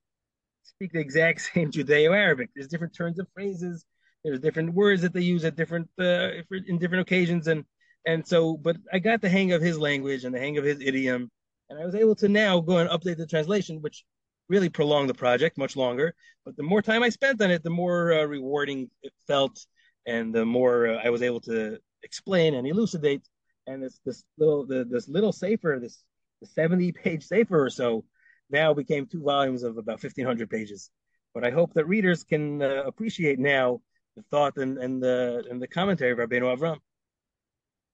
speak 0.62 0.92
the 0.92 1.00
exact 1.00 1.40
same 1.55 1.70
Judeo-Arabic. 1.70 2.50
There's 2.55 2.68
different 2.68 2.94
turns 2.94 3.18
of 3.18 3.26
phrases. 3.34 3.84
There's 4.24 4.40
different 4.40 4.72
words 4.72 5.02
that 5.02 5.12
they 5.12 5.20
use 5.20 5.44
at 5.44 5.57
different 5.57 5.88
uh, 5.98 6.30
in 6.66 6.78
different 6.78 7.02
occasions, 7.02 7.46
and 7.46 7.64
and 8.07 8.26
so. 8.26 8.57
But 8.57 8.78
I 8.90 8.98
got 8.98 9.20
the 9.20 9.28
hang 9.28 9.52
of 9.52 9.61
his 9.61 9.78
language 9.78 10.24
and 10.24 10.34
the 10.34 10.38
hang 10.38 10.57
of 10.57 10.64
his 10.64 10.80
idiom, 10.80 11.30
and 11.68 11.78
I 11.78 11.84
was 11.84 11.94
able 11.94 12.14
to 12.16 12.28
now 12.28 12.60
go 12.60 12.78
and 12.78 12.90
update 12.90 13.16
the 13.16 13.26
translation, 13.26 13.80
which 13.80 14.04
really 14.48 14.68
prolonged 14.68 15.08
the 15.08 15.14
project 15.14 15.56
much 15.58 15.76
longer. 15.76 16.14
But 16.44 16.56
the 16.56 16.62
more 16.62 16.82
time 16.82 17.02
I 17.02 17.08
spent 17.08 17.40
on 17.40 17.50
it, 17.50 17.62
the 17.62 17.70
more 17.70 18.12
uh, 18.12 18.24
rewarding 18.24 18.90
it 19.02 19.12
felt, 19.26 19.58
and 20.06 20.34
the 20.34 20.44
more 20.44 20.88
uh, 20.88 21.00
I 21.02 21.10
was 21.10 21.22
able 21.22 21.40
to 21.42 21.78
explain 22.02 22.54
and 22.54 22.66
elucidate. 22.66 23.22
And 23.66 23.82
this 23.82 23.98
this 24.04 24.22
little 24.36 24.66
the, 24.66 24.84
this 24.84 25.08
little 25.08 25.32
sefer, 25.32 25.78
this 25.80 26.02
seventy 26.44 26.92
page 26.92 27.24
safer 27.24 27.64
or 27.64 27.70
so, 27.70 28.04
now 28.50 28.74
became 28.74 29.06
two 29.06 29.22
volumes 29.22 29.62
of 29.62 29.78
about 29.78 30.00
fifteen 30.00 30.26
hundred 30.26 30.50
pages. 30.50 30.90
But 31.32 31.44
I 31.44 31.50
hope 31.50 31.72
that 31.74 31.88
readers 31.88 32.22
can 32.22 32.60
uh, 32.60 32.82
appreciate 32.84 33.38
now 33.38 33.80
the 34.16 34.22
thought 34.30 34.58
and, 34.58 34.76
and 34.78 35.02
the 35.02 35.44
and 35.50 35.60
the 35.60 35.66
commentary 35.66 36.12
of 36.12 36.18
Rabbeinu 36.18 36.54
Avram. 36.54 36.76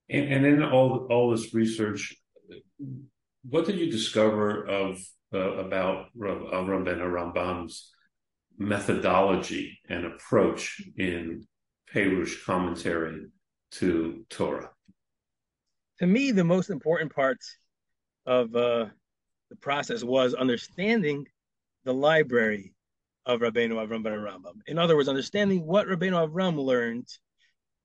And, 0.09 0.33
and 0.33 0.45
in 0.45 0.63
all 0.65 1.07
all 1.09 1.31
this 1.31 1.55
research, 1.55 2.17
what 3.43 3.67
did 3.67 3.79
you 3.79 3.91
discover 3.91 4.65
of 4.67 4.99
uh, 5.33 5.39
about 5.39 6.07
Avram 6.19 6.85
ben 6.85 6.99
Rambam's 6.99 7.93
methodology 8.59 9.79
and 9.89 10.05
approach 10.05 10.83
in 10.97 11.47
Perush 11.93 12.45
commentary 12.45 13.27
to 13.73 14.25
Torah? 14.29 14.71
To 16.01 16.07
me, 16.07 16.33
the 16.33 16.45
most 16.45 16.71
important 16.71 17.15
part 17.15 17.39
of 18.27 18.55
uh, 18.55 18.87
the 19.49 19.57
process 19.61 20.03
was 20.03 20.35
understanding 20.35 21.27
the 21.85 21.95
library 21.95 22.75
of 23.27 23.41
Rabbeinu 23.41 23.73
Avram 23.73 24.03
ben 24.03 24.13
Rambam. 24.13 24.61
In 24.67 24.79
other 24.79 24.97
words, 24.97 25.09
understanding 25.09 25.67
what 25.67 25.87
Rabbeinu 25.87 26.29
Avram 26.29 26.57
learned 26.57 27.09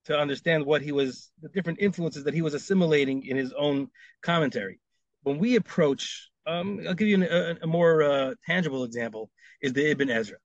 to 0.05 0.17
understand 0.17 0.65
what 0.65 0.81
he 0.81 0.91
was, 0.91 1.31
the 1.41 1.49
different 1.49 1.79
influences 1.79 2.23
that 2.23 2.33
he 2.33 2.41
was 2.41 2.53
assimilating 2.53 3.25
in 3.25 3.37
his 3.37 3.53
own 3.53 3.89
commentary. 4.21 4.79
When 5.25 5.39
we 5.39 5.55
approach 5.55 6.29
um, 6.47 6.81
I'll 6.87 6.93
give 6.93 7.07
you 7.07 7.15
an, 7.15 7.23
a, 7.23 7.57
a, 7.63 7.67
more 7.67 8.03
uh, 8.03 8.33
tangible 8.45 8.83
example 8.83 9.31
is 9.61 9.73
the 9.73 9.89
Ibn 9.91 10.09
Ezra. 10.09 10.37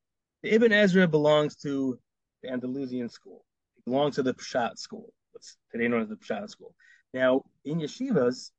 The 0.43 0.55
Ibn 0.55 0.72
Ezra 0.72 1.07
belongs 1.07 1.57
to 1.57 1.99
the 2.43 2.51
Andalusian 2.51 3.09
school. 3.11 3.45
It 3.78 3.85
belongs 3.91 4.14
to 4.16 4.22
the 4.22 4.35
Pshat 4.35 4.78
school. 4.78 5.12
What's 5.33 5.59
today 5.70 5.89
known 5.89 6.03
as 6.03 6.09
the 6.09 6.16
Pshat 6.16 6.49
school. 6.49 6.74
Now, 7.12 7.43
in 7.64 7.81
yeshivas, 7.81 8.51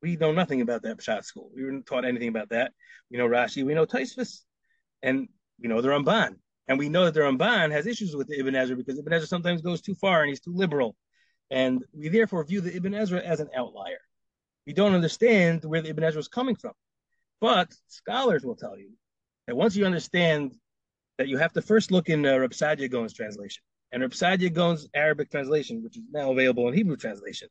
we 0.00 0.16
know 0.16 0.32
nothing 0.32 0.62
about 0.62 0.82
that 0.82 0.98
Pshat 0.98 1.24
school. 1.24 1.50
We 1.54 1.64
weren't 1.64 1.86
taught 1.86 2.06
anything 2.06 2.28
about 2.28 2.48
that. 2.50 2.72
We 3.10 3.18
know 3.18 3.28
Rashi, 3.28 3.64
we 3.64 3.74
know 3.74 3.84
Tosfos, 3.84 4.40
and 5.02 5.28
we 5.60 5.68
know 5.68 5.82
the 5.82 5.88
Ramban. 5.88 6.36
And 6.66 6.78
we 6.78 6.88
know 6.88 7.04
that 7.04 7.12
the 7.12 7.20
Ramban 7.20 7.72
has 7.72 7.86
issues 7.86 8.16
with 8.16 8.28
the 8.28 8.38
Ibn 8.38 8.54
Ezra 8.54 8.74
because 8.74 8.98
Ibn 8.98 9.12
Ezra 9.12 9.26
sometimes 9.26 9.60
goes 9.60 9.82
too 9.82 9.94
far 9.94 10.22
and 10.22 10.30
he's 10.30 10.40
too 10.40 10.54
liberal. 10.54 10.96
And 11.50 11.84
we 11.92 12.08
therefore 12.08 12.42
view 12.44 12.62
the 12.62 12.74
Ibn 12.74 12.94
Ezra 12.94 13.20
as 13.20 13.40
an 13.40 13.50
outlier 13.54 14.00
we 14.66 14.72
don't 14.72 14.94
understand 14.94 15.64
where 15.64 15.82
the 15.82 15.90
Ibn 15.90 16.04
Ezra 16.04 16.20
is 16.20 16.28
coming 16.28 16.56
from. 16.56 16.72
But 17.40 17.72
scholars 17.88 18.44
will 18.44 18.56
tell 18.56 18.78
you 18.78 18.90
that 19.46 19.56
once 19.56 19.76
you 19.76 19.84
understand 19.84 20.54
that 21.18 21.28
you 21.28 21.38
have 21.38 21.52
to 21.52 21.62
first 21.62 21.90
look 21.90 22.08
in 22.08 22.26
uh, 22.26 22.38
Reb 22.38 22.52
Saadia 22.52 22.90
Gaon's 22.90 23.14
translation. 23.14 23.62
And 23.92 24.02
Reb 24.02 24.12
Saadia 24.12 24.52
Gaon's 24.52 24.88
Arabic 24.94 25.30
translation, 25.30 25.82
which 25.82 25.96
is 25.96 26.02
now 26.10 26.32
available 26.32 26.68
in 26.68 26.74
Hebrew 26.74 26.96
translation, 26.96 27.48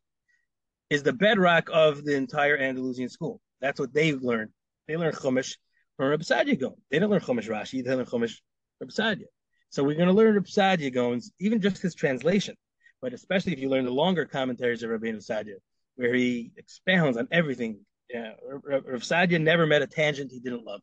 is 0.90 1.02
the 1.02 1.12
bedrock 1.12 1.70
of 1.72 2.04
the 2.04 2.14
entire 2.14 2.58
Andalusian 2.58 3.08
school. 3.08 3.40
That's 3.60 3.80
what 3.80 3.94
they've 3.94 4.20
learned. 4.20 4.50
They 4.86 4.96
learn 4.96 5.12
Chumash 5.12 5.56
from 5.96 6.08
Reb 6.08 6.20
Saadia 6.20 6.60
Gaon. 6.60 6.74
They 6.90 6.98
don't 6.98 7.10
learn 7.10 7.20
Chumash 7.20 7.48
Rashi, 7.48 7.82
they 7.82 7.94
learn 7.94 8.04
Chumash 8.04 8.36
Reb 8.80 8.90
Saadia. 8.90 9.26
So 9.70 9.82
we're 9.82 9.96
going 9.96 10.08
to 10.08 10.14
learn 10.14 10.34
Reb 10.34 10.44
Saadia 10.44 10.92
Gaon's, 10.92 11.32
even 11.40 11.60
just 11.60 11.80
his 11.80 11.94
translation, 11.94 12.54
but 13.00 13.14
especially 13.14 13.52
if 13.52 13.58
you 13.58 13.70
learn 13.70 13.86
the 13.86 13.90
longer 13.90 14.26
commentaries 14.26 14.82
of 14.82 14.90
Rabbeinu 14.90 15.24
Saadia, 15.24 15.56
where 15.96 16.14
he 16.14 16.52
expounds 16.56 17.16
on 17.16 17.28
everything. 17.30 17.80
Yeah, 18.10 18.32
Rav 18.42 19.02
Saadia 19.02 19.40
never 19.40 19.66
met 19.66 19.82
a 19.82 19.86
tangent 19.86 20.30
he 20.30 20.40
didn't 20.40 20.64
love. 20.64 20.82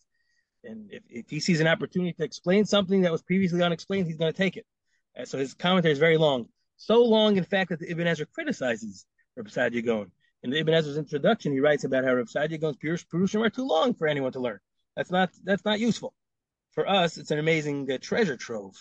And 0.64 0.92
if, 0.92 1.04
if 1.10 1.30
he 1.30 1.40
sees 1.40 1.60
an 1.60 1.68
opportunity 1.68 2.14
to 2.14 2.24
explain 2.24 2.66
something 2.66 3.02
that 3.02 3.12
was 3.12 3.22
previously 3.22 3.62
unexplained, 3.62 4.08
he's 4.08 4.18
going 4.18 4.32
to 4.32 4.38
take 4.38 4.58
it. 4.58 4.66
So 5.26 5.38
his 5.38 5.54
commentary 5.54 5.92
is 5.92 6.00
very 6.00 6.18
long. 6.18 6.48
So 6.78 7.04
long, 7.04 7.38
in 7.38 7.44
fact, 7.44 7.70
that 7.70 7.80
the 7.80 7.92
Ibn 7.92 8.08
Ezra 8.08 8.26
criticizes 8.26 9.06
Rav 9.36 9.48
Saadia 9.48 9.86
Gaon. 9.86 10.12
In 10.44 10.50
the 10.50 10.60
Ibn 10.60 10.74
Ezra's 10.74 10.98
introduction, 10.98 11.52
he 11.52 11.60
writes 11.60 11.84
about 11.84 12.04
how 12.04 12.14
Rav 12.14 12.28
Saadia 12.28 12.60
Gaon's 12.60 12.78
Purushim 12.78 13.46
are 13.46 13.50
too 13.50 13.68
long 13.68 13.94
for 13.94 14.08
anyone 14.08 14.32
to 14.32 14.40
learn. 14.40 14.60
That's 14.96 15.12
not 15.12 15.30
that's 15.44 15.64
not 15.64 15.80
useful. 15.80 16.14
For 16.72 16.88
us, 16.88 17.18
it's 17.18 17.32
an 17.32 17.40
amazing 17.40 17.92
uh, 17.92 17.98
treasure 18.02 18.38
trove 18.38 18.76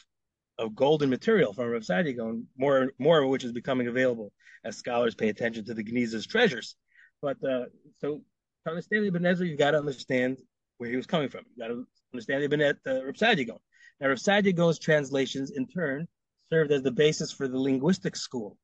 of 0.61 0.75
golden 0.75 1.09
material 1.09 1.53
from 1.53 1.69
Rav 1.69 1.83
Saadia 1.83 2.17
Gaon, 2.17 2.47
more 2.57 2.93
more 2.99 3.23
of 3.23 3.31
which 3.31 3.45
is 3.45 3.53
becoming 3.53 3.89
available 3.89 4.31
as 4.65 4.77
scholars 4.77 5.15
pay 5.15 5.31
attention 5.31 5.65
to 5.65 5.75
the 5.75 5.83
Geniza's 5.83 6.27
treasures. 6.27 6.77
But 7.23 7.39
uh, 7.43 7.65
so 7.99 8.21
to 8.65 8.71
understand 8.71 9.07
Ibn 9.07 9.27
Ezra, 9.27 9.47
you've 9.47 9.59
got 9.59 9.73
to 9.73 9.79
understand 9.79 10.39
where 10.77 10.91
he 10.91 10.97
was 10.97 11.07
coming 11.07 11.29
from. 11.29 11.45
You've 11.49 11.59
got 11.59 11.75
to 11.75 11.87
understand 12.13 12.45
Ibn 12.45 12.61
uh, 12.63 12.75
Rav 12.87 13.15
Saadia 13.15 13.47
Gaon. 13.47 13.59
Now, 14.01 14.09
Rav 14.09 14.19
Saadia 14.19 14.55
Gaon's 14.55 14.79
translations, 14.79 15.51
in 15.51 15.67
turn, 15.67 16.07
served 16.51 16.73
as 16.73 16.83
the 16.83 16.91
basis 16.91 17.33
for 17.33 17.49
the 17.49 17.59
linguistic 17.59 18.15
school 18.15 18.59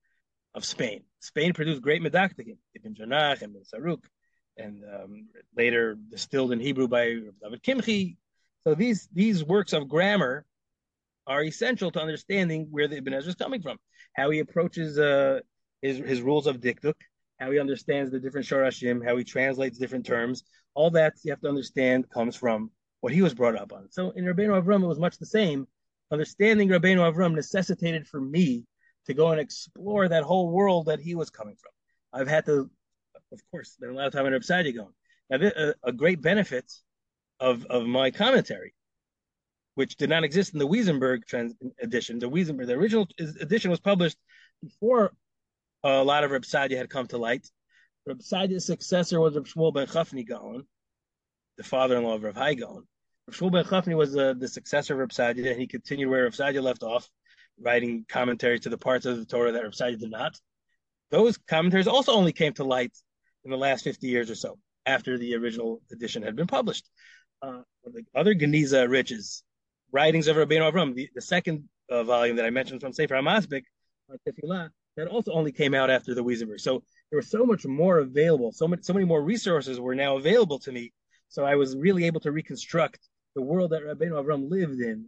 of 0.55 0.65
Spain. 0.65 1.03
Spain 1.21 1.55
produced 1.55 1.83
great 1.83 2.03
medakdekim, 2.03 2.59
Ibn 2.75 2.95
Janach 2.95 3.43
and 3.43 3.57
Ibn 3.57 3.65
Saruk, 3.75 4.05
and 4.59 4.83
um, 4.85 5.29
later 5.57 5.97
distilled 6.11 6.53
in 6.53 6.61
Hebrew 6.61 6.89
by 6.89 7.17
David 7.43 7.63
Kimchi. 7.63 8.19
So 8.65 8.75
these 8.75 9.09
these 9.13 9.45
works 9.45 9.73
of 9.73 9.89
grammar 9.89 10.45
are 11.27 11.43
essential 11.43 11.91
to 11.93 12.01
understanding 12.01 12.69
where 12.71 12.89
the 12.89 12.97
Ibn 12.97 13.15
Ezra 13.15 13.31
is 13.31 13.35
coming 13.35 13.63
from, 13.63 13.79
how 14.15 14.31
he 14.31 14.39
approaches 14.39 14.99
uh, 14.99 15.41
his 15.83 15.99
his 15.99 16.23
rules 16.23 16.47
of 16.47 16.61
dikduk, 16.61 16.95
how 17.39 17.51
he 17.51 17.59
understands 17.59 18.11
the 18.11 18.21
different 18.21 18.47
shorashim, 18.47 19.05
how 19.05 19.17
he 19.17 19.25
translates 19.25 19.79
different 19.79 20.07
terms. 20.07 20.45
All 20.75 20.91
that 20.91 21.15
you 21.23 21.33
have 21.33 21.41
to 21.41 21.49
understand 21.49 22.09
comes 22.11 22.37
from 22.37 22.71
what 23.01 23.13
he 23.13 23.23
was 23.23 23.35
brought 23.35 23.57
up 23.57 23.73
on. 23.73 23.89
So 23.91 24.11
in 24.11 24.25
Rabbeinu 24.25 24.63
Avram, 24.63 24.83
it 24.83 24.87
was 24.87 24.99
much 24.99 25.19
the 25.19 25.27
same. 25.27 25.67
Understanding 26.11 26.69
Rabbeinu 26.69 27.13
Avram 27.13 27.35
necessitated 27.35 28.07
for 28.07 28.21
me 28.21 28.67
to 29.07 29.15
go 29.15 29.31
and 29.31 29.41
explore 29.41 30.09
that 30.09 30.25
whole 30.25 30.51
world 30.51 30.87
that 30.87 31.01
he 31.01 31.15
was 31.15 31.31
coming 31.31 31.57
from. 31.57 31.73
I've 32.13 32.29
had 32.29 32.47
to, 32.47 32.71
of 33.33 33.41
course, 33.51 33.73
spend 33.73 33.93
a 33.93 33.95
lot 33.95 34.07
of 34.07 34.13
time 34.13 34.27
in 34.27 34.33
Reb 34.33 34.43
going. 34.49 34.95
Now, 35.31 35.39
a, 35.43 35.75
a 35.85 35.93
great 35.93 36.23
benefit 36.23 36.71
of 37.41 37.67
of 37.67 37.87
my 37.87 38.11
commentary, 38.11 38.75
which 39.77 39.97
did 39.97 40.09
not 40.09 40.25
exist 40.25 40.55
in 40.55 40.59
the 40.59 40.67
Wiesenberg 40.67 41.27
trans- 41.27 41.55
edition. 41.81 42.19
The 42.19 42.29
Wiesenberg, 42.29 42.67
the 42.67 42.73
original 42.73 43.07
edition 43.19 43.71
was 43.71 43.79
published 43.79 44.17
before 44.63 45.13
a 45.85 46.03
lot 46.03 46.25
of 46.25 46.31
Reb 46.31 46.43
Sadia 46.43 46.79
had 46.79 46.91
come 46.91 47.07
to 47.09 47.19
light. 47.19 47.47
Reb 48.07 48.21
Sadia's 48.21 48.65
successor 48.65 49.21
was 49.21 49.37
Reb 49.37 49.47
Shmuel 49.47 49.75
ben 49.75 49.87
Chafni 49.87 50.27
Gaon, 50.27 50.67
the 51.59 51.63
father-in-law 51.63 52.15
of 52.15 52.23
Rav 52.23 52.35
Hai 52.37 52.55
Gaon. 52.55 52.87
Reb 53.29 53.37
Shmuel 53.37 53.53
ben 53.53 53.65
Chafni 53.65 53.95
was 53.95 54.17
uh, 54.17 54.33
the 54.39 54.49
successor 54.49 54.95
of 54.95 55.01
Reb 55.01 55.11
Sadia, 55.11 55.51
and 55.51 55.61
he 55.61 55.67
continued 55.67 56.09
where 56.09 56.25
Reb 56.25 56.33
Sadia 56.33 56.63
left 56.63 56.83
off, 56.83 57.07
writing 57.61 58.07
commentaries 58.09 58.61
to 58.61 58.71
the 58.71 58.79
parts 58.79 59.05
of 59.05 59.19
the 59.19 59.27
Torah 59.27 59.53
that 59.53 59.63
Reb 59.63 59.73
Sadia 59.73 59.99
did 59.99 60.11
not. 60.11 60.41
Those 61.11 61.37
commentaries 61.37 61.87
also 61.87 62.13
only 62.13 62.33
came 62.33 62.55
to 62.55 62.65
light 62.65 62.97
in 63.45 63.51
the 63.51 63.59
last 63.59 63.85
50 63.85 64.09
years 64.09 64.31
or 64.31 64.35
so, 64.35 64.59
after 64.87 65.19
the 65.19 65.35
original 65.35 65.83
edition 65.93 66.23
had 66.23 66.35
been 66.35 66.47
published. 66.47 66.89
Uh, 67.43 67.61
the 67.85 68.05
other 68.15 68.35
Geniza 68.35 68.89
riches, 68.89 69.45
writings 69.93 70.29
of 70.29 70.37
Rabbeinu 70.37 70.71
Avram, 70.71 70.95
the, 70.95 71.09
the 71.15 71.21
second 71.21 71.69
uh, 71.91 72.03
volume 72.05 72.37
that 72.37 72.45
I 72.45 72.51
mentioned 72.51 72.81
from 72.81 72.93
Sefer 72.93 73.15
HaMaspik, 73.15 73.63
Tefillah, 74.27 74.71
that 74.97 75.09
also 75.09 75.33
only 75.33 75.53
came 75.53 75.75
out 75.75 75.91
after 75.91 76.15
the 76.15 76.25
Wiesenberg. 76.25 76.61
So 76.61 76.83
there 77.11 77.19
was 77.19 77.31
so 77.31 77.45
much 77.45 77.67
more 77.67 77.99
available, 77.99 78.53
so 78.53 78.73
so 78.81 78.93
many 78.93 79.05
more 79.05 79.23
resources 79.23 79.79
were 79.79 79.95
now 79.95 80.17
available 80.17 80.59
to 80.61 80.73
me. 80.73 80.93
So 81.29 81.45
I 81.45 81.57
was 81.57 81.77
really 81.77 82.05
able 82.05 82.21
to 82.21 82.33
reconstruct 82.33 83.01
the 83.35 83.43
world 83.43 83.71
that 83.71 83.83
Rabbeinu 83.83 84.23
Avram 84.23 84.51
lived 84.51 84.81
in 84.81 85.07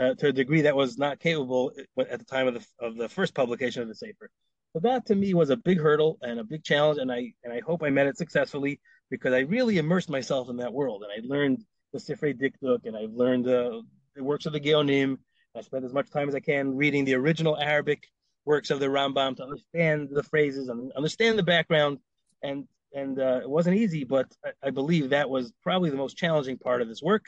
uh, 0.00 0.14
to 0.14 0.28
a 0.28 0.32
degree 0.32 0.62
that 0.62 0.76
was 0.76 0.98
not 0.98 1.18
capable 1.18 1.72
at 1.98 2.18
the 2.18 2.24
time 2.24 2.46
of 2.46 2.54
the 2.54 2.64
of 2.78 2.96
the 2.96 3.08
first 3.08 3.34
publication 3.34 3.82
of 3.82 3.88
the 3.88 3.94
Sefer. 3.94 4.30
So 4.74 4.80
that 4.80 5.06
to 5.06 5.14
me 5.14 5.34
was 5.34 5.50
a 5.50 5.56
big 5.56 5.80
hurdle 5.80 6.18
and 6.22 6.38
a 6.38 6.44
big 6.44 6.62
challenge, 6.62 6.98
and 6.98 7.10
I 7.10 7.32
and 7.42 7.52
I 7.52 7.60
hope 7.60 7.82
I 7.82 7.90
met 7.90 8.06
it 8.06 8.16
successfully 8.16 8.80
because 9.10 9.32
I 9.32 9.40
really 9.40 9.78
immersed 9.78 10.10
myself 10.10 10.48
in 10.50 10.56
that 10.58 10.72
world, 10.72 11.02
and 11.02 11.12
I 11.12 11.26
learned 11.26 11.64
the 11.92 11.98
Sifrei 11.98 12.38
Dikduk, 12.38 12.84
and 12.84 12.96
I've 12.96 13.12
learned 13.12 13.46
the, 13.46 13.82
the 14.18 14.24
works 14.24 14.46
of 14.46 14.52
the 14.52 14.60
Geonim. 14.60 15.18
I 15.56 15.62
spent 15.62 15.84
as 15.84 15.94
much 15.94 16.10
time 16.10 16.28
as 16.28 16.34
I 16.34 16.40
can 16.40 16.76
reading 16.76 17.04
the 17.04 17.14
original 17.14 17.56
Arabic 17.56 18.06
works 18.44 18.70
of 18.70 18.80
the 18.80 18.86
Rambam 18.86 19.36
to 19.36 19.44
understand 19.44 20.08
the 20.10 20.22
phrases 20.22 20.68
and 20.68 20.92
understand 20.92 21.38
the 21.38 21.42
background. 21.42 21.98
And 22.42 22.66
and 22.94 23.18
uh, 23.18 23.40
it 23.42 23.48
wasn't 23.50 23.76
easy, 23.76 24.04
but 24.04 24.26
I, 24.44 24.68
I, 24.68 24.70
believe 24.70 25.10
that 25.10 25.28
was 25.28 25.52
probably 25.62 25.90
the 25.90 25.96
most 25.96 26.16
challenging 26.16 26.56
part 26.56 26.80
of 26.80 26.88
this 26.88 27.02
work. 27.02 27.26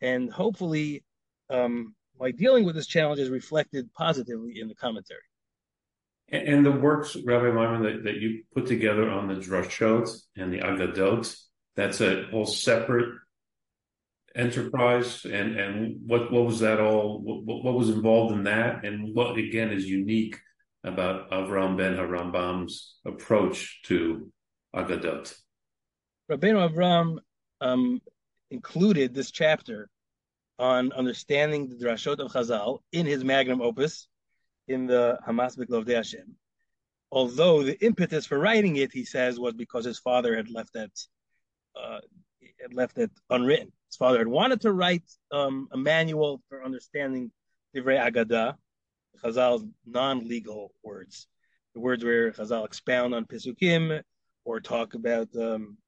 And 0.00 0.32
hopefully, 0.32 1.04
um, 1.48 1.94
my 2.18 2.32
dealing 2.32 2.64
with 2.64 2.74
this 2.74 2.88
challenge 2.88 3.20
is 3.20 3.30
reflected 3.30 3.92
positively 3.92 4.58
in 4.58 4.66
the 4.66 4.74
commentary. 4.74 5.20
And, 6.28 6.48
and 6.48 6.66
the 6.66 6.72
works, 6.72 7.16
Rabbi 7.24 7.52
Maimon, 7.52 7.82
that, 7.84 8.04
that 8.04 8.16
you 8.16 8.42
put 8.52 8.66
together 8.66 9.08
on 9.08 9.28
the 9.28 9.34
drashot 9.34 10.10
and 10.36 10.52
the 10.52 10.58
agadot, 10.58 11.32
that's 11.76 12.00
a 12.00 12.24
whole 12.32 12.46
separate 12.46 13.14
enterprise 14.36 15.24
and 15.24 15.58
and 15.58 15.96
what 16.06 16.30
what 16.30 16.44
was 16.44 16.60
that 16.60 16.78
all 16.78 17.20
what, 17.20 17.64
what 17.64 17.74
was 17.74 17.88
involved 17.88 18.34
in 18.34 18.44
that 18.44 18.84
and 18.84 19.14
what 19.14 19.36
again 19.38 19.70
is 19.72 19.86
unique 19.86 20.36
about 20.84 21.30
Avram 21.30 21.76
ben 21.76 21.96
Harambam's 21.96 22.96
approach 23.04 23.80
to 23.84 24.30
Agadot. 24.74 25.34
Rabbeinu 26.30 26.70
Avram 26.70 27.18
um, 27.60 28.00
included 28.50 29.14
this 29.14 29.30
chapter 29.30 29.88
on 30.58 30.92
understanding 30.92 31.68
the 31.68 31.76
drashot 31.76 32.18
of 32.18 32.32
Chazal 32.32 32.80
in 32.92 33.06
his 33.06 33.24
magnum 33.24 33.60
opus, 33.60 34.08
in 34.68 34.86
the 34.86 35.18
HaMaspik 35.26 35.68
Lovdei 35.68 35.96
Hashem. 35.96 36.34
Although 37.12 37.62
the 37.62 37.78
impetus 37.84 38.26
for 38.26 38.38
writing 38.38 38.76
it, 38.76 38.92
he 38.92 39.04
says, 39.04 39.38
was 39.38 39.54
because 39.54 39.84
his 39.84 39.98
father 39.98 40.36
had 40.36 40.50
left 40.50 40.72
that 40.74 40.90
uh, 41.80 42.00
had 42.60 42.74
left 42.74 42.98
it 42.98 43.10
unwritten. 43.30 43.70
His 43.96 43.98
father 43.98 44.18
had 44.18 44.28
wanted 44.28 44.60
to 44.60 44.74
write 44.74 45.10
um, 45.32 45.68
a 45.72 45.78
manual 45.78 46.42
for 46.50 46.62
understanding 46.62 47.30
Divrei 47.74 47.98
Agadah, 47.98 48.52
Chazal's 49.24 49.64
non-legal 49.86 50.70
words, 50.84 51.26
the 51.72 51.80
words 51.80 52.04
where 52.04 52.30
Chazal 52.30 52.66
expound 52.66 53.14
on 53.14 53.24
Pesukim 53.24 54.02
or 54.44 54.60
talk 54.60 54.92
about 54.92 55.34
um, 55.36 55.78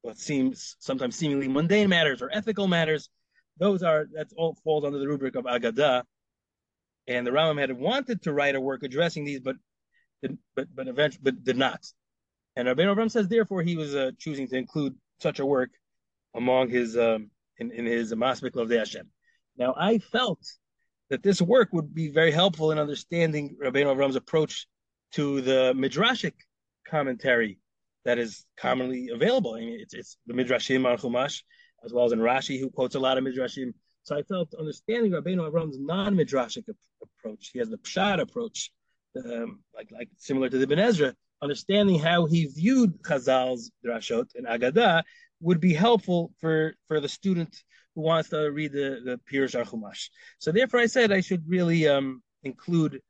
what 0.00 0.16
seems 0.16 0.76
sometimes 0.78 1.16
seemingly 1.16 1.46
mundane 1.46 1.90
matters 1.90 2.22
or 2.22 2.30
ethical 2.32 2.68
matters. 2.68 3.10
Those 3.58 3.82
are 3.82 4.06
that 4.14 4.28
all 4.34 4.56
falls 4.64 4.86
under 4.86 4.98
the 4.98 5.06
rubric 5.06 5.36
of 5.36 5.44
Agadah. 5.44 6.04
And 7.06 7.26
the 7.26 7.32
Rambam 7.32 7.60
had 7.60 7.78
wanted 7.78 8.22
to 8.22 8.32
write 8.32 8.54
a 8.54 8.60
work 8.62 8.82
addressing 8.82 9.26
these, 9.26 9.40
but 9.40 9.56
but 10.56 10.68
but 10.74 10.88
eventually 10.88 11.20
but 11.22 11.44
did 11.44 11.58
not. 11.58 11.84
And 12.56 12.66
Rabbeinu 12.66 12.96
Avram 12.96 13.10
says, 13.10 13.28
therefore, 13.28 13.62
he 13.62 13.76
was 13.76 13.94
uh, 13.94 14.12
choosing 14.16 14.48
to 14.48 14.56
include 14.56 14.94
such 15.20 15.38
a 15.38 15.44
work 15.44 15.68
among 16.34 16.70
his 16.70 16.96
um, 16.96 17.30
in, 17.58 17.70
in 17.72 17.86
his 17.86 18.12
Maspik 18.12 18.52
Lovdei 18.52 18.78
Hashem. 18.78 19.08
Now, 19.56 19.74
I 19.76 19.98
felt 19.98 20.40
that 21.10 21.22
this 21.22 21.40
work 21.40 21.70
would 21.72 21.94
be 21.94 22.10
very 22.10 22.30
helpful 22.30 22.70
in 22.70 22.78
understanding 22.78 23.56
Rabbeinu 23.62 23.94
Avram's 23.94 24.16
approach 24.16 24.66
to 25.12 25.40
the 25.40 25.72
midrashic 25.76 26.34
commentary 26.86 27.58
that 28.04 28.18
is 28.18 28.44
commonly 28.56 29.08
available. 29.12 29.54
I 29.54 29.60
mean, 29.60 29.80
it's, 29.80 29.94
it's 29.94 30.16
the 30.26 30.34
midrashim 30.34 30.86
on 30.86 30.98
Chumash, 30.98 31.42
as 31.84 31.92
well 31.92 32.04
as 32.04 32.12
in 32.12 32.20
Rashi, 32.20 32.60
who 32.60 32.70
quotes 32.70 32.94
a 32.94 33.00
lot 33.00 33.18
of 33.18 33.24
midrashim. 33.24 33.72
So 34.04 34.16
I 34.16 34.22
felt 34.22 34.54
understanding 34.58 35.12
Rabbeinu 35.12 35.50
Avram's 35.50 35.78
non-midrashic 35.78 36.64
approach. 37.02 37.50
He 37.52 37.58
has 37.58 37.68
the 37.68 37.78
pshat 37.78 38.20
approach, 38.20 38.70
um, 39.16 39.60
like 39.74 39.90
like 39.92 40.08
similar 40.16 40.48
to 40.48 40.56
the 40.56 40.62
Ibn 40.64 40.78
Ezra. 40.78 41.14
Understanding 41.40 41.98
how 42.00 42.26
he 42.26 42.46
viewed 42.46 43.00
Chazal's 43.02 43.70
drashot 43.84 44.26
and 44.34 44.46
Agadah 44.46 45.02
would 45.40 45.60
be 45.60 45.74
helpful 45.74 46.32
for 46.40 46.74
for 46.86 47.00
the 47.00 47.08
student 47.08 47.62
who 47.94 48.02
wants 48.02 48.30
to 48.30 48.50
read 48.50 48.72
the 48.72 49.00
the 49.04 49.20
Pirush 49.30 49.54
Chumash. 49.54 50.08
So 50.38 50.52
therefore, 50.52 50.80
I 50.80 50.86
said 50.86 51.12
I 51.12 51.20
should 51.20 51.48
really 51.48 51.88
um, 51.88 52.22
include 52.42 53.00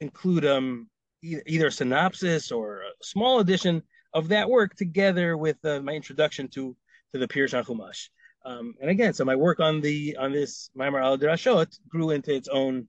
include 0.00 0.44
um, 0.44 0.88
e- 1.22 1.40
either 1.46 1.68
a 1.68 1.72
synopsis 1.72 2.50
or 2.50 2.82
a 2.82 2.90
small 3.02 3.40
edition 3.40 3.82
of 4.12 4.28
that 4.28 4.48
work 4.48 4.74
together 4.74 5.36
with 5.36 5.64
uh, 5.64 5.80
my 5.80 5.92
introduction 5.92 6.48
to 6.48 6.76
to 7.12 7.18
the 7.18 7.28
Pirush 7.28 7.54
Chumash. 7.64 8.08
Um, 8.44 8.74
and 8.80 8.90
again, 8.90 9.12
so 9.12 9.24
my 9.24 9.36
work 9.36 9.60
on 9.60 9.80
the 9.80 10.16
on 10.16 10.32
this 10.32 10.70
Maimar 10.76 11.02
al 11.02 11.18
Drashot 11.18 11.78
grew 11.88 12.10
into 12.10 12.34
its 12.34 12.48
own 12.48 12.88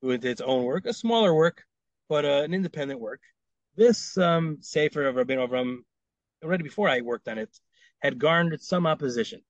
grew 0.00 0.12
into 0.12 0.28
its 0.28 0.40
own 0.40 0.64
work, 0.64 0.86
a 0.86 0.92
smaller 0.92 1.34
work, 1.34 1.64
but 2.08 2.24
uh, 2.24 2.42
an 2.42 2.54
independent 2.54 3.00
work. 3.00 3.20
This 3.76 4.16
um, 4.18 4.58
Sefer 4.60 5.06
of 5.06 5.16
Rabbeinu 5.16 5.48
Avram, 5.48 5.78
already 6.44 6.62
before 6.62 6.88
I 6.88 7.00
worked 7.00 7.26
on 7.26 7.38
it, 7.38 7.50
had 8.00 8.18
garnered 8.18 8.62
some 8.62 8.86
opposition 8.86 9.40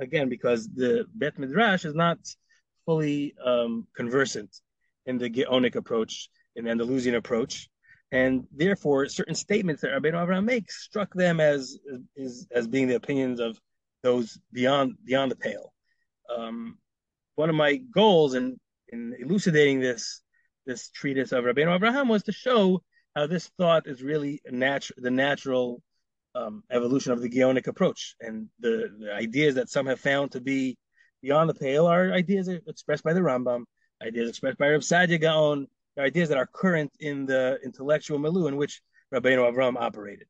again, 0.00 0.28
because 0.28 0.68
the 0.68 1.04
Bet 1.14 1.38
Midrash 1.38 1.84
is 1.84 1.94
not 1.94 2.18
fully 2.86 3.34
um, 3.44 3.86
conversant 3.94 4.50
in 5.06 5.18
the 5.18 5.28
Geonic 5.28 5.74
approach, 5.74 6.28
in 6.56 6.64
the 6.64 6.70
Andalusian 6.70 7.14
approach, 7.14 7.68
and 8.12 8.46
therefore 8.54 9.08
certain 9.08 9.34
statements 9.34 9.82
that 9.82 9.90
Rabbeinu 9.90 10.14
Avraham 10.14 10.44
makes 10.44 10.82
struck 10.82 11.12
them 11.14 11.40
as 11.40 11.78
as, 12.18 12.46
as 12.50 12.66
being 12.66 12.88
the 12.88 12.94
opinions 12.94 13.40
of 13.40 13.60
those 14.02 14.38
beyond 14.52 14.94
beyond 15.04 15.30
the 15.30 15.36
pale. 15.36 15.72
Um, 16.34 16.78
one 17.34 17.50
of 17.50 17.56
my 17.56 17.76
goals 17.76 18.34
in 18.34 18.58
in 18.88 19.14
elucidating 19.18 19.80
this 19.80 20.22
this 20.66 20.90
treatise 20.90 21.32
of 21.32 21.44
Rabbeinu 21.44 21.74
Abraham 21.74 22.08
was 22.08 22.22
to 22.24 22.32
show 22.32 22.82
how 23.14 23.26
this 23.26 23.50
thought 23.58 23.86
is 23.86 24.02
really 24.02 24.40
natu- 24.50 24.92
the 24.96 25.10
natural 25.10 25.82
um, 26.34 26.62
evolution 26.70 27.12
of 27.12 27.20
the 27.20 27.28
Geonic 27.28 27.66
approach. 27.66 28.14
And 28.20 28.48
the, 28.60 28.90
the, 28.98 29.12
ideas 29.12 29.54
that 29.56 29.68
some 29.68 29.86
have 29.86 30.00
found 30.00 30.32
to 30.32 30.40
be 30.40 30.76
beyond 31.22 31.50
the 31.50 31.54
pale 31.54 31.86
are 31.86 32.12
ideas 32.12 32.48
expressed 32.48 33.04
by 33.04 33.12
the 33.12 33.20
Rambam, 33.20 33.64
ideas 34.02 34.28
expressed 34.28 34.58
by 34.58 34.70
Rav 34.70 34.82
Sadia 34.82 35.20
Gaon, 35.20 35.66
ideas 35.98 36.28
that 36.28 36.38
are 36.38 36.46
current 36.46 36.92
in 37.00 37.26
the 37.26 37.58
intellectual 37.64 38.18
milieu 38.18 38.46
in 38.46 38.56
which 38.56 38.80
Rabbeinu 39.12 39.52
Avram 39.52 39.76
operated. 39.76 40.26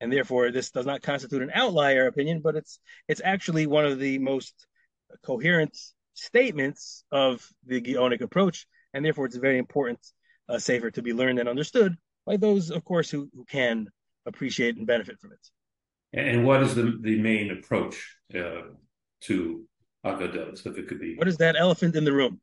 And 0.00 0.12
therefore, 0.12 0.50
this 0.50 0.70
does 0.70 0.86
not 0.86 1.02
constitute 1.02 1.42
an 1.42 1.50
outlier 1.54 2.06
opinion, 2.06 2.40
but 2.40 2.56
it's 2.56 2.78
it's 3.08 3.20
actually 3.22 3.66
one 3.66 3.84
of 3.84 3.98
the 3.98 4.18
most 4.18 4.54
coherent 5.24 5.76
statements 6.14 7.04
of 7.10 7.46
the 7.66 7.80
Geonic 7.80 8.22
approach, 8.22 8.66
and 8.94 9.04
therefore 9.04 9.26
it's 9.26 9.36
a 9.36 9.40
very 9.40 9.58
important 9.58 9.98
uh, 10.48 10.58
sefer 10.58 10.90
to 10.92 11.02
be 11.02 11.12
learned 11.12 11.38
and 11.38 11.48
understood 11.48 11.96
by 12.26 12.36
those, 12.36 12.70
of 12.70 12.84
course, 12.84 13.10
who, 13.10 13.28
who 13.34 13.44
can 13.44 13.88
appreciate 14.26 14.76
and 14.76 14.86
benefit 14.86 15.18
from 15.20 15.32
it. 15.32 15.38
And 16.12 16.44
what 16.44 16.62
is 16.62 16.74
the 16.74 16.98
the 17.00 17.18
main 17.20 17.50
approach 17.50 18.16
uh, 18.34 18.62
to 19.22 19.64
Agadot, 20.04 20.66
if 20.66 20.78
it 20.78 20.88
could 20.88 21.00
be? 21.00 21.16
What 21.16 21.28
is 21.28 21.36
that 21.38 21.56
elephant 21.56 21.94
in 21.94 22.04
the 22.04 22.12
room? 22.12 22.40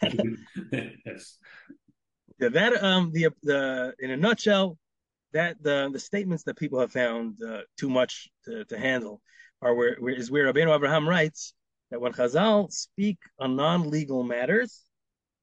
yes. 0.02 1.38
Yeah, 2.38 2.48
that 2.48 2.82
um 2.82 3.10
the 3.12 3.28
the 3.42 3.94
in 3.98 4.10
a 4.10 4.16
nutshell, 4.16 4.78
that 5.32 5.62
the 5.62 5.90
the 5.92 5.98
statements 5.98 6.44
that 6.44 6.56
people 6.56 6.80
have 6.80 6.92
found 6.92 7.38
uh, 7.42 7.60
too 7.78 7.90
much 7.90 8.28
to, 8.44 8.64
to 8.66 8.78
handle 8.78 9.20
are 9.60 9.74
where, 9.74 9.96
where 9.98 10.14
is 10.14 10.30
where 10.30 10.52
Rabbeinu 10.52 10.74
Abraham 10.74 11.08
writes 11.08 11.54
that 11.90 12.00
when 12.00 12.12
Chazal 12.12 12.72
speak 12.72 13.18
on 13.38 13.56
non-legal 13.56 14.22
matters, 14.22 14.82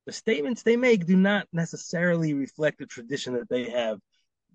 the 0.05 0.11
statements 0.11 0.63
they 0.63 0.75
make 0.75 1.05
do 1.05 1.15
not 1.15 1.47
necessarily 1.53 2.33
reflect 2.33 2.79
the 2.79 2.85
tradition 2.85 3.33
that 3.33 3.49
they 3.49 3.69
have 3.69 3.99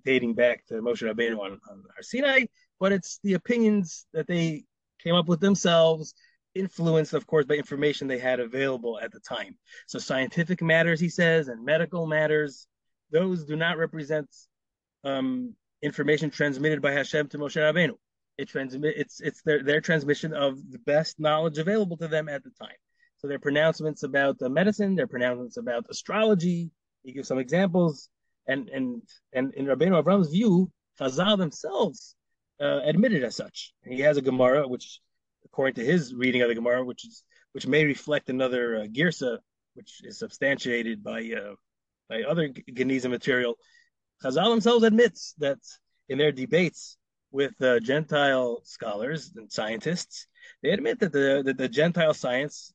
dating 0.06 0.34
back 0.34 0.64
to 0.68 0.74
Moshe 0.74 1.02
Rabbeinu 1.02 1.38
on, 1.38 1.52
on 1.70 1.84
Sinai, 2.00 2.44
but 2.80 2.92
it's 2.92 3.18
the 3.22 3.34
opinions 3.34 4.06
that 4.14 4.26
they 4.26 4.64
came 5.02 5.14
up 5.14 5.28
with 5.28 5.40
themselves, 5.40 6.14
influenced, 6.54 7.12
of 7.12 7.26
course, 7.26 7.44
by 7.44 7.56
information 7.56 8.08
they 8.08 8.18
had 8.18 8.40
available 8.40 8.98
at 9.02 9.12
the 9.12 9.20
time. 9.20 9.58
So 9.86 9.98
scientific 9.98 10.62
matters, 10.62 11.00
he 11.00 11.10
says, 11.10 11.48
and 11.48 11.64
medical 11.64 12.06
matters, 12.06 12.66
those 13.10 13.44
do 13.44 13.56
not 13.56 13.76
represent 13.76 14.28
um, 15.04 15.54
information 15.82 16.30
transmitted 16.30 16.80
by 16.80 16.92
Hashem 16.92 17.28
to 17.28 17.38
Moshe 17.38 17.56
Rabbeinu. 17.56 17.94
It 18.38 18.48
transmit 18.48 18.94
it's 18.96 19.20
it's 19.20 19.40
their 19.42 19.62
their 19.62 19.80
transmission 19.80 20.34
of 20.34 20.58
the 20.70 20.78
best 20.78 21.18
knowledge 21.18 21.58
available 21.58 21.96
to 21.98 22.08
them 22.08 22.28
at 22.28 22.44
the 22.44 22.50
time. 22.50 22.78
So 23.18 23.28
their 23.28 23.38
pronouncements 23.38 24.02
about 24.02 24.38
the 24.38 24.50
medicine, 24.50 24.94
their 24.94 25.06
pronouncements 25.06 25.56
about 25.56 25.86
astrology. 25.88 26.70
He 27.02 27.12
gives 27.12 27.28
some 27.28 27.38
examples, 27.38 28.10
and 28.46 28.68
and 28.68 29.02
and 29.32 29.54
in 29.54 29.66
Rabbeinu 29.66 30.02
Avram's 30.02 30.30
view, 30.30 30.70
Chazal 31.00 31.38
themselves 31.38 32.14
uh, 32.60 32.80
admitted 32.84 33.24
as 33.24 33.36
such. 33.36 33.72
He 33.84 34.00
has 34.00 34.16
a 34.16 34.22
Gemara, 34.22 34.66
which, 34.66 35.00
according 35.44 35.74
to 35.74 35.84
his 35.84 36.14
reading 36.14 36.42
of 36.42 36.48
the 36.48 36.54
Gemara, 36.54 36.84
which 36.84 37.04
is 37.04 37.22
which 37.52 37.66
may 37.66 37.84
reflect 37.84 38.28
another 38.28 38.76
uh, 38.76 38.84
girsa, 38.84 39.38
which 39.74 40.00
is 40.04 40.18
substantiated 40.18 41.02
by 41.02 41.20
uh, 41.20 41.54
by 42.08 42.22
other 42.22 42.48
Geniza 42.48 43.10
material. 43.10 43.56
Chazal 44.22 44.50
themselves 44.50 44.84
admits 44.84 45.34
that 45.38 45.58
in 46.08 46.18
their 46.18 46.32
debates 46.32 46.96
with 47.30 47.60
uh, 47.60 47.80
Gentile 47.80 48.60
scholars 48.64 49.32
and 49.36 49.52
scientists, 49.52 50.26
they 50.62 50.70
admit 50.70 51.00
that 51.00 51.12
the 51.12 51.42
that 51.44 51.58
the 51.58 51.68
Gentile 51.68 52.14
science 52.14 52.72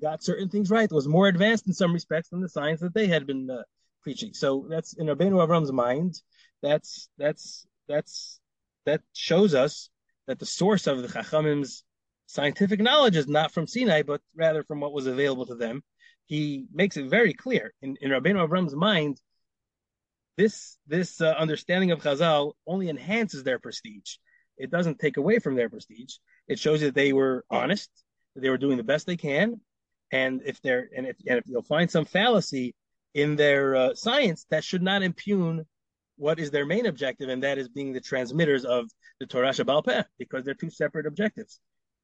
got 0.00 0.22
certain 0.22 0.48
things 0.48 0.70
right. 0.70 0.90
Was 0.92 1.08
more 1.08 1.28
advanced 1.28 1.66
in 1.66 1.72
some 1.72 1.92
respects 1.92 2.28
than 2.28 2.40
the 2.40 2.48
science 2.48 2.80
that 2.80 2.94
they 2.94 3.06
had 3.06 3.26
been 3.26 3.48
uh, 3.50 3.62
preaching. 4.02 4.34
So 4.34 4.66
that's 4.68 4.94
in 4.94 5.06
Rabbeinu 5.06 5.46
Avram's 5.46 5.72
mind. 5.72 6.20
That's 6.62 7.08
that's 7.18 7.66
that's 7.88 8.40
that 8.86 9.02
shows 9.12 9.54
us 9.54 9.90
that 10.26 10.38
the 10.38 10.46
source 10.46 10.86
of 10.86 11.02
the 11.02 11.08
Chachamim's 11.08 11.84
scientific 12.26 12.80
knowledge 12.80 13.16
is 13.16 13.26
not 13.26 13.52
from 13.52 13.66
Sinai, 13.66 14.02
but 14.02 14.20
rather 14.36 14.62
from 14.62 14.80
what 14.80 14.92
was 14.92 15.06
available 15.06 15.46
to 15.46 15.54
them. 15.54 15.82
He 16.26 16.66
makes 16.72 16.96
it 16.96 17.08
very 17.08 17.32
clear 17.32 17.72
in, 17.80 17.96
in 18.00 18.10
Rabbeinu 18.10 18.46
Avram's 18.46 18.74
mind. 18.74 19.20
This 20.36 20.76
this 20.86 21.20
uh, 21.20 21.34
understanding 21.38 21.90
of 21.90 22.00
Chazal 22.00 22.52
only 22.66 22.88
enhances 22.88 23.42
their 23.42 23.58
prestige. 23.58 24.16
It 24.56 24.70
doesn't 24.70 24.98
take 24.98 25.16
away 25.16 25.38
from 25.38 25.56
their 25.56 25.68
prestige. 25.68 26.14
It 26.46 26.58
shows 26.58 26.80
that 26.80 26.94
they 26.94 27.12
were 27.12 27.44
honest, 27.50 27.90
that 28.34 28.42
they 28.42 28.50
were 28.50 28.58
doing 28.58 28.76
the 28.76 28.84
best 28.84 29.06
they 29.06 29.16
can, 29.16 29.60
and 30.12 30.42
if 30.44 30.60
they're 30.62 30.88
and 30.96 31.06
if, 31.06 31.16
and 31.26 31.38
if 31.38 31.44
you'll 31.46 31.62
find 31.62 31.90
some 31.90 32.04
fallacy 32.04 32.74
in 33.14 33.36
their 33.36 33.76
uh, 33.76 33.94
science, 33.94 34.46
that 34.50 34.64
should 34.64 34.82
not 34.82 35.02
impugn 35.02 35.64
what 36.16 36.40
is 36.40 36.50
their 36.50 36.66
main 36.66 36.86
objective, 36.86 37.28
and 37.28 37.42
that 37.42 37.58
is 37.58 37.68
being 37.68 37.92
the 37.92 38.00
transmitters 38.00 38.64
of 38.64 38.90
the 39.20 39.26
Torah 39.26 39.50
Shebaal 39.50 39.84
Peh, 39.84 40.02
because 40.18 40.44
they're 40.44 40.54
two 40.54 40.70
separate 40.70 41.06
objectives. 41.06 41.60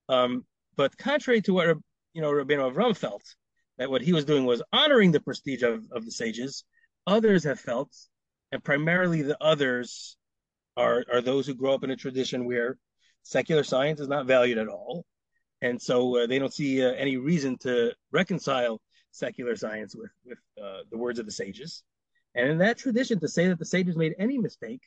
Um, 0.09 0.44
but 0.76 0.96
contrary 0.96 1.42
to 1.42 1.52
what 1.52 1.76
you 2.12 2.22
know 2.22 2.30
Rabbeinu 2.30 2.72
Avram 2.72 2.96
felt, 2.96 3.22
that 3.78 3.90
what 3.90 4.02
he 4.02 4.12
was 4.12 4.24
doing 4.24 4.44
was 4.44 4.62
honoring 4.72 5.12
the 5.12 5.20
prestige 5.20 5.62
of, 5.62 5.84
of 5.90 6.05
the 6.05 6.12
sages, 6.12 6.64
others 7.07 7.44
have 7.44 7.61
felt, 7.61 7.94
and 8.52 8.62
primarily 8.62 9.22
the 9.22 9.36
others 9.42 10.16
are 10.76 11.05
are 11.12 11.20
those 11.20 11.46
who 11.46 11.55
grow 11.55 11.74
up 11.74 11.84
in 11.84 11.90
a 11.90 11.96
tradition 11.96 12.46
where 12.46 12.78
secular 13.22 13.64
science 13.64 14.00
is 14.00 14.09
not 14.09 14.26
valued 14.26 14.59
at 14.59 14.68
all, 14.68 15.05
and 15.61 15.80
so 15.80 16.18
uh, 16.18 16.26
they 16.26 16.38
don't 16.38 16.55
see 16.55 16.84
uh, 16.84 16.92
any 16.92 17.16
reason 17.16 17.59
to 17.59 17.92
reconcile 18.12 18.80
secular 19.15 19.57
science 19.57 19.95
with 19.95 20.11
with 20.25 20.39
uh, 20.62 20.81
the 20.91 20.99
words 20.99 21.19
of 21.19 21.27
the 21.27 21.33
sages. 21.33 21.83
And 22.35 22.51
in 22.51 22.59
that 22.59 22.79
tradition, 22.79 23.21
to 23.21 23.29
say 23.29 23.47
that 23.49 23.59
the 23.59 23.65
sages 23.65 23.97
made 23.97 24.15
any 24.19 24.39
mistake 24.39 24.83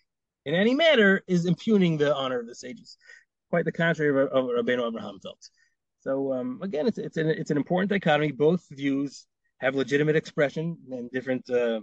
in 0.45 0.53
any 0.53 0.75
matter 0.75 1.23
is 1.27 1.45
impugning 1.45 1.97
the 1.97 2.15
honor 2.15 2.39
of 2.39 2.47
the 2.47 2.55
sages. 2.55 2.97
Quite 3.49 3.65
the 3.65 3.71
contrary 3.71 4.09
of, 4.23 4.29
of 4.29 4.45
Rabbeinu 4.45 4.87
Abraham 4.87 5.19
felt. 5.19 5.43
So 6.01 6.33
um, 6.33 6.59
again, 6.61 6.87
it's 6.87 6.97
it's 6.97 7.17
an 7.17 7.27
it's 7.29 7.51
an 7.51 7.57
important 7.57 7.89
dichotomy. 7.89 8.31
Both 8.31 8.65
views 8.71 9.25
have 9.59 9.75
legitimate 9.75 10.15
expression 10.15 10.77
in 10.91 11.09
different 11.13 11.49
uh, 11.49 11.81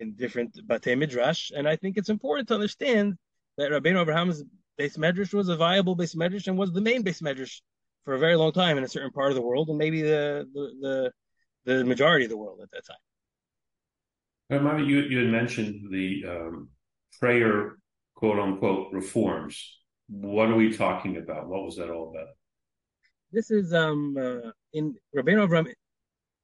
in 0.00 0.14
different 0.14 0.52
batei 0.68 0.96
midrash, 0.96 1.50
and 1.56 1.68
I 1.68 1.76
think 1.76 1.96
it's 1.96 2.08
important 2.08 2.48
to 2.48 2.54
understand 2.54 3.14
that 3.58 3.70
Rabbeinu 3.70 4.00
Abraham's 4.02 4.42
beis 4.78 4.96
medrash 4.98 5.34
was 5.34 5.48
a 5.48 5.56
viable 5.56 5.96
beis 5.96 6.14
medrash 6.16 6.46
and 6.46 6.56
was 6.56 6.72
the 6.72 6.80
main 6.80 7.02
beis 7.02 7.22
medrash 7.22 7.60
for 8.04 8.14
a 8.14 8.18
very 8.18 8.36
long 8.36 8.52
time 8.52 8.78
in 8.78 8.84
a 8.84 8.88
certain 8.88 9.10
part 9.10 9.30
of 9.30 9.34
the 9.34 9.42
world, 9.42 9.68
and 9.68 9.78
maybe 9.78 10.02
the 10.02 10.46
the 10.54 10.64
the, 10.80 11.12
the 11.64 11.84
majority 11.84 12.24
of 12.24 12.30
the 12.30 12.36
world 12.36 12.60
at 12.62 12.70
that 12.72 12.86
time. 12.86 12.96
Remember, 14.50 14.82
you, 14.82 15.00
you 15.02 15.18
had 15.18 15.28
mentioned 15.28 15.92
the 15.92 16.24
um, 16.28 16.68
prayer, 17.18 17.76
quote 18.14 18.38
unquote, 18.38 18.92
reforms. 18.92 19.78
What 20.08 20.48
are 20.48 20.56
we 20.56 20.76
talking 20.76 21.18
about? 21.18 21.48
What 21.48 21.62
was 21.62 21.76
that 21.76 21.90
all 21.90 22.10
about? 22.10 22.28
This 23.32 23.52
is 23.52 23.72
um 23.72 24.16
uh, 24.18 24.50
in 24.72 24.96
Rabbeinu 25.16 25.46
Avram 25.46 25.72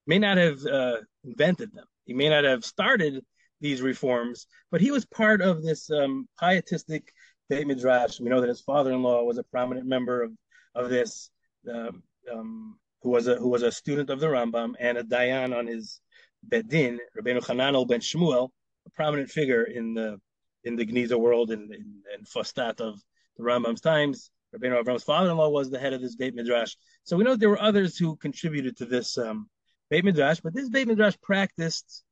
may 0.06 0.20
not 0.20 0.36
have 0.36 0.64
uh, 0.64 0.98
invented 1.24 1.74
them. 1.74 1.86
He 2.04 2.14
may 2.14 2.28
not 2.28 2.44
have 2.44 2.64
started 2.64 3.24
these 3.60 3.82
reforms, 3.82 4.46
but 4.70 4.80
he 4.80 4.92
was 4.92 5.04
part 5.06 5.42
of 5.42 5.64
this 5.64 5.90
um, 5.90 6.28
pietistic 6.38 7.12
Beit 7.48 7.66
Midrash. 7.66 8.20
We 8.20 8.28
know 8.28 8.40
that 8.40 8.48
his 8.48 8.60
father-in-law 8.60 9.24
was 9.24 9.38
a 9.38 9.42
prominent 9.42 9.86
member 9.86 10.22
of 10.22 10.32
of 10.76 10.90
this, 10.90 11.30
uh, 11.72 11.90
um, 12.30 12.78
who 13.07 13.12
was 13.12 13.28
a 13.28 13.36
who 13.36 13.48
was 13.48 13.62
a 13.62 13.70
student 13.70 14.11
of 14.11 14.18
the 14.18 14.26
Rambam 14.26 14.74
and 14.80 14.98
a 14.98 15.04
dayan 15.04 15.57
on 15.57 15.68
his 15.68 16.00
Bedin, 16.44 16.98
Rabbeinu 17.16 17.40
Hananel 17.40 17.86
ben 17.86 18.00
Shmuel, 18.00 18.50
a 18.84 18.90
prominent 18.90 19.30
figure 19.30 19.62
in 19.62 19.94
the 19.94 20.20
in 20.64 20.74
the 20.74 20.84
Geniza 20.84 21.16
world 21.16 21.52
and 21.52 21.72
in, 21.72 22.02
in, 22.12 22.24
Fostat 22.24 22.80
of 22.80 23.00
the 23.36 23.44
Rambam's 23.44 23.80
times. 23.80 24.32
Rabbeinu 24.52 24.82
Avram's 24.82 25.04
father-in-law 25.04 25.50
was 25.50 25.70
the 25.70 25.78
head 25.78 25.92
of 25.92 26.00
this 26.00 26.16
Beit 26.16 26.34
Midrash. 26.34 26.74
So 27.04 27.16
we 27.16 27.22
know 27.22 27.36
there 27.36 27.48
were 27.48 27.62
others 27.62 27.96
who 27.96 28.16
contributed 28.16 28.76
to 28.78 28.86
this 28.86 29.16
um, 29.18 29.48
Beit 29.88 30.04
Midrash, 30.04 30.40
but 30.40 30.52
this 30.52 30.68
Beit 30.68 30.88
Midrash 30.88 31.14
practiced 31.22 32.02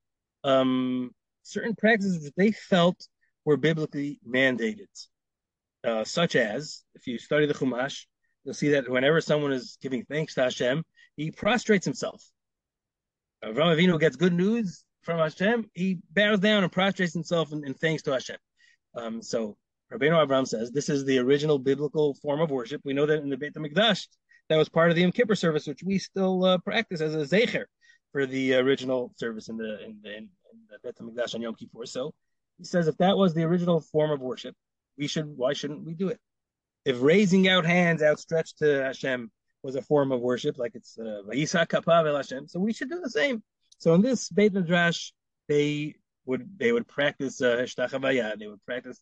um, 0.45 1.11
certain 1.43 1.75
practices 1.75 2.23
that 2.23 2.37
they 2.37 2.53
felt 2.53 3.09
were 3.45 3.57
biblically 3.57 4.21
mandated, 4.25 4.93
uh, 5.83 6.05
such 6.05 6.37
as, 6.37 6.85
if 6.95 7.09
you 7.09 7.19
study 7.19 7.47
the 7.47 7.55
Chumash, 7.55 8.07
you'll 8.45 8.55
see 8.55 8.71
that 8.71 8.89
whenever 8.89 9.21
someone 9.21 9.53
is 9.53 9.79
giving 9.83 10.05
thanks 10.05 10.35
to 10.35 10.43
Hashem, 10.43 10.85
he 11.17 11.31
prostrates 11.31 11.85
himself. 11.85 12.23
Avram 13.45 13.77
Avinu 13.77 13.99
gets 14.01 14.17
good 14.17 14.33
news 14.33 14.85
from 15.03 15.19
Hashem, 15.19 15.71
he 15.75 15.99
bows 16.13 16.41
down 16.41 16.65
and 16.65 16.73
prostrates 16.73 17.13
himself 17.13 17.53
in, 17.53 17.65
in 17.65 17.75
thanks 17.75 18.03
to 18.03 18.13
Hashem. 18.13 18.37
Um, 18.97 19.23
so 19.23 19.57
Rabbeinu 19.93 20.27
Avram 20.27 20.47
says 20.47 20.71
this 20.71 20.89
is 20.89 21.05
the 21.05 21.19
original 21.19 21.59
biblical 21.59 22.15
form 22.15 22.41
of 22.41 22.51
worship. 22.51 22.81
We 22.85 22.95
know 22.95 23.07
that 23.07 23.23
in 23.23 23.29
the 23.29 23.37
Beit 23.37 23.55
HaMikdash, 23.55 24.07
that 24.49 24.57
was 24.57 24.69
part 24.69 24.91
of 24.91 24.97
the 24.97 25.03
Yom 25.03 25.13
Kippur 25.13 25.35
service, 25.35 25.67
which 25.67 25.83
we 25.83 25.99
still 25.99 26.45
uh, 26.45 26.59
practice 26.59 27.01
as 27.01 27.15
a 27.15 27.19
zecher 27.19 27.65
for 28.13 28.27
the 28.27 28.55
original 28.55 29.13
service 29.17 29.49
in 29.49 29.57
the 29.57 29.85
in 29.85 29.99
the, 30.03 30.11
in, 30.11 30.29
in 30.53 30.59
the 30.71 30.79
Beit 30.83 30.97
HaMikdash 30.97 31.35
on 31.35 31.43
Yom 31.43 31.55
Kippur. 31.55 31.87
So 31.87 32.13
he 32.59 32.65
says 32.65 32.89
if 32.89 32.97
that 32.99 33.17
was 33.17 33.35
the 33.35 33.43
original 33.45 33.81
form 33.81 34.11
of 34.11 34.21
worship, 34.21 34.55
we 34.97 35.07
should 35.07 35.27
why 35.37 35.53
shouldn't 35.53 35.85
we 35.85 35.95
do 35.95 36.09
it? 36.09 36.19
If 36.85 37.01
raising 37.01 37.49
out 37.49 37.65
hands 37.65 38.03
outstretched 38.03 38.59
to 38.59 38.85
Hashem 38.85 39.31
was 39.63 39.77
a 39.77 39.83
form 39.83 40.13
of 40.13 40.21
worship, 40.21 40.59
like 40.59 40.75
it's 40.75 40.99
uh, 40.99 41.23
Kapav 41.27 42.07
El 42.07 42.17
Hashem. 42.17 42.49
So 42.49 42.61
we 42.61 42.73
should 42.73 42.91
do 42.91 43.01
the 43.01 43.11
same. 43.11 43.43
So 43.79 43.95
in 43.95 44.03
this 44.03 44.29
Beit 44.29 44.53
Midrash, 44.53 45.11
they 45.49 45.95
would 46.27 46.49
they 46.59 46.73
would 46.73 46.87
practice 46.87 47.41
uh, 47.41 47.67
They 47.77 48.47
would 48.47 48.65
practice 48.67 49.01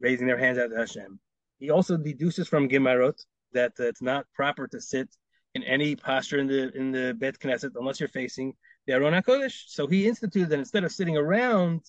raising 0.00 0.26
their 0.26 0.38
hands 0.38 0.58
out 0.58 0.70
to 0.70 0.76
Hashem. 0.76 1.18
He 1.58 1.70
also 1.70 1.96
deduces 1.96 2.48
from 2.48 2.68
Gemarot 2.68 3.18
that 3.52 3.72
uh, 3.78 3.84
it's 3.84 4.02
not 4.02 4.26
proper 4.34 4.66
to 4.68 4.80
sit 4.80 5.08
in 5.54 5.62
any 5.64 5.96
posture 5.96 6.38
in 6.38 6.46
the 6.46 6.72
in 6.76 6.92
the 6.92 7.14
Bet 7.14 7.38
Knesset 7.38 7.72
unless 7.76 7.98
you're 7.98 8.08
facing 8.08 8.54
the 8.86 8.92
Aron 8.92 9.14
Hakodesh. 9.14 9.64
So 9.66 9.86
he 9.86 10.06
instituted 10.06 10.50
that 10.50 10.58
instead 10.58 10.84
of 10.84 10.92
sitting 10.92 11.16
around 11.16 11.80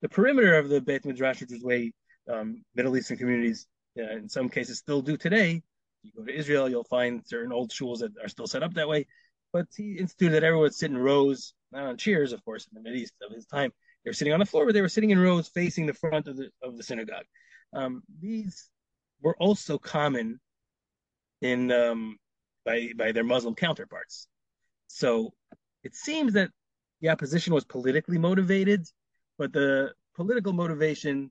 the 0.00 0.08
perimeter 0.08 0.54
of 0.54 0.68
the 0.68 0.80
Beit 0.80 1.04
Midrash, 1.04 1.40
which 1.40 1.52
is 1.52 1.62
way 1.62 1.92
um, 2.32 2.64
Middle 2.74 2.96
Eastern 2.96 3.16
communities 3.16 3.66
uh, 3.98 4.16
in 4.16 4.28
some 4.28 4.48
cases 4.48 4.78
still 4.78 5.02
do 5.02 5.16
today, 5.16 5.62
you 6.02 6.12
go 6.16 6.24
to 6.24 6.34
Israel, 6.34 6.68
you'll 6.68 6.84
find 6.84 7.22
certain 7.26 7.52
old 7.52 7.70
shuls 7.70 8.00
that 8.00 8.12
are 8.22 8.28
still 8.28 8.46
set 8.46 8.62
up 8.62 8.74
that 8.74 8.88
way. 8.88 9.06
But 9.52 9.66
he 9.76 9.98
instituted 9.98 10.34
that 10.34 10.44
everyone 10.44 10.62
would 10.62 10.74
sit 10.74 10.90
in 10.90 10.98
rows, 10.98 11.54
not 11.70 11.84
on 11.84 11.96
chairs, 11.96 12.32
of 12.32 12.44
course, 12.44 12.66
in 12.66 12.74
the 12.74 12.82
Middle 12.82 13.02
East 13.02 13.14
of 13.22 13.34
his 13.34 13.46
time. 13.46 13.70
They 14.04 14.10
were 14.10 14.14
sitting 14.14 14.32
on 14.32 14.40
the 14.40 14.46
floor, 14.46 14.66
but 14.66 14.74
they 14.74 14.80
were 14.80 14.88
sitting 14.88 15.10
in 15.10 15.18
rows 15.18 15.48
facing 15.48 15.86
the 15.86 15.94
front 15.94 16.26
of 16.26 16.36
the 16.36 16.50
of 16.62 16.76
the 16.76 16.82
synagogue. 16.82 17.26
Um, 17.72 18.02
these 18.20 18.68
were 19.20 19.36
also 19.36 19.78
common 19.78 20.40
in 21.40 21.70
um, 21.70 22.16
by 22.64 22.90
by 22.96 23.12
their 23.12 23.24
Muslim 23.24 23.54
counterparts. 23.54 24.26
So 24.88 25.34
it 25.84 25.94
seems 25.94 26.32
that 26.32 26.50
the 27.00 27.10
opposition 27.10 27.54
was 27.54 27.64
politically 27.64 28.18
motivated, 28.18 28.86
but 29.38 29.52
the 29.52 29.92
political 30.16 30.52
motivation 30.52 31.30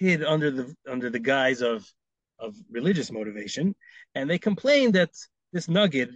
hid 0.00 0.24
under 0.24 0.50
the 0.50 0.74
under 0.88 1.10
the 1.10 1.20
guise 1.20 1.60
of 1.60 1.86
of 2.40 2.56
religious 2.70 3.12
motivation, 3.12 3.74
and 4.14 4.28
they 4.28 4.38
complained 4.38 4.94
that 4.94 5.10
this 5.52 5.68
nugget 5.68 6.10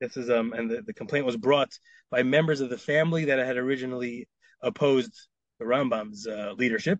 This 0.00 0.16
is 0.16 0.28
um, 0.30 0.52
and 0.52 0.70
the, 0.70 0.82
the 0.82 0.92
complaint 0.92 1.26
was 1.26 1.36
brought 1.36 1.72
by 2.10 2.22
members 2.22 2.60
of 2.60 2.68
the 2.68 2.78
family 2.78 3.24
that 3.26 3.38
had 3.38 3.56
originally 3.56 4.28
opposed 4.60 5.14
the 5.58 5.64
Rambam's 5.64 6.26
uh, 6.26 6.52
leadership. 6.58 6.98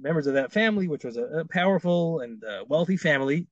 Members 0.00 0.26
of 0.26 0.34
that 0.34 0.52
family, 0.52 0.88
which 0.88 1.04
was 1.04 1.16
a, 1.16 1.24
a 1.42 1.44
powerful 1.48 2.20
and 2.20 2.42
uh, 2.44 2.64
wealthy 2.68 2.96
family, 2.96 3.46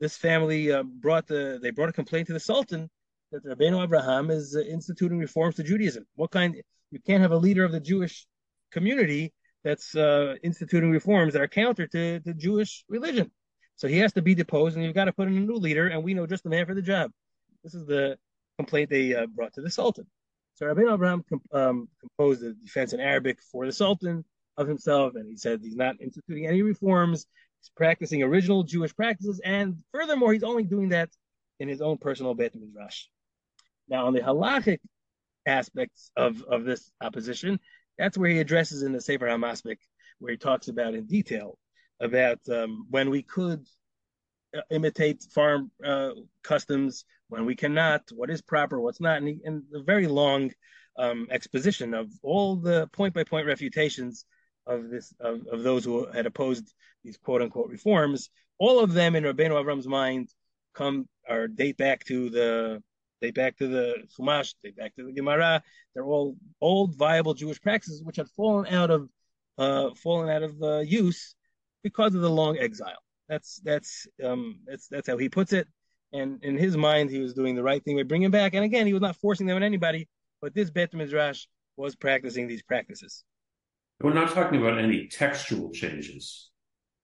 this 0.00 0.16
family 0.16 0.72
uh, 0.72 0.82
brought 0.82 1.26
the 1.26 1.58
they 1.62 1.70
brought 1.70 1.90
a 1.90 1.92
complaint 2.00 2.26
to 2.28 2.32
the 2.32 2.40
Sultan 2.40 2.88
that 3.32 3.44
Rabbeinu 3.44 3.82
Abraham 3.84 4.30
is 4.30 4.56
uh, 4.56 4.60
instituting 4.60 5.18
reforms 5.18 5.56
to 5.56 5.62
Judaism. 5.62 6.04
What 6.16 6.30
kind? 6.30 6.56
You 6.90 7.00
can't 7.06 7.22
have 7.22 7.32
a 7.32 7.44
leader 7.46 7.64
of 7.64 7.72
the 7.72 7.80
Jewish 7.80 8.26
community 8.72 9.32
that's 9.64 9.94
uh, 9.94 10.34
instituting 10.42 10.90
reforms 10.90 11.32
that 11.32 11.42
are 11.42 11.48
counter 11.48 11.86
to 11.86 12.20
the 12.24 12.34
Jewish 12.34 12.84
religion. 12.88 13.30
So 13.76 13.88
he 13.88 13.98
has 13.98 14.12
to 14.14 14.22
be 14.22 14.34
deposed, 14.34 14.76
and 14.76 14.84
you've 14.84 14.94
got 14.94 15.06
to 15.06 15.12
put 15.12 15.28
in 15.28 15.36
a 15.36 15.40
new 15.40 15.56
leader, 15.56 15.88
and 15.88 16.04
we 16.04 16.14
know 16.14 16.26
just 16.26 16.44
the 16.44 16.50
man 16.50 16.66
for 16.66 16.74
the 16.74 16.82
job. 16.82 17.10
This 17.64 17.74
is 17.74 17.86
the 17.86 18.18
complaint 18.58 18.90
they 18.90 19.14
uh, 19.14 19.26
brought 19.26 19.54
to 19.54 19.62
the 19.62 19.70
Sultan. 19.70 20.06
So 20.54 20.66
Rabbi 20.66 20.82
Abraham 20.92 21.24
comp- 21.28 21.54
um, 21.54 21.88
composed 22.00 22.42
a 22.42 22.52
defense 22.52 22.92
in 22.92 23.00
Arabic 23.00 23.38
for 23.50 23.64
the 23.64 23.72
Sultan 23.72 24.24
of 24.56 24.68
himself, 24.68 25.14
and 25.14 25.26
he 25.28 25.36
said 25.36 25.60
he's 25.62 25.76
not 25.76 25.96
instituting 26.00 26.46
any 26.46 26.62
reforms. 26.62 27.26
He's 27.60 27.70
practicing 27.76 28.22
original 28.22 28.62
Jewish 28.62 28.94
practices, 28.94 29.40
and 29.44 29.78
furthermore, 29.92 30.32
he's 30.32 30.42
only 30.42 30.64
doing 30.64 30.90
that 30.90 31.08
in 31.58 31.68
his 31.68 31.80
own 31.80 31.98
personal 31.98 32.34
Beit 32.34 32.54
Midrash. 32.54 33.04
Now, 33.88 34.06
on 34.06 34.12
the 34.12 34.20
halachic 34.20 34.78
aspects 35.46 36.10
of, 36.16 36.42
of 36.44 36.64
this 36.64 36.90
opposition, 37.00 37.58
that's 38.00 38.16
where 38.16 38.30
he 38.30 38.38
addresses 38.38 38.82
in 38.82 38.92
the 38.92 39.00
Sefer 39.00 39.26
HaMaspik, 39.26 39.76
where 40.18 40.32
he 40.32 40.38
talks 40.38 40.68
about 40.68 40.94
in 40.94 41.04
detail 41.04 41.58
about 42.00 42.38
um, 42.50 42.86
when 42.88 43.10
we 43.10 43.22
could 43.22 43.66
uh, 44.56 44.62
imitate 44.70 45.22
farm 45.34 45.70
uh, 45.84 46.12
customs, 46.42 47.04
when 47.28 47.44
we 47.44 47.54
cannot, 47.54 48.02
what 48.14 48.30
is 48.30 48.40
proper, 48.40 48.80
what's 48.80 49.02
not, 49.02 49.18
and, 49.18 49.28
he, 49.28 49.38
and 49.44 49.64
a 49.74 49.82
very 49.82 50.06
long 50.06 50.50
um, 50.98 51.26
exposition 51.30 51.92
of 51.92 52.10
all 52.22 52.56
the 52.56 52.88
point 52.94 53.12
by 53.12 53.22
point 53.22 53.46
refutations 53.46 54.24
of 54.66 54.88
this 54.88 55.12
of, 55.20 55.46
of 55.52 55.62
those 55.62 55.84
who 55.84 56.06
had 56.06 56.26
opposed 56.26 56.72
these 57.04 57.18
quote 57.18 57.42
unquote 57.42 57.68
reforms. 57.68 58.30
All 58.58 58.82
of 58.82 58.94
them 58.94 59.14
in 59.14 59.24
Rabbeinu 59.24 59.52
Avram's 59.52 59.86
mind 59.86 60.30
come 60.74 61.06
or 61.28 61.48
date 61.48 61.76
back 61.76 62.04
to 62.04 62.30
the 62.30 62.82
date 63.20 63.34
back 63.34 63.56
to 63.58 63.68
the 63.68 63.94
Chumash, 64.16 64.54
date 64.62 64.76
back 64.76 64.94
to 64.96 65.04
the 65.04 65.12
Gemara. 65.12 65.62
They're 65.94 66.04
all 66.04 66.36
old, 66.60 66.96
viable 66.96 67.34
Jewish 67.34 67.60
practices 67.60 68.02
which 68.02 68.16
had 68.16 68.28
fallen 68.28 68.66
out 68.72 68.90
of 68.90 69.08
uh, 69.58 69.90
fallen 69.94 70.28
out 70.30 70.42
of 70.42 70.62
uh, 70.62 70.78
use 70.78 71.34
because 71.82 72.14
of 72.14 72.22
the 72.22 72.30
long 72.30 72.58
exile. 72.58 73.02
That's 73.28 73.60
that's 73.64 74.06
um, 74.24 74.60
that's 74.66 74.88
that's 74.88 75.08
how 75.08 75.16
he 75.16 75.28
puts 75.28 75.52
it. 75.52 75.68
And 76.12 76.42
in 76.42 76.56
his 76.56 76.76
mind, 76.76 77.10
he 77.10 77.20
was 77.20 77.34
doing 77.34 77.54
the 77.54 77.62
right 77.62 77.84
thing 77.84 77.96
by 77.96 78.02
bringing 78.02 78.30
back. 78.30 78.54
And 78.54 78.64
again, 78.64 78.86
he 78.86 78.92
was 78.92 79.02
not 79.02 79.16
forcing 79.16 79.46
them 79.46 79.56
on 79.56 79.62
anybody, 79.62 80.08
but 80.42 80.54
this 80.54 80.70
Bet 80.70 80.92
Midrash 80.92 81.44
was 81.76 81.94
practicing 81.94 82.48
these 82.48 82.62
practices. 82.62 83.24
We're 84.00 84.14
not 84.14 84.32
talking 84.32 84.60
about 84.60 84.78
any 84.78 85.06
textual 85.06 85.70
changes. 85.70 86.50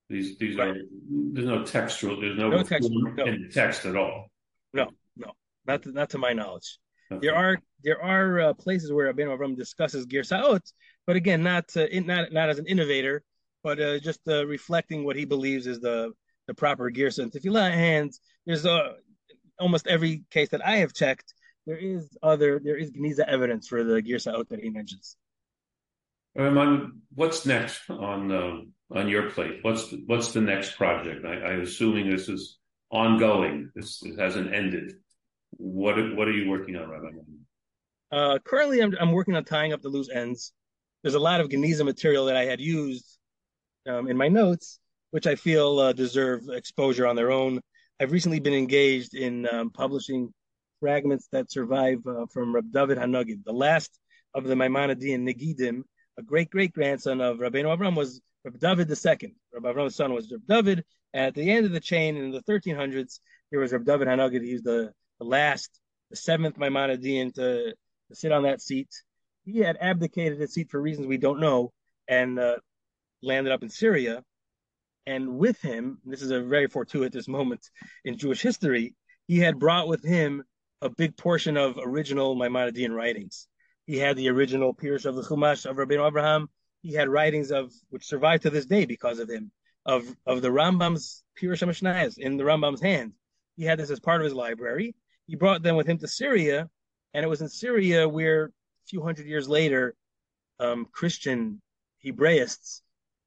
These 0.09 0.37
these 0.37 0.57
right. 0.57 0.69
are 0.69 0.75
there's 1.33 1.47
no 1.47 1.63
textual 1.63 2.19
there's 2.19 2.37
no, 2.37 2.49
no 2.49 2.63
text 2.63 2.89
no. 2.91 3.25
in 3.25 3.49
text 3.51 3.85
at 3.85 3.95
all. 3.95 4.27
No, 4.73 4.89
not 5.67 5.83
to, 5.83 5.91
not 5.91 6.09
to 6.11 6.17
my 6.17 6.33
knowledge. 6.33 6.79
Okay. 7.11 7.27
There 7.27 7.35
are 7.35 7.57
there 7.83 8.01
are 8.03 8.39
uh, 8.39 8.53
places 8.53 8.91
where 8.91 9.13
Abin 9.13 9.27
Avram 9.27 9.55
discusses 9.55 10.05
Girsaot, 10.05 10.61
but 11.05 11.15
again, 11.15 11.43
not 11.43 11.65
uh, 11.75 11.85
in, 11.85 12.05
not 12.05 12.31
not 12.33 12.49
as 12.49 12.59
an 12.59 12.65
innovator, 12.67 13.23
but 13.63 13.79
uh, 13.79 13.99
just 13.99 14.19
uh, 14.27 14.45
reflecting 14.45 15.05
what 15.05 15.15
he 15.15 15.25
believes 15.25 15.67
is 15.67 15.79
the 15.79 16.11
the 16.47 16.53
proper 16.53 16.89
Girsa 16.91 17.19
and 17.19 17.31
Tefillah. 17.31 17.71
And 17.71 18.11
there's 18.45 18.65
uh, 18.65 18.93
almost 19.59 19.87
every 19.87 20.23
case 20.31 20.49
that 20.49 20.65
I 20.65 20.77
have 20.77 20.93
checked, 20.93 21.33
there 21.65 21.77
is 21.77 22.09
other 22.21 22.59
there 22.63 22.77
is 22.77 22.91
Geniza 22.91 23.25
evidence 23.27 23.67
for 23.67 23.83
the 23.83 24.01
Girsaot 24.01 24.49
that 24.49 24.59
he 24.59 24.69
mentions. 24.69 25.15
Um, 26.37 27.01
what's 27.15 27.45
next 27.45 27.89
on 27.89 28.31
uh, 28.31 28.61
on 28.91 29.07
your 29.07 29.29
plate? 29.31 29.59
What's 29.61 29.89
the, 29.89 30.03
what's 30.05 30.33
the 30.33 30.41
next 30.41 30.75
project? 30.75 31.25
I, 31.25 31.33
I'm 31.33 31.61
assuming 31.61 32.09
this 32.09 32.29
is 32.29 32.57
ongoing. 32.91 33.71
This 33.75 34.03
it 34.03 34.19
hasn't 34.19 34.53
ended. 34.53 34.93
What 35.51 35.95
what 36.15 36.27
are 36.27 36.33
you 36.33 36.49
working 36.49 36.75
on, 36.75 36.89
Rabbi? 36.89 37.07
Uh, 38.11 38.39
currently, 38.39 38.81
I'm 38.81 38.95
I'm 38.99 39.11
working 39.11 39.35
on 39.35 39.43
tying 39.43 39.73
up 39.73 39.81
the 39.81 39.89
loose 39.89 40.09
ends. 40.09 40.53
There's 41.03 41.15
a 41.15 41.19
lot 41.19 41.41
of 41.41 41.49
Geniza 41.49 41.85
material 41.85 42.25
that 42.25 42.35
I 42.35 42.45
had 42.45 42.59
used 42.59 43.17
um, 43.87 44.07
in 44.07 44.17
my 44.17 44.27
notes, 44.27 44.79
which 45.11 45.27
I 45.27 45.35
feel 45.35 45.79
uh, 45.79 45.93
deserve 45.93 46.49
exposure 46.49 47.07
on 47.07 47.15
their 47.15 47.31
own. 47.31 47.61
I've 47.99 48.11
recently 48.11 48.39
been 48.39 48.53
engaged 48.53 49.15
in 49.15 49.47
um, 49.51 49.71
publishing 49.71 50.33
fragments 50.79 51.27
that 51.31 51.51
survive 51.51 51.99
uh, 52.07 52.25
from 52.31 52.53
Rab 52.53 52.71
David 52.71 52.97
HaNagid, 52.97 53.43
the 53.43 53.53
last 53.53 53.99
of 54.33 54.43
the 54.43 54.55
Maimonidean 54.55 55.27
Negidim, 55.27 55.81
a 56.17 56.21
great 56.21 56.49
great 56.49 56.73
grandson 56.73 57.21
of 57.21 57.37
Rabbeinu 57.37 57.75
Avram 57.75 57.95
was 57.95 58.21
Rab 58.43 58.59
David 58.59 58.89
II. 58.89 59.35
Rabbi 59.53 59.71
Avram's 59.71 59.95
son 59.95 60.13
was 60.13 60.31
Rab 60.31 60.41
David. 60.47 60.83
At 61.13 61.33
the 61.35 61.49
end 61.49 61.65
of 61.65 61.71
the 61.71 61.79
chain 61.79 62.17
in 62.17 62.31
the 62.31 62.41
1300s, 62.43 63.19
there 63.49 63.59
was 63.59 63.71
Rab 63.71 63.85
David 63.85 64.07
HaNagid. 64.07 64.43
He 64.43 64.53
was 64.53 64.63
the 64.63 64.91
the 65.19 65.25
last, 65.25 65.79
the 66.09 66.15
seventh 66.15 66.57
Maimonidean 66.57 67.33
to, 67.35 67.73
to 68.09 68.15
sit 68.15 68.31
on 68.31 68.43
that 68.43 68.61
seat. 68.61 68.89
He 69.45 69.59
had 69.59 69.77
abdicated 69.79 70.39
his 70.39 70.53
seat 70.53 70.69
for 70.69 70.81
reasons 70.81 71.07
we 71.07 71.17
don't 71.17 71.39
know 71.39 71.71
and 72.07 72.37
uh, 72.39 72.57
landed 73.21 73.51
up 73.51 73.63
in 73.63 73.69
Syria. 73.69 74.23
And 75.05 75.37
with 75.37 75.61
him, 75.61 75.99
this 76.05 76.21
is 76.21 76.31
a 76.31 76.41
very 76.41 76.67
fortuitous 76.67 77.27
moment 77.27 77.69
in 78.03 78.17
Jewish 78.17 78.41
history, 78.41 78.93
he 79.27 79.39
had 79.39 79.59
brought 79.59 79.87
with 79.87 80.03
him 80.03 80.43
a 80.81 80.89
big 80.89 81.17
portion 81.17 81.57
of 81.57 81.77
original 81.81 82.35
Maimonidean 82.35 82.95
writings. 82.95 83.47
He 83.85 83.97
had 83.97 84.15
the 84.15 84.29
original 84.29 84.73
Pirush 84.73 85.05
of 85.05 85.15
the 85.15 85.21
Chumash 85.21 85.65
of 85.65 85.77
Rabbi 85.77 85.95
Abraham. 85.95 86.49
He 86.81 86.93
had 86.93 87.09
writings 87.09 87.51
of 87.51 87.73
which 87.89 88.05
survive 88.05 88.41
to 88.41 88.49
this 88.49 88.65
day 88.65 88.85
because 88.85 89.19
of 89.19 89.29
him, 89.29 89.51
of 89.85 90.05
of 90.25 90.41
the 90.41 90.49
Rambam's 90.49 91.23
Pirush 91.39 91.63
HaMishnayos 91.63 92.17
in 92.17 92.37
the 92.37 92.43
Rambam's 92.43 92.81
hand. 92.81 93.13
He 93.55 93.65
had 93.65 93.79
this 93.79 93.89
as 93.89 93.99
part 93.99 94.21
of 94.21 94.25
his 94.25 94.33
library, 94.33 94.95
he 95.27 95.35
brought 95.35 95.61
them 95.61 95.75
with 95.75 95.87
him 95.87 95.97
to 95.99 96.07
Syria, 96.07 96.69
and 97.13 97.23
it 97.23 97.29
was 97.29 97.41
in 97.41 97.49
Syria 97.49 98.07
where 98.07 98.45
a 98.45 98.87
few 98.87 99.03
hundred 99.03 99.27
years 99.27 99.47
later, 99.47 99.93
um, 100.59 100.87
Christian 100.91 101.61
Hebraists 102.03 102.81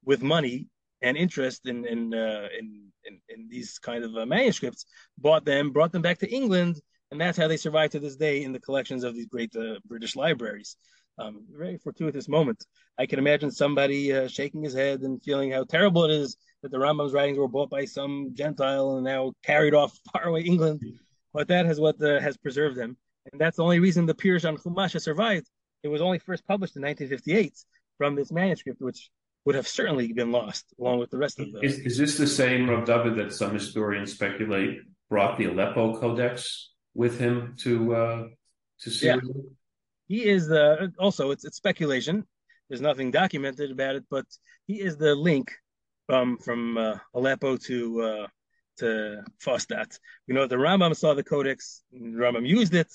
with 0.05 0.23
money 0.23 0.67
and 1.03 1.17
interest 1.17 1.67
in 1.67 1.87
in 1.87 2.15
uh, 2.15 2.49
in, 2.59 2.91
in, 3.05 3.21
in, 3.29 3.49
these 3.49 3.79
kind 3.79 4.05
of 4.05 4.17
uh, 4.17 4.27
manuscripts 4.27 4.87
bought 5.19 5.45
them, 5.45 5.71
brought 5.71 5.93
them 5.93 6.03
back 6.03 6.19
to 6.19 6.31
England, 6.31 6.81
and 7.11 7.21
that's 7.21 7.39
how 7.39 7.49
they 7.49 7.57
survive 7.57 7.91
to 7.91 8.01
this 8.01 8.17
day 8.17 8.43
in 8.43 8.53
the 8.53 8.61
collections 8.61 9.05
of 9.05 9.15
these 9.15 9.27
great 9.27 9.55
uh, 9.55 9.79
British 9.87 10.17
libraries. 10.17 10.77
Um, 11.19 11.45
very 11.53 11.77
fortuitous 11.77 12.29
moment. 12.29 12.65
I 12.99 13.05
can 13.05 13.19
imagine 13.19 13.51
somebody 13.51 14.13
uh, 14.13 14.27
shaking 14.27 14.63
his 14.63 14.73
head 14.73 15.03
and 15.03 15.23
feeling 15.23 15.51
how 15.51 15.65
terrible 15.65 16.05
it 16.05 16.11
is 16.11 16.37
that 16.63 16.71
the 16.71 16.79
Rambam's 16.79 17.13
writings 17.13 17.37
were 17.37 17.49
bought 17.49 17.69
by 17.69 17.85
some 17.85 18.31
Gentile 18.33 18.97
and 18.97 19.05
now 19.05 19.33
carried 19.45 19.75
off 19.75 19.99
far 20.13 20.29
away 20.29 20.41
England 20.41 20.81
but 21.33 21.49
that 21.49 21.66
is 21.66 21.81
what 21.81 21.99
the, 21.99 22.20
has 22.20 22.37
preserved 22.37 22.76
them, 22.76 22.97
and 23.31 23.41
that's 23.41 23.57
the 23.57 23.64
only 23.64 23.81
reason 23.81 24.07
the 24.07 24.14
Pirush 24.14 24.47
on 24.47 24.57
Chumash 24.57 24.93
has 24.95 25.05
survived. 25.05 25.49
It 25.83 25.89
was 25.89 26.03
only 26.03 26.18
first 26.18 26.47
published 26.47 26.76
in 26.76 26.83
1958 26.83 27.55
from 27.99 28.14
this 28.14 28.31
manuscript, 28.31 28.81
which 28.81 29.11
would 29.45 29.55
have 29.55 29.68
certainly 29.68 30.12
been 30.12 30.33
lost 30.33 30.66
along 30.78 30.99
with 30.99 31.11
the 31.11 31.18
rest 31.18 31.39
of 31.41 31.51
the. 31.53 31.61
Is, 31.61 31.78
is 31.81 31.99
this 31.99 32.18
the 32.18 32.26
same 32.26 32.68
Rav 32.68 32.85
David 32.85 33.16
that 33.16 33.33
some 33.33 33.53
historians 33.55 34.12
speculate 34.12 34.81
brought 35.09 35.39
the 35.39 35.47
Aleppo 35.47 35.99
Codex 35.99 36.70
with 36.95 37.18
him 37.18 37.57
to 37.61 37.95
uh, 37.95 38.24
to 38.81 38.91
Syria? 38.91 39.20
Yeah. 39.24 39.43
He 40.09 40.24
is 40.24 40.49
the 40.49 40.93
also 40.99 41.31
it's 41.31 41.45
it's 41.45 41.57
speculation. 41.57 42.26
There's 42.68 42.81
nothing 42.81 43.11
documented 43.11 43.70
about 43.70 43.97
it, 43.97 44.05
but 44.11 44.26
he 44.66 44.81
is 44.81 44.97
the 44.97 45.14
link 45.14 45.53
um, 46.09 46.39
from 46.39 46.78
uh, 46.78 46.99
Aleppo 47.14 47.57
to 47.57 48.03
uh, 48.03 48.26
to 48.81 49.22
that 49.68 49.99
We 50.26 50.35
know 50.35 50.47
the 50.47 50.57
Rambam 50.57 50.95
saw 50.97 51.14
the 51.14 51.22
Codex, 51.22 51.83
Rambam 51.95 52.47
used 52.47 52.74
it, 52.74 52.93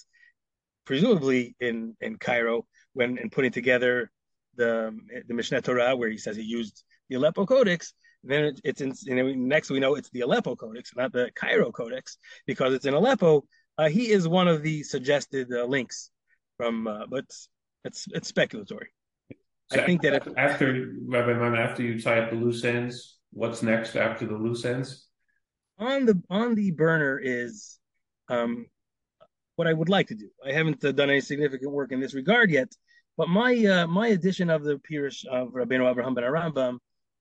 presumably 0.85 1.55
in, 1.59 1.95
in 2.01 2.17
Cairo, 2.17 2.65
when 2.93 3.17
in 3.17 3.29
putting 3.29 3.51
together 3.51 4.11
the 4.55 4.97
the 5.27 5.33
Mishneh 5.33 5.63
Torah, 5.63 5.95
where 5.95 6.09
he 6.09 6.17
says 6.17 6.35
he 6.35 6.43
used 6.43 6.83
the 7.09 7.15
Aleppo 7.15 7.45
Codex. 7.45 7.93
Then 8.23 8.45
it, 8.45 8.61
it's 8.63 8.81
in, 8.81 8.93
you 9.03 9.15
know, 9.15 9.33
next 9.33 9.69
we 9.69 9.79
know 9.79 9.95
it's 9.95 10.09
the 10.09 10.21
Aleppo 10.21 10.55
Codex, 10.55 10.91
not 10.95 11.11
the 11.11 11.29
Cairo 11.35 11.71
Codex, 11.71 12.17
because 12.47 12.73
it's 12.73 12.85
in 12.85 12.93
Aleppo. 12.93 13.45
Uh, 13.77 13.89
he 13.89 14.09
is 14.09 14.27
one 14.27 14.47
of 14.47 14.63
the 14.63 14.83
suggested 14.83 15.47
uh, 15.51 15.65
links 15.65 16.09
from, 16.57 16.87
uh, 16.87 17.05
but 17.07 17.25
it's 17.83 18.07
it's 18.13 18.31
speculatory. 18.31 18.89
So 19.71 19.81
I 19.81 19.85
think 19.85 20.01
that 20.03 20.13
if, 20.13 20.27
after 20.37 20.93
Rabbi 21.07 21.33
Maimon, 21.33 21.59
after 21.59 21.83
you 21.83 21.99
tie 22.01 22.19
up 22.19 22.29
the 22.29 22.35
loose 22.35 22.63
ends, 22.63 23.17
what's 23.31 23.61
next 23.63 23.95
after 23.95 24.25
the 24.25 24.37
loose 24.37 24.63
ends? 24.63 25.07
On 25.77 26.05
the 26.05 26.21
on 26.29 26.55
the 26.55 26.71
burner 26.71 27.19
is 27.21 27.79
um, 28.29 28.65
what 29.55 29.67
I 29.67 29.73
would 29.73 29.89
like 29.89 30.07
to 30.07 30.15
do. 30.15 30.29
I 30.45 30.51
haven't 30.51 30.83
uh, 30.83 30.91
done 30.91 31.09
any 31.09 31.21
significant 31.21 31.71
work 31.71 31.91
in 31.91 31.99
this 31.99 32.13
regard 32.13 32.51
yet, 32.51 32.71
but 33.17 33.29
my 33.29 33.53
uh, 33.65 33.87
my 33.87 34.07
edition 34.07 34.49
of 34.49 34.63
the 34.63 34.79
Pirush 34.89 35.25
of 35.25 35.49
Rabbeinu 35.53 35.89
Abraham 35.89 36.13
ben 36.13 36.23
Rambam 36.23 36.79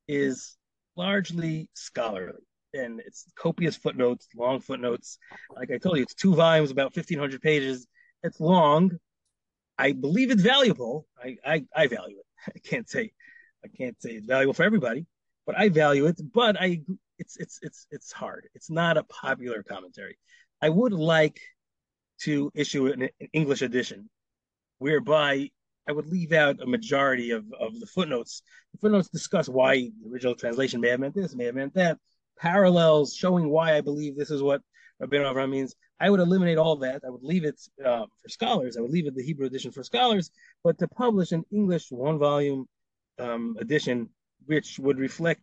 is 0.08 0.56
largely 0.96 1.68
scholarly. 1.74 2.42
and 2.72 3.00
it's 3.06 3.30
copious 3.36 3.76
footnotes, 3.76 4.28
long 4.36 4.60
footnotes. 4.60 5.18
Like 5.56 5.70
I 5.70 5.78
told 5.78 5.96
you, 5.96 6.02
it's 6.02 6.14
two 6.14 6.34
volumes, 6.34 6.70
about 6.70 6.94
fifteen 6.94 7.18
hundred 7.18 7.42
pages. 7.42 7.86
It's 8.22 8.40
long. 8.40 8.92
I 9.78 9.92
believe 9.92 10.30
it's 10.30 10.42
valuable. 10.42 11.06
I, 11.22 11.36
I 11.44 11.64
I 11.74 11.86
value 11.88 12.18
it. 12.18 12.26
I 12.56 12.58
can't 12.68 12.88
say 12.88 13.12
I 13.64 13.68
can't 13.68 14.00
say 14.00 14.10
it's 14.12 14.26
valuable 14.26 14.54
for 14.54 14.64
everybody, 14.64 15.06
but 15.46 15.58
I 15.58 15.68
value 15.68 16.06
it. 16.06 16.20
But 16.32 16.56
I 16.60 16.82
it's 17.18 17.36
it's 17.36 17.58
it's 17.62 17.86
it's 17.90 18.12
hard. 18.12 18.48
It's 18.54 18.70
not 18.70 18.96
a 18.96 19.04
popular 19.04 19.62
commentary. 19.62 20.18
I 20.60 20.68
would 20.68 20.92
like 20.92 21.40
to 22.22 22.50
issue 22.54 22.86
an, 22.86 23.02
an 23.02 23.28
English 23.32 23.62
edition 23.62 24.08
whereby 24.78 25.50
I 25.88 25.92
would 25.92 26.06
leave 26.06 26.32
out 26.32 26.62
a 26.62 26.66
majority 26.66 27.30
of, 27.30 27.44
of 27.58 27.78
the 27.78 27.86
footnotes. 27.86 28.42
The 28.72 28.78
footnotes 28.78 29.08
discuss 29.08 29.48
why 29.48 29.90
the 30.02 30.10
original 30.10 30.34
translation 30.34 30.80
may 30.80 30.88
have 30.88 31.00
meant 31.00 31.14
this, 31.14 31.34
may 31.34 31.44
have 31.44 31.54
meant 31.54 31.74
that, 31.74 31.98
parallels 32.38 33.14
showing 33.14 33.48
why 33.50 33.76
I 33.76 33.80
believe 33.80 34.16
this 34.16 34.30
is 34.30 34.42
what 34.42 34.62
Rabbeinu 35.02 35.32
Avram 35.32 35.50
means. 35.50 35.74
I 36.00 36.10
would 36.10 36.20
eliminate 36.20 36.58
all 36.58 36.76
that. 36.76 37.02
I 37.06 37.10
would 37.10 37.22
leave 37.22 37.44
it 37.44 37.60
uh, 37.84 38.06
for 38.20 38.28
scholars. 38.28 38.76
I 38.76 38.80
would 38.80 38.90
leave 38.90 39.06
it 39.06 39.14
the 39.14 39.22
Hebrew 39.22 39.46
edition 39.46 39.72
for 39.72 39.84
scholars, 39.84 40.30
but 40.62 40.78
to 40.78 40.88
publish 40.88 41.32
an 41.32 41.44
English 41.52 41.90
one 41.90 42.18
volume 42.18 42.66
um, 43.18 43.56
edition, 43.60 44.08
which 44.46 44.78
would 44.78 44.98
reflect 44.98 45.42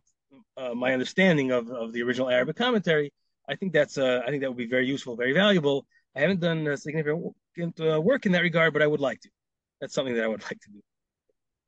uh, 0.56 0.74
my 0.74 0.92
understanding 0.92 1.50
of, 1.50 1.68
of 1.70 1.92
the 1.92 2.02
original 2.02 2.28
Arabic 2.28 2.56
commentary, 2.56 3.12
I 3.48 3.56
think 3.56 3.72
that's 3.72 3.98
uh, 3.98 4.20
I 4.24 4.30
think 4.30 4.42
that 4.42 4.50
would 4.50 4.58
be 4.58 4.68
very 4.68 4.86
useful, 4.86 5.16
very 5.16 5.32
valuable. 5.32 5.86
I 6.14 6.20
haven't 6.20 6.40
done 6.40 6.76
significant 6.76 7.34
uh, 7.80 8.00
work 8.00 8.26
in 8.26 8.32
that 8.32 8.42
regard, 8.42 8.72
but 8.72 8.82
I 8.82 8.86
would 8.86 9.00
like 9.00 9.20
to. 9.20 9.30
That's 9.80 9.94
something 9.94 10.14
that 10.14 10.24
I 10.24 10.28
would 10.28 10.42
like 10.50 10.60
to 10.60 10.70
do. 10.70 10.80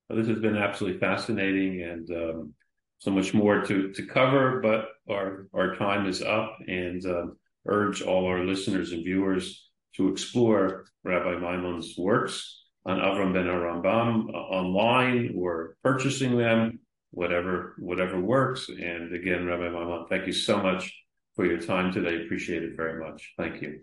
Well, 0.08 0.18
this 0.18 0.28
has 0.28 0.38
been 0.38 0.56
absolutely 0.56 1.00
fascinating 1.00 1.82
and 1.82 2.10
um, 2.10 2.54
so 2.98 3.10
much 3.10 3.34
more 3.34 3.62
to, 3.62 3.92
to 3.92 4.06
cover, 4.06 4.60
but 4.60 4.88
our, 5.12 5.46
our 5.54 5.76
time 5.76 6.06
is 6.06 6.22
up 6.22 6.58
and 6.66 7.04
uh, 7.06 7.26
urge 7.66 8.02
all 8.02 8.26
our 8.26 8.44
listeners 8.44 8.92
and 8.92 9.04
viewers 9.04 9.68
to 9.96 10.08
explore 10.08 10.84
Rabbi 11.04 11.40
Maimon's 11.40 11.96
works 11.98 12.62
on 12.86 12.98
Avram 12.98 13.32
ben 13.32 13.46
Rambam 13.46 14.28
uh, 14.28 14.36
online 14.36 15.34
or 15.38 15.76
purchasing 15.82 16.36
them, 16.36 16.80
whatever 17.14 17.74
whatever 17.78 18.20
works. 18.20 18.68
And 18.68 19.14
again, 19.14 19.46
Rabbi 19.46 19.68
Maimon, 19.68 20.06
thank 20.08 20.26
you 20.26 20.32
so 20.32 20.58
much 20.58 20.92
for 21.36 21.46
your 21.46 21.60
time 21.60 21.92
today. 21.92 22.24
Appreciate 22.24 22.62
it 22.62 22.76
very 22.76 23.00
much. 23.04 23.32
Thank 23.38 23.62
you. 23.62 23.80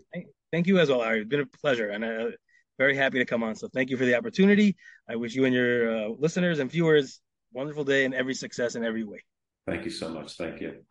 Thank 0.52 0.66
you 0.66 0.78
as 0.78 0.88
well, 0.88 0.98
Larry. 0.98 1.20
It's 1.20 1.28
been 1.28 1.40
a 1.40 1.46
pleasure, 1.46 1.90
and 1.90 2.04
uh, 2.04 2.26
very 2.78 2.96
happy 2.96 3.18
to 3.18 3.24
come 3.24 3.42
on. 3.42 3.54
So 3.54 3.68
thank 3.72 3.90
you 3.90 3.96
for 3.96 4.04
the 4.04 4.14
opportunity. 4.14 4.76
I 5.08 5.16
wish 5.16 5.34
you 5.34 5.44
and 5.46 5.54
your 5.54 5.96
uh, 5.96 6.08
listeners 6.18 6.58
and 6.58 6.70
viewers 6.70 7.20
wonderful 7.52 7.84
day 7.84 8.04
and 8.04 8.14
every 8.14 8.34
success 8.34 8.74
in 8.74 8.84
every 8.84 9.04
way. 9.04 9.22
Thank 9.66 9.84
you 9.84 9.90
so 9.90 10.08
much. 10.08 10.36
Thank 10.36 10.60
you. 10.60 10.82